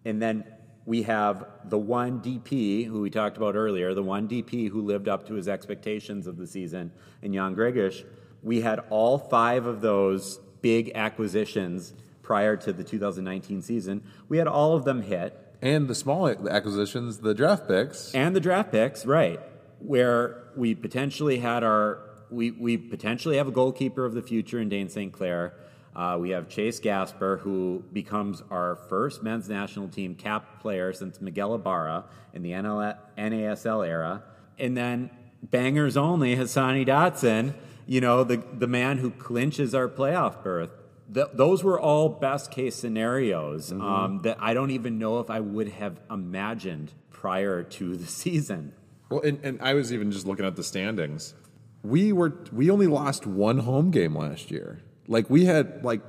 And 0.04 0.22
then 0.22 0.46
we 0.86 1.04
have 1.04 1.46
the 1.66 1.78
one 1.78 2.20
DP 2.22 2.86
who 2.86 3.02
we 3.02 3.10
talked 3.10 3.38
about 3.38 3.56
earlier, 3.56 3.94
the 3.94 4.04
one 4.04 4.28
DP 4.28 4.70
who 4.70 4.82
lived 4.82 5.08
up 5.08 5.28
to 5.28 5.34
his 5.34 5.48
expectations 5.48 6.28
of 6.28 6.38
the 6.38 6.48
season, 6.48 6.92
and 7.22 7.34
Jan 7.34 7.56
Greguš. 7.56 8.06
We 8.44 8.62
had 8.62 8.80
all 8.90 9.18
five 9.18 9.66
of 9.66 9.82
those 9.82 10.40
big 10.62 10.92
acquisitions 10.94 11.94
prior 12.22 12.56
to 12.58 12.72
the 12.72 12.84
2019 12.84 13.62
season. 13.62 14.04
We 14.30 14.38
had 14.38 14.48
all 14.48 14.76
of 14.76 14.86
them 14.86 15.02
hit 15.02 15.42
and 15.62 15.88
the 15.88 15.96
small 15.96 16.28
acquisitions 16.28 17.20
the 17.20 17.34
draft 17.34 17.68
picks 17.68 18.14
and 18.14 18.36
the 18.36 18.40
draft 18.40 18.72
picks, 18.72 19.06
right? 19.06 19.40
Where 19.80 20.44
we 20.56 20.76
potentially 20.76 21.40
had 21.40 21.64
our 21.64 22.00
we 22.30 22.52
we 22.52 22.78
potentially 22.78 23.38
have 23.38 23.48
a 23.48 23.52
goalkeeper 23.52 24.06
of 24.06 24.14
the 24.14 24.22
future 24.22 24.60
in 24.60 24.70
Dayne 24.70 24.90
St. 24.90 25.12
Clair. 25.12 25.54
Uh, 25.96 26.18
we 26.20 26.32
have 26.32 26.50
Chase 26.50 26.80
Gasper, 26.80 27.38
who 27.38 27.84
becomes 27.94 28.44
our 28.52 28.76
first 28.90 29.24
men's 29.24 29.48
national 29.48 29.88
team 29.88 30.16
cap 30.16 30.60
player 30.60 30.92
since 30.92 31.22
Miguel 31.22 31.56
Ibarra 31.56 32.06
in 32.34 32.42
the 32.42 32.52
NL, 32.52 32.98
NASL 33.18 33.88
era, 33.88 34.24
and 34.60 34.76
then 34.76 35.10
bangers 35.42 35.96
only 35.96 36.36
Hassani 36.36 36.86
Dotson. 36.86 37.54
You 37.88 38.02
know 38.02 38.24
the 38.24 38.38
the 38.38 38.68
man 38.68 38.98
who 38.98 39.12
clinches 39.12 39.74
our 39.74 39.88
playoff 39.88 40.44
berth. 40.44 40.72
Th- 41.14 41.28
those 41.34 41.64
were 41.64 41.80
all 41.80 42.10
best 42.10 42.52
case 42.52 42.76
scenarios 42.76 43.72
um, 43.72 44.20
that 44.24 44.38
I 44.42 44.54
don't 44.56 44.72
even 44.72 44.98
know 44.98 45.20
if 45.20 45.30
I 45.30 45.40
would 45.40 45.70
have 45.70 46.00
imagined 46.10 46.92
prior 47.12 47.64
to 47.64 47.96
the 47.96 48.08
season. 48.22 48.74
Well, 49.10 49.22
and, 49.22 49.40
and 49.44 49.62
I 49.62 49.76
was 49.76 49.94
even 49.94 50.12
just 50.12 50.26
looking 50.26 50.46
at 50.46 50.56
the 50.56 50.64
standings. 50.64 51.36
We 51.84 52.12
were 52.12 52.34
we 52.52 52.70
only 52.70 52.88
lost 52.88 53.26
one 53.26 53.60
home 53.60 53.92
game 53.92 54.16
last 54.16 54.52
year. 54.52 54.82
Like 55.08 55.30
we 55.30 55.46
had 55.46 55.84
like 55.84 56.02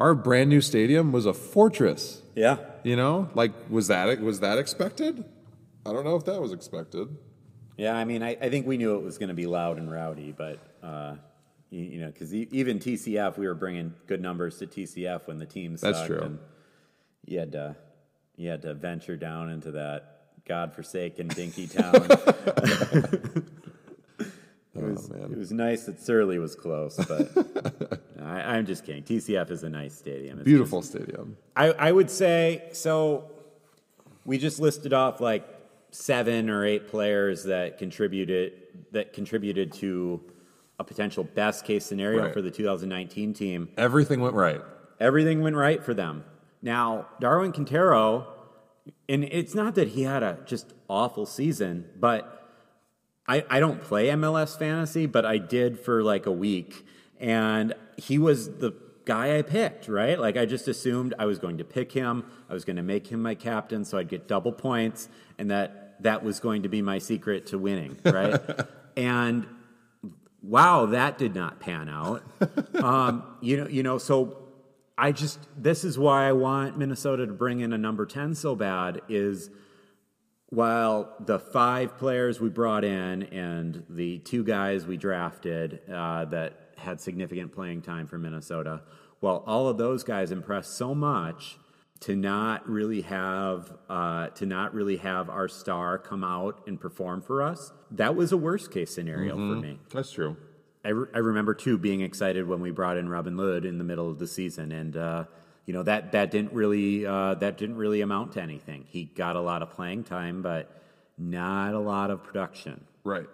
our 0.00 0.14
brand 0.14 0.50
new 0.50 0.60
stadium 0.60 1.12
was 1.12 1.26
a 1.26 1.34
fortress. 1.34 2.22
Yeah. 2.34 2.58
You 2.82 2.96
know, 2.96 3.30
like 3.34 3.52
was 3.70 3.88
that 3.88 4.20
was 4.20 4.40
that 4.40 4.58
expected? 4.58 5.24
I 5.86 5.92
don't 5.92 6.04
know 6.04 6.16
if 6.16 6.24
that 6.24 6.40
was 6.40 6.52
expected. 6.52 7.08
Yeah, 7.76 7.96
I 7.96 8.04
mean, 8.04 8.22
I, 8.22 8.36
I 8.40 8.50
think 8.50 8.66
we 8.66 8.76
knew 8.76 8.94
it 8.96 9.02
was 9.02 9.18
going 9.18 9.28
to 9.28 9.34
be 9.34 9.46
loud 9.46 9.78
and 9.78 9.90
rowdy, 9.90 10.32
but, 10.32 10.60
uh, 10.82 11.16
you, 11.70 11.82
you 11.82 12.00
know, 12.00 12.06
because 12.06 12.32
even 12.32 12.78
TCF, 12.78 13.36
we 13.36 13.46
were 13.48 13.54
bringing 13.54 13.94
good 14.06 14.20
numbers 14.22 14.58
to 14.58 14.66
TCF 14.66 15.26
when 15.26 15.38
the 15.38 15.46
team 15.46 15.76
Sucked, 15.76 15.94
That's 15.94 16.06
true. 16.06 16.20
And 16.20 16.38
you 17.26 17.40
had 17.40 17.52
to, 17.52 17.76
you 18.36 18.48
had 18.48 18.62
to 18.62 18.74
venture 18.74 19.16
down 19.16 19.50
into 19.50 19.72
that 19.72 20.20
godforsaken 20.46 21.28
Dinkytown. 21.28 22.04
Oh, 24.76 24.80
it 24.80 24.90
was, 24.90 25.10
Oh, 25.14 25.24
it 25.24 25.38
was 25.38 25.52
nice 25.52 25.84
that 25.84 26.00
Surly 26.00 26.38
was 26.38 26.54
close, 26.54 26.96
but 26.96 28.00
I, 28.22 28.56
I'm 28.56 28.66
just 28.66 28.84
kidding. 28.84 29.02
TCF 29.04 29.50
is 29.50 29.62
a 29.62 29.70
nice 29.70 29.94
stadium. 29.96 30.38
It's 30.38 30.44
Beautiful 30.44 30.82
stadium. 30.82 31.36
I, 31.54 31.66
I 31.72 31.92
would 31.92 32.10
say 32.10 32.68
so. 32.72 33.30
We 34.24 34.38
just 34.38 34.58
listed 34.58 34.92
off 34.92 35.20
like 35.20 35.46
seven 35.90 36.50
or 36.50 36.64
eight 36.64 36.88
players 36.88 37.44
that 37.44 37.78
contributed 37.78 38.52
that 38.90 39.12
contributed 39.12 39.72
to 39.74 40.20
a 40.80 40.84
potential 40.84 41.22
best 41.22 41.64
case 41.64 41.84
scenario 41.86 42.24
Right. 42.24 42.32
for 42.32 42.42
the 42.42 42.50
2019 42.50 43.32
team. 43.34 43.68
Everything 43.76 44.20
went 44.20 44.34
right. 44.34 44.60
Everything 44.98 45.40
went 45.40 45.54
right 45.56 45.82
for 45.84 45.94
them. 45.94 46.24
Now 46.62 47.06
Darwin 47.20 47.52
Quintero, 47.52 48.26
and 49.08 49.22
it's 49.24 49.54
not 49.54 49.76
that 49.76 49.88
he 49.88 50.02
had 50.02 50.22
a 50.24 50.38
just 50.46 50.72
awful 50.88 51.26
season, 51.26 51.84
but 52.00 52.43
I, 53.26 53.44
I 53.48 53.60
don't 53.60 53.80
play 53.80 54.08
MLS 54.08 54.58
fantasy, 54.58 55.06
but 55.06 55.24
I 55.24 55.38
did 55.38 55.78
for 55.78 56.02
like 56.02 56.26
a 56.26 56.32
week. 56.32 56.86
And 57.18 57.74
he 57.96 58.18
was 58.18 58.58
the 58.58 58.74
guy 59.04 59.38
I 59.38 59.42
picked, 59.42 59.88
right? 59.88 60.18
Like 60.18 60.36
I 60.36 60.46
just 60.46 60.68
assumed 60.68 61.14
I 61.18 61.26
was 61.26 61.38
going 61.38 61.58
to 61.58 61.64
pick 61.64 61.92
him. 61.92 62.24
I 62.48 62.54
was 62.54 62.64
going 62.64 62.76
to 62.76 62.82
make 62.82 63.08
him 63.08 63.22
my 63.22 63.34
captain 63.34 63.84
so 63.84 63.98
I'd 63.98 64.08
get 64.08 64.28
double 64.28 64.52
points 64.52 65.08
and 65.38 65.50
that 65.50 66.02
that 66.02 66.24
was 66.24 66.40
going 66.40 66.62
to 66.64 66.68
be 66.68 66.82
my 66.82 66.98
secret 66.98 67.46
to 67.48 67.58
winning, 67.58 67.96
right? 68.04 68.40
and 68.96 69.46
wow, 70.42 70.86
that 70.86 71.18
did 71.18 71.34
not 71.34 71.60
pan 71.60 71.88
out. 71.88 72.22
um, 72.82 73.22
you 73.40 73.56
know, 73.56 73.68
you 73.68 73.82
know, 73.82 73.98
so 73.98 74.38
I 74.96 75.12
just 75.12 75.38
this 75.56 75.84
is 75.84 75.98
why 75.98 76.28
I 76.28 76.32
want 76.32 76.78
Minnesota 76.78 77.26
to 77.26 77.32
bring 77.32 77.60
in 77.60 77.72
a 77.72 77.78
number 77.78 78.06
10 78.06 78.34
so 78.34 78.54
bad 78.54 79.00
is 79.08 79.50
while 80.54 81.14
the 81.20 81.38
five 81.38 81.96
players 81.98 82.40
we 82.40 82.48
brought 82.48 82.84
in 82.84 83.24
and 83.24 83.84
the 83.88 84.18
two 84.20 84.44
guys 84.44 84.86
we 84.86 84.96
drafted 84.96 85.80
uh, 85.92 86.24
that 86.26 86.70
had 86.76 87.00
significant 87.00 87.52
playing 87.52 87.82
time 87.82 88.06
for 88.06 88.18
Minnesota, 88.18 88.82
while 89.20 89.42
all 89.46 89.68
of 89.68 89.78
those 89.78 90.04
guys 90.04 90.30
impressed 90.30 90.76
so 90.76 90.94
much 90.94 91.58
to 92.00 92.14
not 92.14 92.68
really 92.68 93.00
have 93.00 93.72
uh, 93.88 94.28
to 94.28 94.44
not 94.44 94.74
really 94.74 94.98
have 94.98 95.30
our 95.30 95.48
star 95.48 95.96
come 95.98 96.22
out 96.22 96.62
and 96.66 96.80
perform 96.80 97.22
for 97.22 97.42
us, 97.42 97.72
that 97.90 98.14
was 98.14 98.32
a 98.32 98.36
worst 98.36 98.70
case 98.70 98.94
scenario 98.94 99.34
for 99.36 99.56
me. 99.56 99.78
That's 99.90 100.12
true. 100.12 100.36
I, 100.84 100.90
re- 100.90 101.08
I 101.14 101.18
remember 101.18 101.54
too 101.54 101.78
being 101.78 102.02
excited 102.02 102.46
when 102.46 102.60
we 102.60 102.70
brought 102.70 102.98
in 102.98 103.08
Robin 103.08 103.36
Lod 103.36 103.64
in 103.64 103.78
the 103.78 103.84
middle 103.84 104.10
of 104.10 104.18
the 104.18 104.26
season, 104.26 104.70
and 104.70 104.96
uh, 104.96 105.24
you 105.66 105.72
know 105.72 105.82
that 105.82 106.12
that 106.12 106.30
didn't 106.30 106.52
really 106.52 107.06
uh, 107.06 107.34
that 107.36 107.56
didn't 107.56 107.76
really 107.76 108.00
amount 108.00 108.32
to 108.32 108.42
anything. 108.42 108.84
He 108.88 109.04
got 109.04 109.36
a 109.36 109.40
lot 109.40 109.62
of 109.62 109.70
playing 109.70 110.04
time, 110.04 110.42
but 110.42 110.70
not 111.16 111.74
a 111.74 111.78
lot 111.78 112.10
of 112.10 112.22
production. 112.22 112.84
Right. 113.04 113.26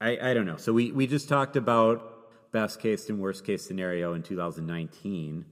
I, 0.00 0.30
I 0.30 0.34
don't 0.34 0.46
know. 0.46 0.56
So 0.56 0.72
we 0.72 0.92
we 0.92 1.06
just 1.06 1.28
talked 1.28 1.56
about 1.56 2.52
best 2.52 2.80
case 2.80 3.08
and 3.08 3.20
worst 3.20 3.44
case 3.44 3.66
scenario 3.66 4.14
in 4.14 4.22
2019. 4.22 5.44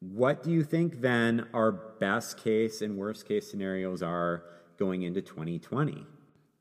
What 0.00 0.42
do 0.42 0.50
you 0.50 0.62
think 0.64 1.00
then 1.00 1.46
our 1.54 1.72
best 1.72 2.36
case 2.42 2.82
and 2.82 2.96
worst 2.96 3.26
case 3.26 3.50
scenarios 3.50 4.02
are 4.02 4.44
going 4.76 5.02
into 5.02 5.22
2020? 5.22 6.04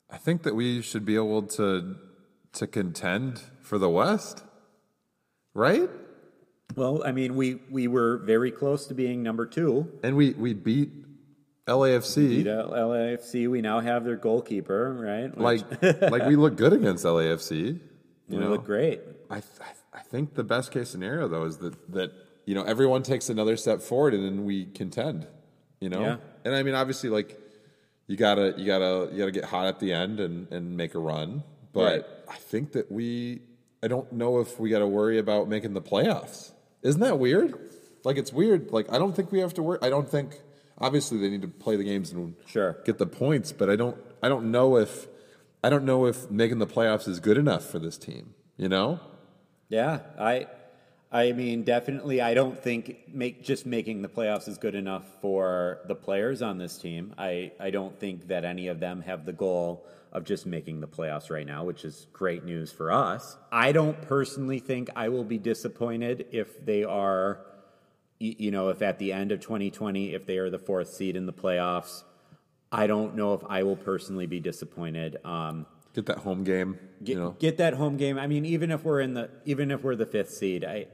I 0.09 0.17
think 0.17 0.43
that 0.43 0.55
we 0.55 0.81
should 0.81 1.05
be 1.05 1.15
able 1.15 1.43
to 1.43 1.95
to 2.53 2.67
contend 2.67 3.41
for 3.61 3.79
the 3.79 3.89
West. 3.89 4.43
Right? 5.55 5.89
Well, 6.75 7.03
I 7.05 7.11
mean, 7.11 7.35
we 7.35 7.55
we 7.69 7.87
were 7.87 8.17
very 8.17 8.51
close 8.51 8.87
to 8.87 8.93
being 8.93 9.23
number 9.23 9.45
two. 9.45 9.91
And 10.03 10.15
we 10.15 10.31
we 10.33 10.53
beat 10.53 10.91
LAFC. 11.67 12.15
Beat 12.29 12.45
LAFC. 12.47 13.49
We 13.49 13.61
now 13.61 13.79
have 13.79 14.03
their 14.05 14.15
goalkeeper, 14.17 14.93
right? 14.93 15.37
like 15.37 15.63
like 16.01 16.25
we 16.27 16.35
look 16.35 16.55
good 16.55 16.73
against 16.73 17.05
LAFC. 17.05 17.79
we 18.29 18.37
look 18.37 18.65
great. 18.65 19.01
I 19.29 19.35
th- 19.35 19.45
I 19.93 19.99
think 19.99 20.33
the 20.35 20.43
best 20.43 20.71
case 20.71 20.89
scenario 20.89 21.27
though 21.27 21.45
is 21.45 21.57
that 21.57 21.93
that 21.93 22.11
you 22.45 22.55
know 22.55 22.63
everyone 22.63 23.03
takes 23.03 23.29
another 23.29 23.55
step 23.57 23.81
forward 23.81 24.13
and 24.13 24.23
then 24.23 24.45
we 24.45 24.65
contend. 24.65 25.27
You 25.79 25.89
know, 25.89 26.01
Yeah. 26.01 26.17
and 26.45 26.55
I 26.55 26.63
mean 26.63 26.75
obviously 26.75 27.09
like 27.09 27.39
you 28.07 28.17
gotta 28.17 28.53
you 28.57 28.65
gotta 28.65 29.09
you 29.11 29.17
gotta 29.19 29.31
get 29.31 29.45
hot 29.45 29.67
at 29.67 29.79
the 29.79 29.93
end 29.93 30.19
and 30.19 30.51
and 30.51 30.75
make 30.77 30.95
a 30.95 30.99
run. 30.99 31.43
But 31.71 31.83
Right. 31.93 32.05
I 32.29 32.35
think 32.35 32.73
that 32.73 32.91
we 32.91 33.41
I 33.81 33.87
don't 33.87 34.11
know 34.13 34.39
if 34.39 34.59
we 34.59 34.69
got 34.69 34.79
to 34.79 34.87
worry 34.87 35.17
about 35.19 35.49
making 35.49 35.73
the 35.73 35.81
playoffs. 35.81 36.51
Isn't 36.83 37.01
that 37.01 37.19
weird? 37.19 37.53
Like 38.03 38.17
it's 38.17 38.33
weird. 38.33 38.71
Like 38.71 38.91
I 38.91 38.97
don't 38.99 39.15
think 39.15 39.31
we 39.31 39.39
have 39.39 39.53
to 39.55 39.63
work. 39.63 39.79
I 39.83 39.89
don't 39.89 40.09
think 40.09 40.39
obviously 40.77 41.17
they 41.19 41.29
need 41.29 41.41
to 41.43 41.47
play 41.47 41.75
the 41.75 41.83
games 41.83 42.11
and 42.11 42.35
Sure. 42.45 42.77
get 42.85 42.97
the 42.97 43.07
points, 43.07 43.51
but 43.51 43.69
I 43.69 43.75
don't 43.75 43.97
I 44.21 44.29
don't 44.29 44.51
know 44.51 44.77
if 44.77 45.07
I 45.63 45.69
don't 45.69 45.85
know 45.85 46.05
if 46.05 46.29
making 46.29 46.59
the 46.59 46.67
playoffs 46.67 47.07
is 47.07 47.19
good 47.19 47.37
enough 47.37 47.65
for 47.65 47.79
this 47.79 47.97
team. 47.97 48.33
You 48.57 48.69
know? 48.69 48.99
Yeah, 49.69 49.99
I, 50.19 50.47
I 51.11 51.31
mean, 51.31 51.63
definitely. 51.63 52.21
I 52.21 52.33
don't 52.33 52.61
think 52.61 53.07
make 53.11 53.43
just 53.43 53.65
making 53.65 54.01
the 54.01 54.07
playoffs 54.09 54.47
is 54.47 54.57
good 54.57 54.75
enough 54.75 55.05
for 55.21 55.79
the 55.87 55.95
players 55.95 56.41
on 56.41 56.57
this 56.57 56.77
team. 56.77 57.15
I, 57.17 57.53
I 57.59 57.71
don't 57.71 57.97
think 57.99 58.27
that 58.27 58.45
any 58.45 58.67
of 58.67 58.79
them 58.79 59.01
have 59.01 59.25
the 59.25 59.33
goal 59.33 59.85
of 60.13 60.23
just 60.23 60.45
making 60.45 60.79
the 60.79 60.87
playoffs 60.87 61.29
right 61.29 61.45
now, 61.45 61.65
which 61.65 61.83
is 61.83 62.07
great 62.13 62.45
news 62.45 62.71
for 62.71 62.91
us. 62.91 63.35
I 63.51 63.71
don't 63.73 64.01
personally 64.03 64.59
think 64.59 64.89
I 64.95 65.09
will 65.09 65.23
be 65.25 65.37
disappointed 65.39 66.27
if 66.31 66.63
they 66.65 66.83
are, 66.85 67.41
you 68.19 68.51
know, 68.51 68.69
if 68.69 68.81
at 68.81 68.99
the 68.99 69.11
end 69.11 69.31
of 69.33 69.41
2020, 69.41 70.13
if 70.13 70.25
they 70.25 70.37
are 70.37 70.49
the 70.49 70.59
fourth 70.59 70.93
seed 70.93 71.15
in 71.15 71.25
the 71.25 71.33
playoffs. 71.33 72.03
I 72.71 72.87
don't 72.87 73.15
know 73.15 73.33
if 73.33 73.41
I 73.49 73.63
will 73.63 73.75
personally 73.75 74.25
be 74.27 74.39
disappointed. 74.39 75.17
Um, 75.25 75.65
Get 75.93 76.07
that 76.07 76.19
home 76.19 76.43
game. 76.43 76.79
get, 77.03 77.13
you 77.13 77.19
know? 77.19 77.35
get 77.37 77.57
that 77.57 77.75
home 77.75 77.97
game. 77.97 78.17
I 78.17 78.25
mean, 78.25 78.45
even 78.45 78.71
if 78.71 78.83
we're 78.83 79.01
in 79.01 79.13
the 79.13 79.29
even 79.45 79.69
if 79.69 79.83
we're 79.83 79.95
the 79.95 80.07
fifth 80.07 80.31
seed, 80.31 80.63
I 80.65 80.87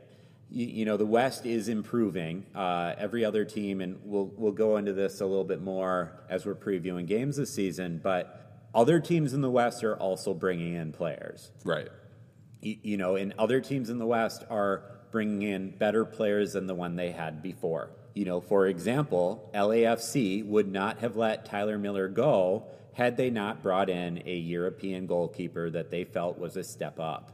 you, 0.51 0.65
you 0.65 0.85
know 0.85 0.97
the 0.97 1.05
West 1.05 1.45
is 1.45 1.69
improving. 1.69 2.45
Uh, 2.53 2.95
every 2.97 3.23
other 3.23 3.45
team, 3.45 3.79
and 3.79 3.97
we'll 4.03 4.29
we'll 4.35 4.51
go 4.51 4.75
into 4.75 4.91
this 4.91 5.21
a 5.21 5.25
little 5.25 5.45
bit 5.45 5.61
more 5.61 6.19
as 6.29 6.45
we're 6.45 6.55
previewing 6.55 7.05
games 7.07 7.37
this 7.37 7.53
season. 7.53 8.01
But 8.03 8.48
other 8.73 8.99
teams 8.99 9.33
in 9.33 9.41
the 9.41 9.49
West 9.49 9.83
are 9.83 9.95
also 9.95 10.33
bringing 10.33 10.75
in 10.75 10.91
players. 10.91 11.51
Right. 11.63 11.89
You, 12.61 12.77
you 12.81 12.97
know, 12.97 13.15
and 13.15 13.33
other 13.37 13.61
teams 13.61 13.89
in 13.89 13.97
the 13.97 14.05
West 14.05 14.43
are 14.49 14.83
bringing 15.11 15.41
in 15.41 15.71
better 15.71 16.05
players 16.05 16.53
than 16.53 16.67
the 16.67 16.75
one 16.75 16.95
they 16.95 17.11
had 17.11 17.41
before. 17.41 17.91
You 18.13 18.25
know, 18.25 18.41
for 18.41 18.67
example, 18.67 19.49
LAFC 19.53 20.45
would 20.45 20.71
not 20.71 20.99
have 20.99 21.15
let 21.15 21.45
Tyler 21.45 21.77
Miller 21.77 22.07
go 22.07 22.65
had 22.93 23.17
they 23.17 23.29
not 23.29 23.63
brought 23.63 23.89
in 23.89 24.21
a 24.25 24.35
European 24.35 25.05
goalkeeper 25.07 25.69
that 25.69 25.89
they 25.89 26.03
felt 26.03 26.37
was 26.37 26.57
a 26.57 26.63
step 26.63 26.99
up. 26.99 27.31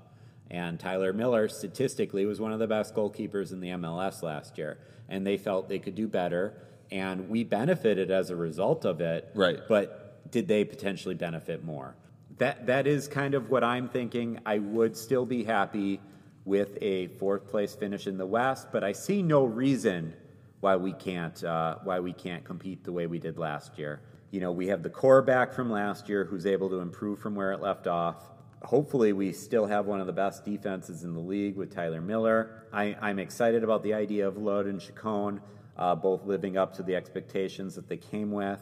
And 0.51 0.79
Tyler 0.79 1.11
Miller 1.11 1.47
statistically 1.47 2.25
was 2.25 2.39
one 2.39 2.53
of 2.53 2.59
the 2.59 2.67
best 2.67 2.93
goalkeepers 2.93 3.51
in 3.51 3.61
the 3.61 3.69
MLS 3.69 4.21
last 4.21 4.57
year, 4.57 4.77
and 5.09 5.25
they 5.25 5.37
felt 5.37 5.67
they 5.67 5.79
could 5.79 5.95
do 5.95 6.07
better, 6.07 6.53
and 6.91 7.29
we 7.29 7.43
benefited 7.43 8.11
as 8.11 8.29
a 8.29 8.35
result 8.35 8.85
of 8.85 9.01
it. 9.01 9.31
Right. 9.33 9.59
But 9.67 10.04
did 10.31 10.47
they 10.47 10.63
potentially 10.63 11.15
benefit 11.15 11.63
more? 11.63 11.95
That 12.37 12.65
that 12.67 12.87
is 12.87 13.07
kind 13.07 13.33
of 13.33 13.49
what 13.49 13.63
I'm 13.63 13.87
thinking. 13.87 14.39
I 14.45 14.59
would 14.59 14.97
still 14.97 15.25
be 15.25 15.43
happy 15.43 16.01
with 16.43 16.77
a 16.81 17.07
fourth 17.19 17.47
place 17.47 17.73
finish 17.73 18.07
in 18.07 18.17
the 18.17 18.25
West, 18.25 18.67
but 18.71 18.83
I 18.83 18.91
see 18.91 19.21
no 19.21 19.45
reason 19.45 20.13
why 20.59 20.75
we 20.75 20.93
can't 20.93 21.43
uh, 21.43 21.77
why 21.83 21.99
we 21.99 22.13
can't 22.13 22.43
compete 22.43 22.83
the 22.83 22.91
way 22.91 23.07
we 23.07 23.19
did 23.19 23.37
last 23.37 23.77
year. 23.77 24.01
You 24.31 24.41
know, 24.41 24.51
we 24.51 24.67
have 24.67 24.83
the 24.83 24.89
core 24.89 25.21
back 25.21 25.53
from 25.53 25.71
last 25.71 26.09
year 26.09 26.25
who's 26.25 26.45
able 26.45 26.69
to 26.69 26.79
improve 26.79 27.19
from 27.19 27.35
where 27.35 27.51
it 27.53 27.61
left 27.61 27.87
off. 27.87 28.31
Hopefully, 28.63 29.13
we 29.13 29.31
still 29.31 29.65
have 29.65 29.85
one 29.85 30.01
of 30.01 30.07
the 30.07 30.13
best 30.13 30.43
defenses 30.43 31.03
in 31.03 31.13
the 31.13 31.19
league 31.19 31.55
with 31.55 31.73
Tyler 31.73 32.01
Miller. 32.01 32.63
I, 32.73 32.97
I'm 32.99 33.19
excited 33.19 33.63
about 33.63 33.83
the 33.83 33.93
idea 33.93 34.27
of 34.27 34.37
Lod 34.37 34.65
and 34.65 34.81
Chacon 34.81 35.39
uh, 35.77 35.95
both 35.95 36.25
living 36.25 36.57
up 36.57 36.73
to 36.75 36.83
the 36.83 36.95
expectations 36.95 37.75
that 37.75 37.87
they 37.87 37.97
came 37.97 38.31
with. 38.31 38.61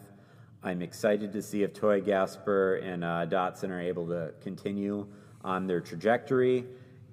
I'm 0.64 0.82
excited 0.82 1.34
to 1.34 1.42
see 1.42 1.64
if 1.64 1.74
Toye 1.74 2.00
Gasper 2.00 2.76
and 2.78 3.04
uh, 3.04 3.26
Dotson 3.26 3.70
are 3.70 3.82
able 3.82 4.08
to 4.08 4.34
continue 4.42 5.08
on 5.44 5.68
their 5.68 5.82
trajectory. 5.82 6.66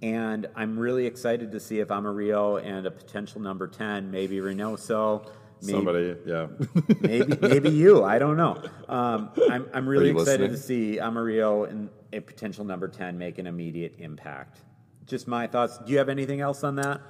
And 0.02 0.48
I'm 0.54 0.78
really 0.78 1.06
excited 1.06 1.52
to 1.52 1.60
see 1.60 1.80
if 1.80 1.88
Amarilla 1.88 2.62
and 2.64 2.86
a 2.86 2.90
potential 2.90 3.40
number 3.40 3.66
10, 3.66 4.10
maybe 4.10 4.36
Reynoso, 4.36 5.28
maybe, 5.62 5.72
Somebody, 5.72 6.16
yeah. 6.24 6.46
maybe, 7.00 7.36
maybe 7.40 7.70
you, 7.70 8.04
I 8.04 8.18
don't 8.18 8.36
know. 8.36 8.62
Um, 8.88 9.30
I'm, 9.50 9.68
I'm 9.74 9.88
really 9.88 10.10
excited 10.10 10.50
listening? 10.50 10.50
to 10.50 10.56
see 10.56 10.98
Amarilla 10.98 11.68
and 11.68 11.90
a 12.12 12.20
potential 12.20 12.64
number 12.64 12.88
10 12.88 13.18
make 13.18 13.38
an 13.38 13.46
immediate 13.46 13.96
impact. 13.98 14.60
Just 15.06 15.26
my 15.26 15.46
thoughts. 15.46 15.78
Do 15.78 15.92
you 15.92 15.98
have 15.98 16.08
anything 16.08 16.40
else 16.40 16.62
on 16.62 16.76
that? 16.76 17.00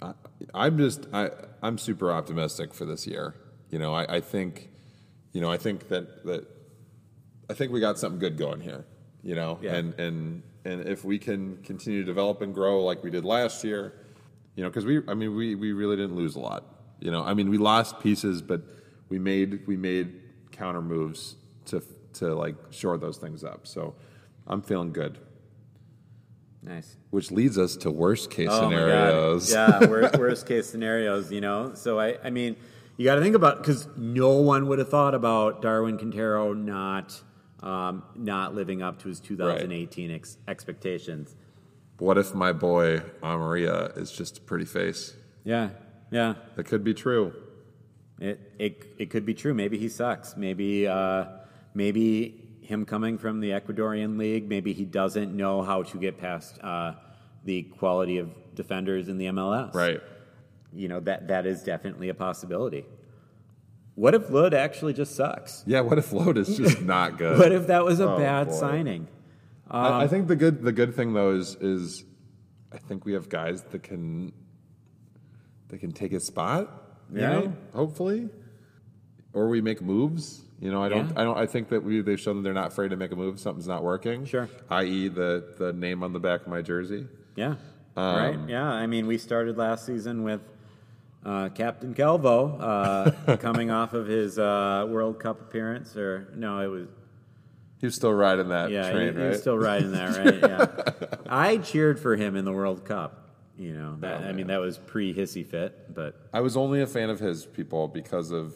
I, 0.00 0.12
I'm 0.54 0.78
just 0.78 1.06
I 1.12 1.30
I'm 1.62 1.78
super 1.78 2.12
optimistic 2.12 2.74
for 2.74 2.84
this 2.84 3.06
year. 3.06 3.34
You 3.70 3.78
know, 3.78 3.94
I, 3.94 4.16
I 4.16 4.20
think, 4.20 4.70
you 5.32 5.40
know, 5.40 5.50
I 5.50 5.56
think 5.56 5.88
that 5.88 6.24
that 6.24 6.46
I 7.50 7.54
think 7.54 7.72
we 7.72 7.80
got 7.80 7.98
something 7.98 8.18
good 8.18 8.36
going 8.38 8.60
here. 8.60 8.84
You 9.22 9.34
know, 9.34 9.58
Yeah. 9.62 9.74
and 9.76 9.94
and 10.00 10.42
and 10.64 10.86
if 10.88 11.04
we 11.04 11.18
can 11.18 11.58
continue 11.62 12.00
to 12.00 12.06
develop 12.06 12.40
and 12.42 12.54
grow 12.54 12.82
like 12.84 13.02
we 13.02 13.10
did 13.10 13.24
last 13.24 13.64
year, 13.64 13.92
you 14.54 14.62
know, 14.62 14.70
because 14.70 14.84
we 14.86 15.00
I 15.08 15.14
mean 15.14 15.34
we 15.34 15.54
we 15.54 15.72
really 15.72 15.96
didn't 15.96 16.16
lose 16.16 16.36
a 16.36 16.40
lot. 16.40 16.64
You 17.00 17.10
know, 17.10 17.22
I 17.24 17.34
mean 17.34 17.48
we 17.50 17.58
lost 17.58 18.00
pieces, 18.00 18.42
but 18.42 18.62
we 19.08 19.18
made 19.18 19.66
we 19.66 19.76
made 19.76 20.20
counter 20.52 20.82
moves 20.82 21.36
to 21.66 21.82
to 22.14 22.34
like 22.34 22.54
shore 22.70 22.96
those 22.98 23.18
things 23.18 23.44
up. 23.44 23.66
So 23.66 23.94
I'm 24.46 24.62
feeling 24.62 24.92
good. 24.92 25.18
Nice. 26.62 26.96
Which 27.10 27.30
leads 27.30 27.56
us 27.56 27.76
to 27.76 27.90
worst 27.90 28.30
case 28.30 28.48
Oh 28.50 28.68
my 28.68 28.76
God. 28.76 28.80
scenarios. 28.80 29.52
Yeah, 29.52 29.86
worst, 29.86 30.18
worst 30.18 30.46
case 30.46 30.68
scenarios, 30.68 31.30
you 31.30 31.40
know? 31.40 31.72
So, 31.74 32.00
I, 32.00 32.18
I 32.24 32.30
mean, 32.30 32.56
you 32.98 33.04
got 33.04 33.14
to 33.14 33.22
think 33.22 33.36
about 33.36 33.58
because 33.58 33.86
no 33.96 34.32
one 34.32 34.66
would 34.66 34.80
have 34.80 34.90
thought 34.90 35.14
about 35.14 35.62
Darwin 35.62 35.96
Quintero 35.96 36.52
not 36.52 37.18
um, 37.62 38.02
not 38.14 38.54
living 38.54 38.82
up 38.82 39.00
to 39.02 39.08
his 39.08 39.20
2018 39.20 40.10
ex- 40.10 40.36
expectations. 40.46 41.34
What 41.98 42.18
if 42.18 42.34
my 42.34 42.52
boy 42.52 43.00
Amarilla 43.22 43.96
is 43.96 44.12
just 44.12 44.38
a 44.38 44.40
pretty 44.40 44.64
face? 44.64 45.16
Yeah, 45.44 45.70
yeah. 46.10 46.34
That 46.56 46.64
could 46.64 46.84
be 46.84 46.94
true. 46.94 47.34
It, 48.20 48.40
it, 48.58 48.94
it 48.98 49.10
could 49.10 49.24
be 49.24 49.34
true. 49.34 49.54
Maybe 49.54 49.78
he 49.78 49.88
sucks. 49.88 50.36
Maybe, 50.36 50.86
uh, 50.86 51.24
maybe 51.74 52.48
him 52.62 52.84
coming 52.84 53.16
from 53.16 53.40
the 53.40 53.50
Ecuadorian 53.50 54.18
league, 54.18 54.48
maybe 54.48 54.72
he 54.72 54.84
doesn't 54.84 55.36
know 55.36 55.62
how 55.62 55.82
to 55.84 55.98
get 55.98 56.18
past 56.18 56.58
uh, 56.62 56.94
the 57.44 57.62
quality 57.62 58.18
of 58.18 58.30
defenders 58.54 59.08
in 59.08 59.18
the 59.18 59.26
MLS. 59.26 59.74
Right. 59.74 60.00
You 60.74 60.88
know, 60.88 61.00
that, 61.00 61.28
that 61.28 61.46
is 61.46 61.62
definitely 61.62 62.08
a 62.10 62.14
possibility. 62.14 62.84
What 63.94 64.14
if 64.14 64.30
Lod 64.30 64.54
actually 64.54 64.92
just 64.92 65.16
sucks? 65.16 65.64
Yeah. 65.66 65.80
What 65.80 65.98
if 65.98 66.12
Lod 66.12 66.38
is 66.38 66.56
just 66.56 66.82
not 66.82 67.18
good? 67.18 67.38
What 67.38 67.52
if 67.52 67.66
that 67.68 67.84
was 67.84 68.00
a 68.00 68.08
Oh, 68.08 68.18
bad 68.18 68.48
boy. 68.48 68.54
signing? 68.54 69.08
I, 69.70 70.04
I 70.04 70.08
think 70.08 70.28
the 70.28 70.36
good 70.36 70.62
the 70.62 70.72
good 70.72 70.94
thing 70.94 71.12
though 71.12 71.32
is 71.34 71.54
is 71.60 72.04
I 72.72 72.78
think 72.78 73.04
we 73.04 73.12
have 73.14 73.28
guys 73.28 73.62
that 73.64 73.82
can 73.82 74.32
they 75.68 75.78
can 75.78 75.92
take 75.92 76.12
his 76.12 76.24
spot. 76.24 76.70
you 77.12 77.20
Yeah. 77.20 77.28
know, 77.40 77.52
hopefully, 77.74 78.28
or 79.34 79.48
we 79.48 79.60
make 79.60 79.82
moves. 79.82 80.42
You 80.60 80.70
know, 80.70 80.82
I 80.82 80.88
don't. 80.88 81.06
Yeah. 81.08 81.20
I 81.20 81.24
don't. 81.24 81.36
I 81.38 81.46
think 81.46 81.68
that 81.68 81.82
we 81.84 82.00
they've 82.00 82.18
shown 82.18 82.36
that 82.36 82.42
they're 82.42 82.52
not 82.54 82.68
afraid 82.68 82.90
to 82.90 82.96
make 82.96 83.12
a 83.12 83.16
move. 83.16 83.38
Something's 83.40 83.68
not 83.68 83.82
working. 83.84 84.24
Sure. 84.24 84.48
I.e. 84.70 85.08
the 85.08 85.54
the 85.58 85.72
name 85.72 86.02
on 86.02 86.12
the 86.12 86.20
back 86.20 86.42
of 86.42 86.48
my 86.48 86.62
jersey. 86.62 87.06
Yeah. 87.36 87.56
Um, 87.96 88.16
right. 88.16 88.38
Yeah. 88.48 88.64
I 88.66 88.86
mean, 88.86 89.06
we 89.06 89.18
started 89.18 89.56
last 89.58 89.84
season 89.86 90.22
with 90.22 90.40
uh, 91.24 91.48
Captain 91.50 91.94
Calvo 91.94 92.58
uh, 92.58 93.36
coming 93.40 93.70
off 93.70 93.92
of 93.92 94.06
his 94.06 94.38
uh, 94.38 94.86
World 94.88 95.18
Cup 95.20 95.40
appearance, 95.40 95.96
or 95.96 96.28
no, 96.34 96.60
it 96.60 96.68
was 96.68 96.88
He 97.80 97.86
was 97.86 97.94
still 97.94 98.12
riding 98.12 98.48
that 98.48 98.70
yeah, 98.70 98.90
train, 98.90 99.08
he, 99.08 99.12
he 99.14 99.18
right? 99.24 99.28
was 99.30 99.40
still 99.40 99.58
riding 99.58 99.92
that, 99.92 100.16
right? 100.16 100.34
Yeah. 101.00 101.16
I 101.28 101.58
cheered 101.58 101.98
for 102.00 102.16
him 102.16 102.36
in 102.36 102.44
the 102.44 102.52
World 102.52 102.84
Cup. 102.84 103.24
You 103.58 103.72
know, 103.74 103.96
that, 104.00 104.22
I 104.22 104.32
mean, 104.32 104.46
that 104.46 104.60
was 104.60 104.78
pre 104.78 105.12
hissy 105.12 105.44
fit, 105.44 105.92
but 105.92 106.14
I 106.32 106.40
was 106.40 106.56
only 106.56 106.80
a 106.80 106.86
fan 106.86 107.10
of 107.10 107.18
his 107.18 107.44
people 107.44 107.88
because 107.88 108.30
of 108.30 108.54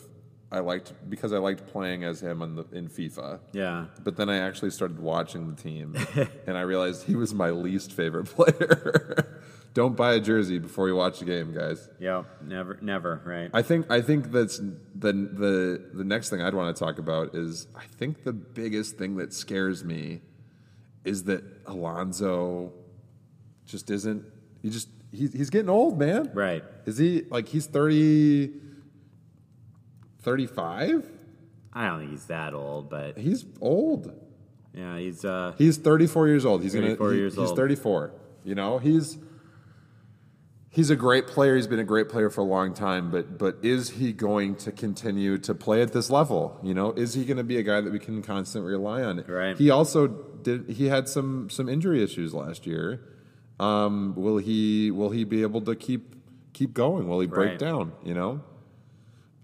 I 0.52 0.60
liked 0.60 0.92
because 1.10 1.32
I 1.32 1.38
liked 1.38 1.66
playing 1.66 2.04
as 2.04 2.20
him 2.22 2.40
in 2.40 2.54
the 2.54 2.64
in 2.72 2.88
FIFA. 2.88 3.40
yeah, 3.52 3.86
But 4.04 4.16
then 4.16 4.28
I 4.30 4.36
actually 4.36 4.70
started 4.70 5.00
watching 5.00 5.48
the 5.52 5.60
team, 5.60 5.96
and 6.46 6.56
I 6.56 6.60
realized 6.60 7.04
he 7.04 7.16
was 7.16 7.34
my 7.34 7.50
least 7.50 7.92
favorite 7.92 8.26
player. 8.26 9.41
Don't 9.74 9.96
buy 9.96 10.12
a 10.14 10.20
jersey 10.20 10.58
before 10.58 10.88
you 10.88 10.94
watch 10.96 11.20
the 11.20 11.24
game, 11.24 11.54
guys. 11.54 11.88
yeah, 11.98 12.24
never, 12.42 12.78
never, 12.82 13.22
right? 13.24 13.50
I 13.54 13.62
think 13.62 13.90
I 13.90 14.02
think 14.02 14.30
that's 14.30 14.58
the 14.58 15.12
the 15.12 15.88
the 15.94 16.04
next 16.04 16.28
thing 16.30 16.42
I'd 16.42 16.54
want 16.54 16.76
to 16.76 16.84
talk 16.84 16.98
about 16.98 17.34
is 17.34 17.68
I 17.74 17.84
think 17.86 18.24
the 18.24 18.32
biggest 18.34 18.98
thing 18.98 19.16
that 19.16 19.32
scares 19.32 19.82
me 19.82 20.20
is 21.04 21.24
that 21.24 21.42
Alonso 21.66 22.72
just 23.64 23.90
isn't 23.90 24.24
he 24.60 24.68
just 24.70 24.88
he's 25.10 25.32
he's 25.32 25.48
getting 25.50 25.70
old, 25.70 25.98
man. 25.98 26.30
right. 26.34 26.62
Is 26.84 26.98
he 26.98 27.22
like 27.30 27.48
he's 27.48 27.66
30 27.66 28.50
35? 30.20 31.08
I 31.72 31.86
don't 31.88 32.00
think 32.00 32.10
he's 32.10 32.26
that 32.26 32.52
old, 32.54 32.90
but 32.90 33.16
He's 33.16 33.44
old. 33.60 34.12
yeah, 34.74 34.98
he's 34.98 35.24
uh, 35.24 35.54
He's 35.56 35.78
34 35.78 36.28
years 36.28 36.44
old. 36.44 36.62
He's 36.62 36.74
34 36.74 36.96
gonna 36.98 37.12
he- 37.14 37.18
years 37.20 37.34
he's 37.36 37.48
old. 37.48 37.56
34. 37.56 38.12
You 38.44 38.54
know, 38.54 38.78
he's 38.78 39.16
he's 40.72 40.90
a 40.90 40.96
great 40.96 41.26
player. 41.28 41.54
He's 41.54 41.66
been 41.68 41.78
a 41.78 41.84
great 41.84 42.08
player 42.08 42.28
for 42.30 42.40
a 42.40 42.44
long 42.44 42.74
time, 42.74 43.10
but 43.10 43.38
but 43.38 43.58
is 43.62 43.90
he 43.90 44.12
going 44.12 44.56
to 44.56 44.72
continue 44.72 45.38
to 45.38 45.54
play 45.54 45.82
at 45.82 45.92
this 45.92 46.10
level? 46.10 46.58
You 46.64 46.74
know, 46.74 46.92
is 46.92 47.14
he 47.14 47.24
going 47.24 47.36
to 47.36 47.44
be 47.44 47.58
a 47.58 47.62
guy 47.62 47.80
that 47.80 47.92
we 47.92 47.98
can 48.00 48.22
constantly 48.22 48.72
rely 48.72 49.02
on? 49.04 49.22
Right. 49.28 49.56
He 49.56 49.70
also 49.70 50.08
did 50.08 50.68
he 50.70 50.86
had 50.88 51.08
some 51.08 51.48
some 51.50 51.68
injury 51.68 52.02
issues 52.02 52.34
last 52.34 52.66
year. 52.66 53.00
Um, 53.60 54.14
will 54.16 54.38
he 54.38 54.90
will 54.90 55.10
he 55.10 55.22
be 55.24 55.42
able 55.42 55.60
to 55.62 55.76
keep 55.76 56.16
keep 56.52 56.74
going? 56.74 57.06
Will 57.08 57.20
he 57.20 57.26
break 57.28 57.50
Right. 57.50 57.58
down, 57.58 57.92
you 58.02 58.14
know? 58.14 58.40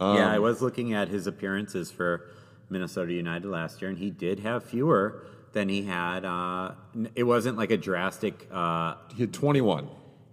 yeah. 0.00 0.06
Um, 0.06 0.16
I 0.18 0.38
was 0.38 0.60
looking 0.62 0.92
at 0.94 1.08
his 1.08 1.26
appearances 1.26 1.90
for 1.90 2.30
Minnesota 2.70 3.12
United 3.12 3.48
last 3.48 3.80
year, 3.80 3.88
and 3.90 3.98
he 3.98 4.10
did 4.10 4.40
have 4.40 4.62
fewer 4.64 5.24
than 5.52 5.68
he 5.68 5.82
had. 5.84 6.24
Uh, 6.24 6.72
it 7.14 7.24
wasn't 7.24 7.56
like 7.56 7.70
a 7.70 7.76
drastic. 7.76 8.46
Uh, 8.52 8.94
He 9.14 9.22
had 9.22 9.32
21. 9.32 9.88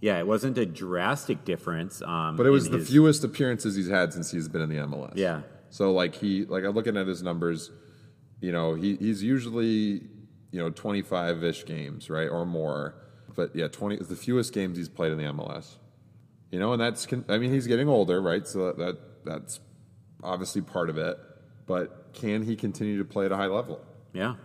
Yeah, 0.05 0.19
it 0.19 0.27
wasn't 0.27 0.55
a 0.59 0.67
drastic 0.67 1.45
difference. 1.45 1.99
Um, 2.03 2.35
But 2.35 2.45
it 2.45 2.51
was 2.51 2.69
the 2.69 2.77
his- 2.77 2.89
fewest 2.89 3.23
appearances 3.23 3.75
he's 3.75 3.89
had 3.89 4.13
since 4.13 4.29
he's 4.29 4.47
been 4.47 4.61
in 4.61 4.69
the 4.69 4.75
MLS. 4.75 5.13
Yeah. 5.15 5.41
So 5.71 5.91
like 5.91 6.13
he 6.13 6.45
like 6.45 6.63
I'm 6.63 6.75
looking 6.75 6.95
at 6.95 7.07
his 7.07 7.23
numbers, 7.23 7.71
you 8.39 8.51
know, 8.51 8.75
he 8.75 8.97
he's 8.97 9.23
usually, 9.23 10.03
you 10.51 10.59
know, 10.61 10.69
25-ish 10.69 11.65
games, 11.65 12.07
right? 12.11 12.29
Or 12.29 12.45
more. 12.45 12.93
But 13.35 13.55
yeah, 13.55 13.67
20 13.67 13.95
is 13.95 14.07
the 14.07 14.15
fewest 14.15 14.53
games 14.53 14.77
he's 14.77 14.89
played 14.89 15.11
in 15.11 15.17
the 15.17 15.23
MLS. 15.25 15.77
You 16.51 16.59
know, 16.59 16.71
and 16.73 16.79
that's 16.79 17.07
I 17.27 17.39
mean, 17.39 17.51
he's 17.51 17.65
getting 17.65 17.89
older, 17.89 18.21
right? 18.21 18.47
So 18.47 18.67
that, 18.67 18.77
that 18.77 18.97
that's 19.25 19.59
obviously 20.23 20.61
part 20.61 20.91
of 20.91 20.99
it. 20.99 21.17
But 21.65 22.13
can 22.13 22.43
he 22.43 22.55
continue 22.55 22.99
to 22.99 23.05
play 23.05 23.25
at 23.25 23.31
a 23.31 23.37
high 23.37 23.47
level? 23.47 23.81
Yeah. 24.13 24.35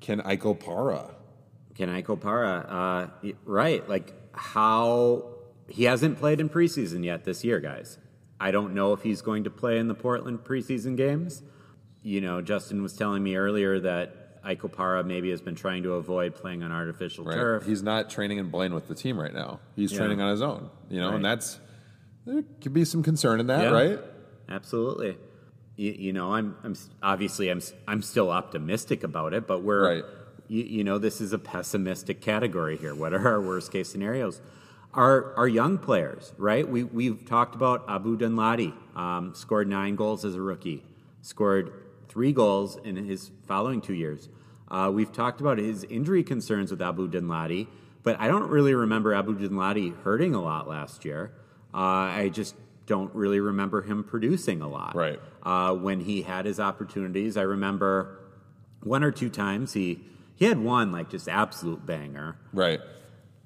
Can 0.00 0.20
Ike 0.22 0.42
Opara? 0.42 1.14
Can 1.74 1.88
Ike 1.90 2.06
Opara? 2.06 2.66
Uh, 2.68 3.32
right. 3.44 3.86
Like 3.88 4.12
how 4.32 5.30
he 5.68 5.84
hasn't 5.84 6.18
played 6.18 6.40
in 6.40 6.48
preseason 6.48 7.04
yet 7.04 7.24
this 7.24 7.44
year, 7.44 7.60
guys. 7.60 7.98
I 8.40 8.50
don't 8.50 8.74
know 8.74 8.92
if 8.92 9.02
he's 9.02 9.22
going 9.22 9.44
to 9.44 9.50
play 9.50 9.78
in 9.78 9.88
the 9.88 9.94
Portland 9.94 10.40
preseason 10.40 10.96
games. 10.96 11.42
You 12.02 12.20
know, 12.20 12.42
Justyn 12.42 12.82
was 12.82 12.92
telling 12.94 13.22
me 13.22 13.36
earlier 13.36 13.80
that 13.80 14.38
Ike 14.44 14.60
Opara 14.62 15.04
maybe 15.06 15.30
has 15.30 15.40
been 15.40 15.54
trying 15.54 15.84
to 15.84 15.92
avoid 15.94 16.34
playing 16.34 16.62
on 16.62 16.70
artificial 16.70 17.24
Right. 17.24 17.34
turf. 17.34 17.64
He's 17.66 17.82
not 17.82 18.10
training 18.10 18.38
in 18.38 18.50
Blaine 18.50 18.74
with 18.74 18.88
the 18.88 18.94
team 18.94 19.18
right 19.18 19.32
now. 19.32 19.60
He's 19.74 19.90
Yeah. 19.92 19.98
training 19.98 20.20
on 20.20 20.30
his 20.30 20.42
own. 20.42 20.68
You 20.90 21.00
know, 21.00 21.06
Right. 21.08 21.16
and 21.16 21.24
that's 21.24 21.60
there 22.26 22.42
could 22.60 22.72
be 22.74 22.84
some 22.84 23.02
concern 23.02 23.40
in 23.40 23.46
that, 23.48 23.62
Yeah. 23.62 23.70
right? 23.70 24.00
Absolutely. 24.48 25.16
You, 25.76 25.92
you 25.92 26.12
know, 26.12 26.34
I'm, 26.34 26.56
I'm 26.62 26.74
obviously 27.02 27.48
I'm, 27.50 27.60
I'm 27.88 28.02
still 28.02 28.30
optimistic 28.30 29.02
about 29.02 29.32
it, 29.34 29.46
but 29.46 29.62
we're, 29.62 29.86
Right. 29.96 30.04
You, 30.48 30.62
you 30.62 30.84
know, 30.84 30.98
this 30.98 31.20
is 31.20 31.32
a 31.32 31.38
pessimistic 31.38 32.20
category 32.20 32.76
here. 32.76 32.94
What 32.94 33.12
are 33.12 33.26
our 33.26 33.40
worst 33.40 33.72
case 33.72 33.88
scenarios? 33.88 34.40
Our, 34.92 35.34
our 35.36 35.48
young 35.48 35.78
players, 35.78 36.32
right? 36.38 36.68
We, 36.68 36.84
we've 36.84 37.24
talked 37.26 37.54
about 37.54 37.84
Abu 37.88 38.16
Danladi, 38.16 38.72
um, 38.96 39.34
scored 39.34 39.68
nine 39.68 39.96
goals 39.96 40.24
as 40.24 40.36
a 40.36 40.40
rookie, 40.40 40.84
scored 41.20 41.72
three 42.08 42.32
goals 42.32 42.78
in 42.84 42.96
his 42.96 43.32
following 43.46 43.80
two 43.80 43.94
years. 43.94 44.28
Uh, 44.68 44.90
we've 44.92 45.12
talked 45.12 45.40
about 45.40 45.58
his 45.58 45.84
injury 45.84 46.22
concerns 46.22 46.70
with 46.70 46.80
Abu 46.80 47.08
Danladi, 47.10 47.66
but 48.02 48.20
I 48.20 48.28
don't 48.28 48.48
really 48.48 48.74
remember 48.74 49.14
Abu 49.14 49.36
Danladi 49.36 50.00
hurting 50.02 50.34
a 50.34 50.42
lot 50.42 50.68
last 50.68 51.04
year. 51.04 51.32
Uh, 51.72 51.76
I 51.76 52.30
just 52.32 52.54
don't 52.86 53.12
really 53.14 53.40
remember 53.40 53.82
him 53.82 54.04
producing 54.04 54.60
a 54.60 54.68
lot. 54.68 54.94
Right. 54.94 55.18
Uh, 55.42 55.74
when 55.74 56.00
he 56.00 56.22
had 56.22 56.46
his 56.46 56.60
opportunities, 56.60 57.36
I 57.36 57.42
remember 57.42 58.18
one 58.82 59.02
or 59.02 59.10
two 59.10 59.30
times 59.30 59.72
he 59.72 60.04
he 60.34 60.46
had 60.46 60.58
one 60.58 60.92
like 60.92 61.10
just 61.10 61.28
absolute 61.28 61.84
banger. 61.86 62.36
Right. 62.52 62.80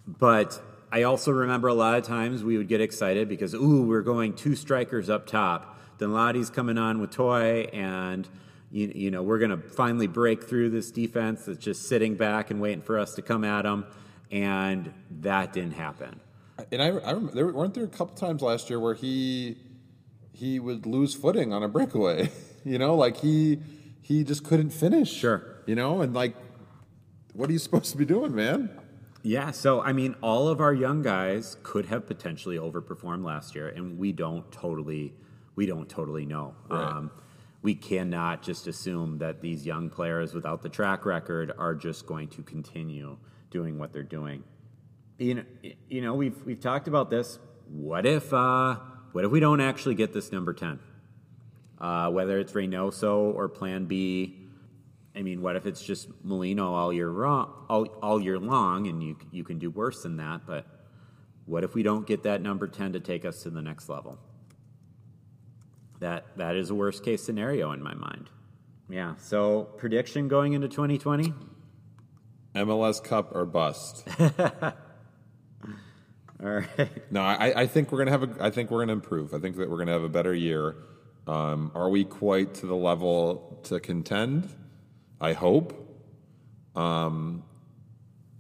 But 0.06 0.60
I 0.90 1.02
also 1.02 1.30
remember 1.30 1.68
a 1.68 1.74
lot 1.74 1.98
of 1.98 2.04
times 2.04 2.42
we 2.42 2.56
would 2.56 2.68
get 2.68 2.80
excited 2.80 3.28
because 3.28 3.54
ooh, 3.54 3.82
we're 3.82 4.02
going 4.02 4.34
two 4.34 4.54
strikers 4.54 5.10
up 5.10 5.26
top. 5.26 5.78
Then 5.98 6.12
Lottie's 6.12 6.50
coming 6.50 6.78
on 6.78 7.00
with 7.00 7.10
Toye, 7.10 7.68
and 7.72 8.28
you, 8.70 8.92
you 8.94 9.10
know 9.10 9.22
we're 9.22 9.38
going 9.38 9.50
to 9.50 9.58
finally 9.58 10.06
break 10.06 10.44
through 10.44 10.70
this 10.70 10.90
defense 10.90 11.44
that's 11.44 11.58
just 11.58 11.88
sitting 11.88 12.14
back 12.14 12.50
and 12.50 12.60
waiting 12.60 12.82
for 12.82 12.98
us 12.98 13.14
to 13.14 13.22
come 13.22 13.44
at 13.44 13.62
them, 13.62 13.84
and 14.30 14.92
that 15.20 15.52
didn't 15.52 15.72
happen. 15.72 16.20
And 16.72 16.82
I, 16.82 16.86
I 16.86 17.10
remember, 17.12 17.32
there 17.32 17.46
weren't 17.48 17.74
there 17.74 17.84
a 17.84 17.88
couple 17.88 18.14
times 18.14 18.42
last 18.42 18.70
year 18.70 18.80
where 18.80 18.94
he 18.94 19.58
he 20.32 20.60
would 20.60 20.86
lose 20.86 21.14
footing 21.14 21.52
on 21.52 21.62
a 21.62 21.68
breakaway. 21.68 22.30
you 22.64 22.78
know, 22.78 22.94
like 22.94 23.18
he 23.18 23.58
he 24.00 24.24
just 24.24 24.44
couldn't 24.44 24.70
finish. 24.70 25.12
Sure. 25.12 25.42
You 25.66 25.74
know, 25.74 26.00
and 26.00 26.14
like, 26.14 26.34
what 27.32 27.48
are 27.48 27.52
you 27.52 27.58
supposed 27.58 27.90
to 27.92 27.96
be 27.96 28.04
doing, 28.04 28.34
man? 28.34 28.70
Yeah, 29.22 29.50
so 29.50 29.82
I 29.82 29.92
mean, 29.92 30.14
all 30.22 30.48
of 30.48 30.60
our 30.60 30.72
young 30.72 31.02
guys 31.02 31.56
could 31.62 31.86
have 31.86 32.06
potentially 32.06 32.56
overperformed 32.56 33.24
last 33.24 33.54
year, 33.54 33.68
and 33.68 33.98
we 33.98 34.12
don't 34.12 34.50
totally, 34.52 35.12
we 35.56 35.66
don't 35.66 35.88
totally 35.88 36.24
know. 36.24 36.54
Right. 36.68 36.82
Um, 36.82 37.10
we 37.60 37.74
cannot 37.74 38.42
just 38.42 38.68
assume 38.68 39.18
that 39.18 39.40
these 39.40 39.66
young 39.66 39.90
players 39.90 40.32
without 40.32 40.62
the 40.62 40.68
track 40.68 41.04
record 41.04 41.52
are 41.58 41.74
just 41.74 42.06
going 42.06 42.28
to 42.28 42.42
continue 42.42 43.18
doing 43.50 43.78
what 43.78 43.92
they're 43.92 44.02
doing. 44.04 44.44
You 45.18 45.34
know, 45.34 45.44
you 45.88 46.00
know, 46.00 46.14
we've 46.14 46.40
we've 46.44 46.60
talked 46.60 46.86
about 46.86 47.10
this. 47.10 47.40
What 47.68 48.06
if, 48.06 48.32
uh, 48.32 48.76
what 49.12 49.24
if 49.24 49.32
we 49.32 49.40
don't 49.40 49.60
actually 49.60 49.96
get 49.96 50.12
this 50.12 50.30
number 50.30 50.52
ten? 50.52 50.78
Uh, 51.80 52.10
whether 52.10 52.38
it's 52.38 52.52
Reynoso 52.52 53.34
or 53.34 53.48
Plan 53.48 53.86
B, 53.86 54.37
I 55.18 55.22
mean, 55.22 55.42
what 55.42 55.56
if 55.56 55.66
it's 55.66 55.82
just 55.82 56.08
Molino 56.22 56.72
all 56.72 56.92
year 56.92 57.10
wrong, 57.10 57.66
all, 57.68 57.86
all 58.00 58.22
year 58.22 58.38
long, 58.38 58.86
and 58.86 59.02
you 59.02 59.16
you 59.32 59.42
can 59.42 59.58
do 59.58 59.68
worse 59.68 60.04
than 60.04 60.18
that? 60.18 60.42
But 60.46 60.64
what 61.44 61.64
if 61.64 61.74
we 61.74 61.82
don't 61.82 62.06
get 62.06 62.22
that 62.22 62.40
number 62.40 62.68
ten 62.68 62.92
to 62.92 63.00
take 63.00 63.24
us 63.24 63.42
to 63.42 63.50
the 63.50 63.60
next 63.60 63.88
level? 63.88 64.16
That 65.98 66.26
that 66.36 66.54
is 66.54 66.70
a 66.70 66.74
worst 66.76 67.04
case 67.04 67.24
scenario 67.24 67.72
in 67.72 67.82
my 67.82 67.94
mind. 67.94 68.30
Yeah. 68.88 69.16
So 69.16 69.64
prediction 69.76 70.28
going 70.28 70.52
into 70.52 70.68
2020. 70.68 71.34
MLS 72.54 73.02
Cup 73.02 73.34
or 73.34 73.44
bust. 73.44 74.06
All 76.40 76.48
right. 76.48 76.88
no, 77.10 77.22
I, 77.22 77.62
I 77.62 77.66
think 77.66 77.90
we're 77.90 77.98
gonna 77.98 78.12
have 78.12 78.22
a. 78.22 78.36
I 78.38 78.50
think 78.50 78.70
we're 78.70 78.82
gonna 78.82 78.92
improve. 78.92 79.34
I 79.34 79.40
think 79.40 79.56
that 79.56 79.68
we're 79.68 79.78
gonna 79.78 79.92
have 79.92 80.04
a 80.04 80.08
better 80.08 80.32
year. 80.32 80.76
Um, 81.26 81.72
are 81.74 81.90
we 81.90 82.04
quite 82.04 82.54
to 82.54 82.66
the 82.66 82.76
level 82.76 83.60
to 83.64 83.80
contend? 83.80 84.48
I 85.20 85.32
hope. 85.32 85.74
Um, 86.76 87.42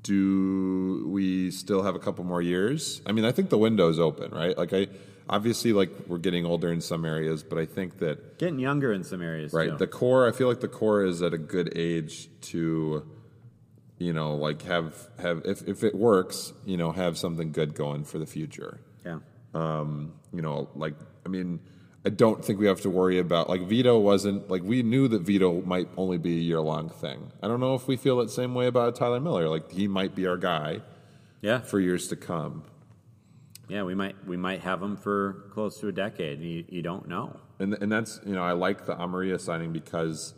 do 0.02 1.06
we 1.08 1.50
still 1.50 1.82
have 1.82 1.94
a 1.94 1.98
couple 1.98 2.24
more 2.24 2.40
years? 2.40 3.02
I 3.04 3.12
mean, 3.12 3.24
I 3.24 3.32
think 3.32 3.50
the 3.50 3.58
window's 3.58 3.98
open, 3.98 4.30
right? 4.30 4.56
Like 4.56 4.72
I 4.72 4.86
obviously 5.28 5.72
like 5.72 5.90
we're 6.06 6.18
getting 6.18 6.46
older 6.46 6.72
in 6.72 6.80
some 6.80 7.04
areas, 7.04 7.42
but 7.42 7.58
I 7.58 7.66
think 7.66 7.98
that 7.98 8.38
Getting 8.38 8.58
younger 8.58 8.92
in 8.92 9.04
some 9.04 9.20
areas. 9.22 9.52
right 9.52 9.70
Too. 9.70 9.76
the 9.76 9.86
core. 9.86 10.26
I 10.28 10.32
feel 10.32 10.48
like 10.48 10.60
the 10.60 10.68
core 10.68 11.04
is 11.04 11.20
at 11.20 11.34
a 11.34 11.38
good 11.38 11.76
age 11.76 12.28
to, 12.42 13.04
you 13.98 14.12
know, 14.12 14.34
like 14.36 14.62
have 14.62 14.94
have 15.18 15.42
if 15.44 15.66
if 15.68 15.84
it 15.84 15.94
works, 15.94 16.52
you 16.64 16.76
know, 16.76 16.92
have 16.92 17.18
something 17.18 17.52
good 17.52 17.74
going 17.74 18.04
for 18.04 18.18
the 18.18 18.26
future. 18.26 18.80
yeah. 19.04 19.18
Um, 19.54 20.12
you 20.32 20.42
know, 20.42 20.68
like 20.74 20.94
I 21.26 21.28
mean, 21.28 21.60
I 22.06 22.10
don't 22.10 22.44
think 22.44 22.58
we 22.60 22.66
have 22.66 22.80
to 22.82 22.90
worry 22.90 23.18
about 23.18 23.48
like 23.48 23.62
Vito 23.62 23.98
wasn't 23.98 24.48
like 24.48 24.62
we 24.62 24.82
knew 24.82 25.08
that 25.08 25.22
Vito 25.22 25.60
might 25.62 25.88
only 25.96 26.16
be 26.16 26.36
a 26.38 26.40
year 26.40 26.60
long 26.60 26.88
thing. 26.88 27.32
I 27.42 27.48
don't 27.48 27.60
know 27.60 27.74
if 27.74 27.86
we 27.88 27.96
feel 27.96 28.16
that 28.18 28.30
same 28.30 28.54
way 28.54 28.66
about 28.66 28.94
Tyler 28.96 29.20
Miller. 29.20 29.48
Like 29.48 29.70
he 29.72 29.88
might 29.88 30.14
be 30.14 30.26
our 30.26 30.36
guy 30.36 30.80
Yeah, 31.42 31.58
for 31.60 31.80
years 31.80 32.08
to 32.08 32.16
come. 32.16 32.64
yeah, 33.68 33.82
we 33.82 33.94
might 33.94 34.16
we 34.26 34.36
might 34.36 34.60
have 34.60 34.80
him 34.82 34.96
for 34.96 35.48
close 35.52 35.78
to 35.80 35.88
a 35.88 35.92
decade. 35.92 36.40
You, 36.40 36.64
you 36.68 36.82
don't 36.82 37.08
know. 37.08 37.36
And 37.58 37.74
and 37.74 37.90
that's 37.90 38.20
you 38.24 38.32
know 38.34 38.42
I 38.44 38.52
like 38.52 38.86
the 38.86 38.94
Amarilla 38.94 39.38
signing 39.40 39.72
because 39.72 40.34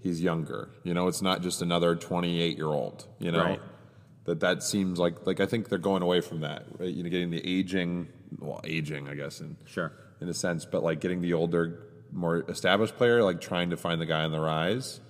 he's 0.00 0.20
younger. 0.22 0.70
You 0.82 0.94
know, 0.94 1.06
it's 1.08 1.22
not 1.22 1.42
just 1.42 1.62
another 1.62 1.94
28 1.94 2.56
year 2.56 2.66
old. 2.66 3.06
You 3.20 3.30
know, 3.32 3.44
Right. 3.44 3.60
that 4.24 4.40
that 4.40 4.62
seems 4.62 4.98
like 4.98 5.26
like 5.26 5.40
I 5.40 5.46
think 5.46 5.68
they're 5.68 5.78
going 5.78 6.02
away 6.02 6.22
from 6.22 6.40
that. 6.40 6.64
Right? 6.78 6.88
You 6.92 7.02
know, 7.04 7.10
getting 7.10 7.30
the 7.30 7.46
aging, 7.46 8.08
well, 8.40 8.60
aging, 8.64 9.08
I 9.08 9.14
guess, 9.14 9.40
and 9.40 9.56
Sure. 9.66 9.92
In 10.22 10.28
a 10.28 10.34
sense, 10.34 10.64
but 10.64 10.82
like 10.82 11.00
getting 11.00 11.20
the 11.20 11.34
older, 11.34 11.80
more 12.12 12.44
established 12.48 12.96
player, 12.96 13.22
like 13.22 13.40
trying 13.40 13.70
to 13.70 13.76
find 13.76 14.00
the 14.00 14.06
guy 14.06 14.24
on 14.24 14.32
the 14.32 14.40
rise. 14.40 15.00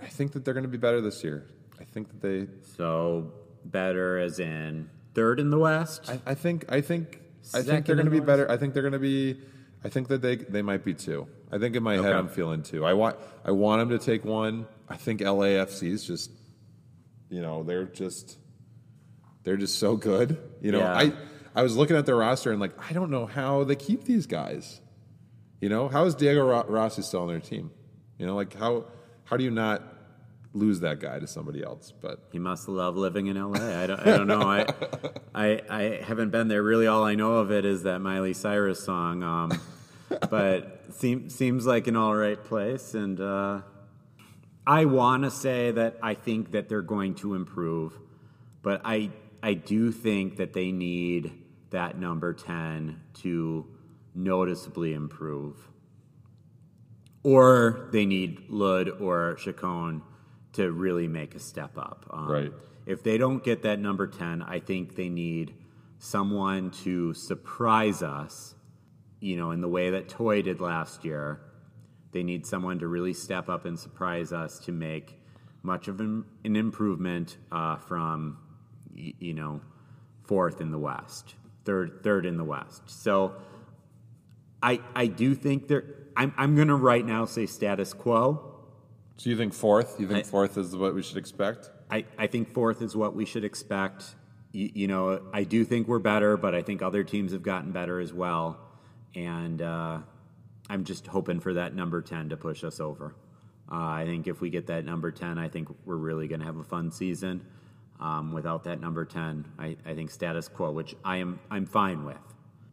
I 0.00 0.06
think 0.06 0.32
that 0.32 0.44
they're 0.44 0.54
going 0.54 0.64
to 0.64 0.70
be 0.70 0.78
better 0.78 1.00
this 1.00 1.22
year. 1.22 1.46
I 1.80 1.84
think 1.84 2.08
that 2.08 2.20
they. 2.20 2.48
So 2.76 3.32
better 3.64 4.18
as 4.18 4.38
in 4.38 4.90
third 5.14 5.40
in 5.40 5.50
the 5.50 5.58
West. 5.58 6.08
I, 6.08 6.20
I 6.26 6.34
think. 6.34 6.64
I 6.68 6.80
think. 6.80 7.20
I 7.52 7.62
think 7.62 7.84
they're 7.86 7.94
going 7.94 8.06
to 8.06 8.10
be 8.10 8.20
the 8.20 8.26
better. 8.26 8.50
I 8.50 8.56
think 8.56 8.74
they're 8.74 8.82
going 8.82 8.92
to 8.92 8.98
be. 8.98 9.38
I 9.84 9.90
think 9.90 10.08
that 10.08 10.22
they 10.22 10.36
they 10.36 10.62
might 10.62 10.84
be 10.84 10.94
two. 10.94 11.28
I 11.52 11.58
think 11.58 11.76
in 11.76 11.82
my 11.82 11.94
head 11.96 12.12
I'm 12.12 12.28
feeling 12.28 12.62
two. 12.62 12.84
I 12.84 12.94
want 12.94 13.16
I 13.44 13.50
want 13.50 13.80
them 13.80 13.98
to 13.98 14.04
take 14.04 14.24
one. 14.24 14.66
I 14.88 14.96
think 14.96 15.20
LAFC 15.20 15.90
is 15.90 16.06
just, 16.06 16.30
you 17.28 17.40
know, 17.40 17.62
they're 17.62 17.84
just, 17.84 18.38
they're 19.44 19.56
just 19.56 19.78
so 19.78 19.96
good. 19.96 20.38
You 20.60 20.72
know, 20.72 20.78
Yeah. 20.80 20.94
I 20.94 21.12
I 21.54 21.62
was 21.62 21.76
looking 21.76 21.96
at 21.96 22.06
their 22.06 22.16
roster 22.16 22.50
and 22.50 22.60
like 22.60 22.72
I 22.90 22.92
don't 22.92 23.10
know 23.10 23.26
how 23.26 23.64
they 23.64 23.76
keep 23.76 24.04
these 24.04 24.26
guys. 24.26 24.80
You 25.60 25.68
know, 25.68 25.88
how 25.88 26.04
is 26.04 26.14
Diego 26.14 26.64
Rossi 26.64 27.02
still 27.02 27.22
on 27.22 27.28
their 27.28 27.40
team? 27.40 27.70
You 28.18 28.26
know, 28.26 28.34
like 28.34 28.54
how 28.54 28.86
how 29.24 29.36
do 29.36 29.44
you 29.44 29.50
not 29.50 29.82
lose 30.52 30.80
that 30.80 31.00
guy 31.00 31.18
to 31.18 31.26
somebody 31.26 31.62
else? 31.62 31.92
But 31.92 32.20
He 32.32 32.38
must 32.38 32.68
love 32.68 32.96
living 32.96 33.26
in 33.26 33.36
LA. 33.36 33.82
I 33.82 33.86
don't, 33.86 34.00
I 34.00 34.04
don't 34.16 34.26
know. 34.26 34.42
I, 34.42 34.66
I, 35.34 35.60
I 35.68 35.82
haven't 36.02 36.30
been 36.30 36.48
there. 36.48 36.62
Really, 36.62 36.86
all 36.86 37.04
I 37.04 37.14
know 37.14 37.34
of 37.34 37.50
it 37.50 37.64
is 37.64 37.82
that 37.82 38.00
Miley 38.00 38.34
Cyrus 38.34 38.84
song. 38.84 39.22
Um, 39.22 39.60
but 40.30 40.84
seem, 40.94 41.28
seems 41.28 41.66
like 41.66 41.86
an 41.86 41.96
all 41.96 42.14
right 42.14 42.42
place. 42.42 42.94
And 42.94 43.20
uh, 43.20 43.62
I 44.66 44.84
want 44.84 45.24
to 45.24 45.30
say 45.30 45.72
that 45.72 45.98
I 46.02 46.14
think 46.14 46.52
that 46.52 46.68
they're 46.68 46.82
going 46.82 47.16
to 47.16 47.34
improve, 47.34 47.98
but 48.62 48.82
I, 48.84 49.10
I 49.42 49.54
do 49.54 49.92
think 49.92 50.36
that 50.36 50.52
they 50.52 50.72
need 50.72 51.32
that 51.74 51.98
number 51.98 52.32
10 52.32 53.00
to 53.22 53.66
noticeably 54.14 54.94
improve 54.94 55.68
or 57.24 57.88
they 57.90 58.06
need 58.06 58.48
Lod 58.48 59.00
or 59.00 59.34
Chacon 59.34 60.02
to 60.52 60.70
really 60.70 61.08
make 61.08 61.34
a 61.34 61.40
step 61.40 61.76
up. 61.76 62.06
Um, 62.10 62.30
Right. 62.30 62.52
If 62.86 63.02
they 63.02 63.16
don't 63.16 63.42
get 63.42 63.62
that 63.62 63.80
number 63.80 64.06
10, 64.06 64.42
I 64.42 64.60
think 64.60 64.94
they 64.94 65.08
need 65.08 65.54
someone 65.98 66.70
to 66.84 67.14
surprise 67.14 68.02
us, 68.02 68.54
you 69.20 69.36
know, 69.36 69.52
in 69.52 69.62
the 69.62 69.68
way 69.68 69.90
that 69.90 70.08
Toye 70.08 70.42
did 70.42 70.60
last 70.60 71.02
year. 71.02 71.40
They 72.12 72.22
need 72.22 72.46
someone 72.46 72.78
to 72.80 72.86
really 72.86 73.14
step 73.14 73.48
up 73.48 73.64
and 73.64 73.78
surprise 73.78 74.34
us 74.34 74.58
to 74.60 74.72
make 74.72 75.18
much 75.62 75.88
of 75.88 75.98
an, 76.00 76.26
an 76.44 76.56
improvement 76.56 77.38
uh, 77.50 77.76
from, 77.76 78.36
you 78.94 79.32
know, 79.32 79.62
fourth 80.24 80.60
in 80.60 80.70
the 80.70 80.78
West, 80.78 81.36
third, 81.64 82.00
third 82.02 82.26
in 82.26 82.36
the 82.36 82.44
West. 82.44 82.82
So 82.86 83.34
I, 84.62 84.80
I 84.94 85.06
do 85.06 85.34
think 85.34 85.68
they're. 85.68 85.84
I'm, 86.16 86.32
I'm 86.36 86.54
going 86.54 86.68
to 86.68 86.76
right 86.76 87.04
now 87.04 87.24
say 87.24 87.46
status 87.46 87.92
quo. 87.92 88.54
so 89.16 89.30
you 89.30 89.36
think 89.36 89.52
fourth? 89.52 89.98
You 89.98 90.06
think 90.06 90.20
I- 90.26 90.28
fourth 90.28 90.56
is 90.56 90.76
what 90.76 90.94
we 90.94 91.02
should 91.02 91.16
expect? 91.16 91.70
I, 91.90 92.06
I 92.16 92.26
think 92.28 92.52
fourth 92.52 92.80
is 92.80 92.96
what 92.96 93.14
we 93.14 93.26
should 93.26 93.44
expect. 93.44 94.14
You, 94.52 94.70
you 94.74 94.86
know, 94.86 95.20
I 95.32 95.44
do 95.44 95.64
think 95.64 95.86
we're 95.86 95.98
better, 95.98 96.36
but 96.36 96.54
I 96.54 96.62
think 96.62 96.82
other 96.82 97.04
teams 97.04 97.32
have 97.32 97.42
gotten 97.42 97.72
better 97.72 98.00
as 98.00 98.12
well. 98.12 98.58
And 99.14 99.60
uh, 99.60 99.98
I'm 100.70 100.84
just 100.84 101.06
hoping 101.06 101.40
for 101.40 101.54
that 101.54 101.74
number 101.74 102.00
10 102.00 102.30
to 102.30 102.36
push 102.36 102.64
us 102.64 102.80
over. 102.80 103.14
Uh, 103.70 103.76
I 103.76 104.04
think 104.06 104.26
if 104.26 104.40
we 104.40 104.50
get 104.50 104.66
that 104.68 104.84
number 104.84 105.10
10, 105.10 105.38
I 105.38 105.48
think 105.48 105.68
we're 105.84 105.96
really 105.96 106.26
going 106.26 106.40
to 106.40 106.46
have 106.46 106.56
a 106.56 106.64
fun 106.64 106.90
season. 106.90 107.44
Um, 108.00 108.32
without 108.32 108.64
that 108.64 108.80
number 108.80 109.04
10, 109.04 109.44
I, 109.58 109.76
I 109.86 109.94
think 109.94 110.10
status 110.10 110.48
quo, 110.48 110.70
which 110.72 110.94
I 111.04 111.18
am 111.18 111.38
I'm 111.50 111.66
fine 111.66 112.04
with. 112.04 112.16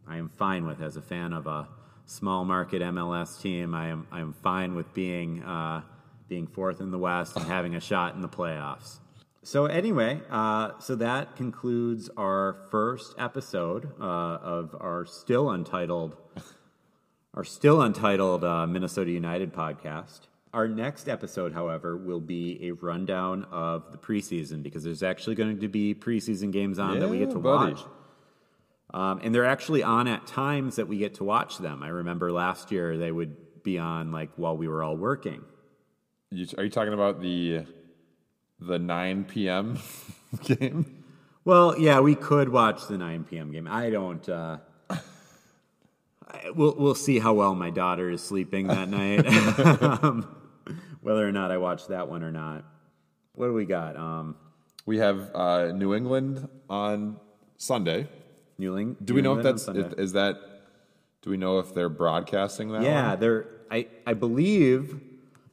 I 0.06 0.16
am 0.16 0.28
fine 0.28 0.66
with 0.66 0.82
as 0.82 0.96
a 0.96 1.02
fan 1.02 1.32
of 1.32 1.46
a 1.46 1.68
small 2.06 2.44
market 2.44 2.82
MLS 2.82 3.40
team. 3.40 3.74
I 3.74 3.88
am 3.88 4.06
I 4.10 4.20
am 4.20 4.32
fine 4.32 4.74
with 4.74 4.92
being 4.94 5.42
uh, 5.42 5.82
being 6.28 6.46
fourth 6.46 6.80
in 6.80 6.90
the 6.90 6.98
West 6.98 7.36
and 7.36 7.46
having 7.46 7.74
a 7.74 7.80
shot 7.80 8.14
in 8.14 8.20
the 8.20 8.28
playoffs. 8.28 8.98
So 9.44 9.66
anyway, 9.66 10.20
uh, 10.30 10.78
so 10.78 10.94
that 10.96 11.34
concludes 11.36 12.08
our 12.16 12.56
first 12.70 13.14
episode 13.18 13.90
uh, 14.00 14.04
of 14.04 14.76
our 14.78 15.04
still 15.04 15.50
untitled, 15.50 16.16
our 17.34 17.42
still 17.42 17.82
untitled 17.82 18.44
uh, 18.44 18.66
Minnesota 18.68 19.10
United 19.10 19.52
podcast. 19.52 20.20
Our 20.52 20.68
next 20.68 21.08
episode, 21.08 21.54
however, 21.54 21.96
will 21.96 22.20
be 22.20 22.68
a 22.68 22.72
rundown 22.72 23.44
of 23.50 23.90
the 23.90 23.96
preseason 23.98 24.62
because 24.62 24.84
there's 24.84 25.02
actually 25.02 25.34
going 25.34 25.58
to 25.60 25.68
be 25.68 25.94
preseason 25.94 26.52
games 26.52 26.78
on 26.78 26.98
that 27.00 27.08
we 27.08 27.18
get 27.18 27.30
to 27.30 27.38
buddy. 27.38 27.72
watch. 27.72 27.82
Um, 28.92 29.20
and 29.22 29.34
they're 29.34 29.46
actually 29.46 29.82
on 29.82 30.06
at 30.08 30.26
times 30.26 30.76
that 30.76 30.86
we 30.88 30.98
get 30.98 31.14
to 31.14 31.24
watch 31.24 31.56
them. 31.56 31.82
I 31.82 31.88
remember 31.88 32.30
last 32.30 32.70
year 32.70 32.98
they 32.98 33.10
would 33.10 33.62
be 33.62 33.78
on 33.78 34.12
like 34.12 34.28
while 34.36 34.54
we 34.54 34.68
were 34.68 34.82
all 34.82 34.96
working. 34.96 35.42
You, 36.30 36.46
are 36.58 36.64
you 36.64 36.70
talking 36.70 36.92
about 36.92 37.22
the 37.22 37.64
the 38.60 38.78
9 38.78 39.24
p.m. 39.24 39.78
game? 40.44 41.04
Well, 41.46 41.78
yeah, 41.78 42.00
we 42.00 42.14
could 42.14 42.50
watch 42.50 42.86
the 42.88 42.98
9 42.98 43.24
p.m. 43.24 43.50
game. 43.52 43.66
I 43.66 43.88
don't. 43.88 44.28
Uh, 44.28 44.58
I- 44.90 46.50
we'll 46.54 46.74
we'll 46.76 46.94
see 46.94 47.18
how 47.18 47.32
well 47.32 47.54
my 47.54 47.70
daughter 47.70 48.10
is 48.10 48.22
sleeping 48.22 48.66
that 48.68 48.88
night, 48.90 49.24
um, 50.04 50.26
whether 51.02 51.26
or 51.26 51.32
not 51.32 51.50
I 51.50 51.58
watch 51.58 51.88
that 51.88 52.08
one 52.08 52.22
or 52.22 52.32
not. 52.32 52.64
What 53.34 53.46
do 53.46 53.52
we 53.52 53.66
got? 53.66 53.96
Um, 53.96 54.36
We 54.86 54.98
have 54.98 55.30
uh, 55.34 55.72
New 55.72 55.94
England 55.94 56.48
on 56.70 57.18
Sunday. 57.58 58.08
New 58.58 58.72
Ling- 58.74 58.96
Do 59.04 59.14
we 59.14 59.22
know 59.22 59.32
if 59.38 59.44
England 59.46 59.68
on 59.68 59.76
that's 59.76 59.92
if, 59.94 59.98
is 59.98 60.12
that? 60.14 60.36
Do 61.22 61.30
we 61.30 61.36
know 61.36 61.58
if 61.58 61.72
they're 61.74 61.88
broadcasting 61.88 62.72
that? 62.72 62.82
Yeah, 62.82 63.10
one? 63.10 63.20
they're. 63.20 63.46
I 63.70 63.86
I 64.06 64.14
believe 64.14 65.00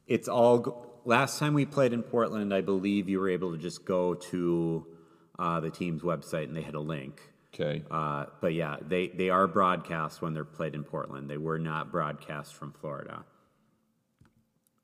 it's 0.07 0.27
all. 0.27 0.59
go- 0.59 0.85
Last 1.05 1.39
time 1.39 1.53
we 1.55 1.65
played 1.65 1.93
in 1.93 2.03
Portland, 2.03 2.53
I 2.53 2.61
believe 2.61 3.07
you 3.09 3.19
were 3.19 3.29
able 3.29 3.51
to 3.53 3.57
just 3.57 3.83
go 3.85 4.13
to 4.13 4.85
uh, 5.39 5.59
the 5.61 5.71
team's 5.71 6.03
website 6.03 6.43
and 6.43 6.55
they 6.55 6.61
had 6.61 6.75
a 6.75 6.79
link. 6.81 7.21
Okay. 7.55 7.83
Uh, 7.89 8.25
but 8.41 8.53
yeah, 8.53 8.75
they, 8.85 9.07
they 9.07 9.29
are 9.31 9.47
broadcast 9.47 10.21
when 10.21 10.33
they're 10.35 10.43
played 10.45 10.75
in 10.75 10.83
Portland. 10.83 11.27
They 11.29 11.37
were 11.37 11.57
not 11.57 11.91
broadcast 11.91 12.53
from 12.53 12.73
Florida. 12.73 13.23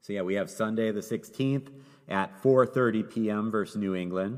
So 0.06 0.14
yeah, 0.14 0.22
we 0.22 0.36
have 0.36 0.51
Sunday 0.51 0.91
the 0.91 0.99
16th 0.99 1.70
at 2.08 2.39
4:30 2.43 3.12
p.m. 3.12 3.49
versus 3.49 3.76
New 3.76 3.95
England. 3.95 4.38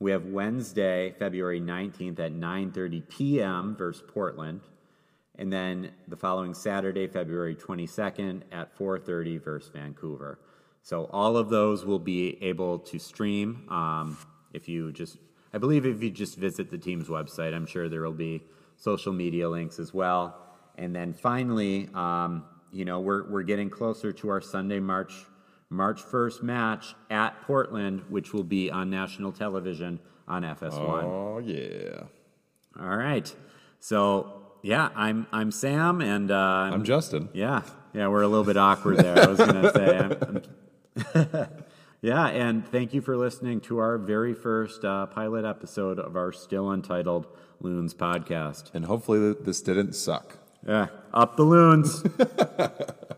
We 0.00 0.10
have 0.10 0.24
Wednesday, 0.24 1.14
February 1.16 1.60
19th 1.60 2.18
at 2.18 2.32
9:30 2.32 3.08
p.m. 3.08 3.76
versus 3.76 4.02
Portland. 4.08 4.62
And 5.38 5.52
then 5.52 5.92
the 6.08 6.16
following 6.16 6.54
Saturday, 6.54 7.06
February 7.06 7.54
22nd 7.54 8.42
at 8.50 8.76
4:30 8.76 9.44
versus 9.44 9.70
Vancouver. 9.72 10.40
So 10.82 11.04
all 11.12 11.36
of 11.36 11.50
those 11.50 11.84
will 11.84 12.00
be 12.00 12.42
able 12.42 12.80
to 12.80 12.98
stream 12.98 13.64
um, 13.68 14.18
if 14.52 14.68
you 14.68 14.90
just 14.90 15.18
I 15.54 15.58
believe 15.58 15.86
if 15.86 16.02
you 16.02 16.10
just 16.10 16.36
visit 16.36 16.68
the 16.68 16.78
team's 16.78 17.06
website, 17.06 17.54
I'm 17.54 17.66
sure 17.66 17.88
there 17.88 18.02
will 18.02 18.10
be 18.10 18.42
social 18.76 19.12
media 19.12 19.48
links 19.48 19.78
as 19.78 19.94
well. 19.94 20.36
And 20.76 20.92
then 20.96 21.12
finally, 21.12 21.90
um, 21.94 22.42
you 22.76 22.84
know, 22.84 23.00
we're 23.00 23.28
we're 23.30 23.42
getting 23.42 23.70
closer 23.70 24.12
to 24.12 24.28
our 24.28 24.40
Sunday 24.40 24.80
March 24.80 25.12
March 25.70 26.02
1st 26.02 26.42
match 26.42 26.94
at 27.10 27.40
Portland, 27.42 28.02
which 28.08 28.32
will 28.32 28.44
be 28.44 28.70
on 28.70 28.90
national 28.90 29.32
television 29.32 29.98
on 30.28 30.42
FS1. 30.42 31.02
oh 31.04 31.38
yeah. 31.38 32.02
All 32.80 32.96
right. 32.96 33.34
So 33.80 34.42
yeah, 34.62 34.90
I'm 34.94 35.26
I'm 35.32 35.50
Sam, 35.50 36.00
and 36.00 36.30
uh, 36.30 36.34
I'm 36.74 36.84
Justyn. 36.84 37.28
yeah, 37.32 37.62
yeah, 37.94 38.08
we're 38.08 38.22
a 38.22 38.28
little 38.28 38.44
bit 38.44 38.56
awkward 38.56 38.98
there. 38.98 39.18
I 39.18 39.26
was 39.26 39.38
gonna 39.38 39.72
say, 39.72 39.98
I'm, 39.98 40.12
I'm- 41.24 41.48
yeah, 42.02 42.26
and 42.26 42.66
thank 42.68 42.92
you 42.94 43.00
for 43.00 43.16
listening 43.16 43.60
to 43.62 43.78
our 43.78 43.96
very 43.98 44.34
first 44.34 44.84
uh, 44.84 45.06
pilot 45.06 45.44
episode 45.44 45.98
of 45.98 46.16
our 46.16 46.32
still 46.32 46.70
untitled 46.70 47.26
Loons 47.60 47.94
podcast. 47.94 48.70
And 48.74 48.84
hopefully 48.84 49.34
this 49.40 49.60
didn't 49.62 49.94
suck. 49.94 50.38
Yeah, 50.66 50.88
up 51.14 51.36
the 51.36 51.44
loons. 51.44 52.02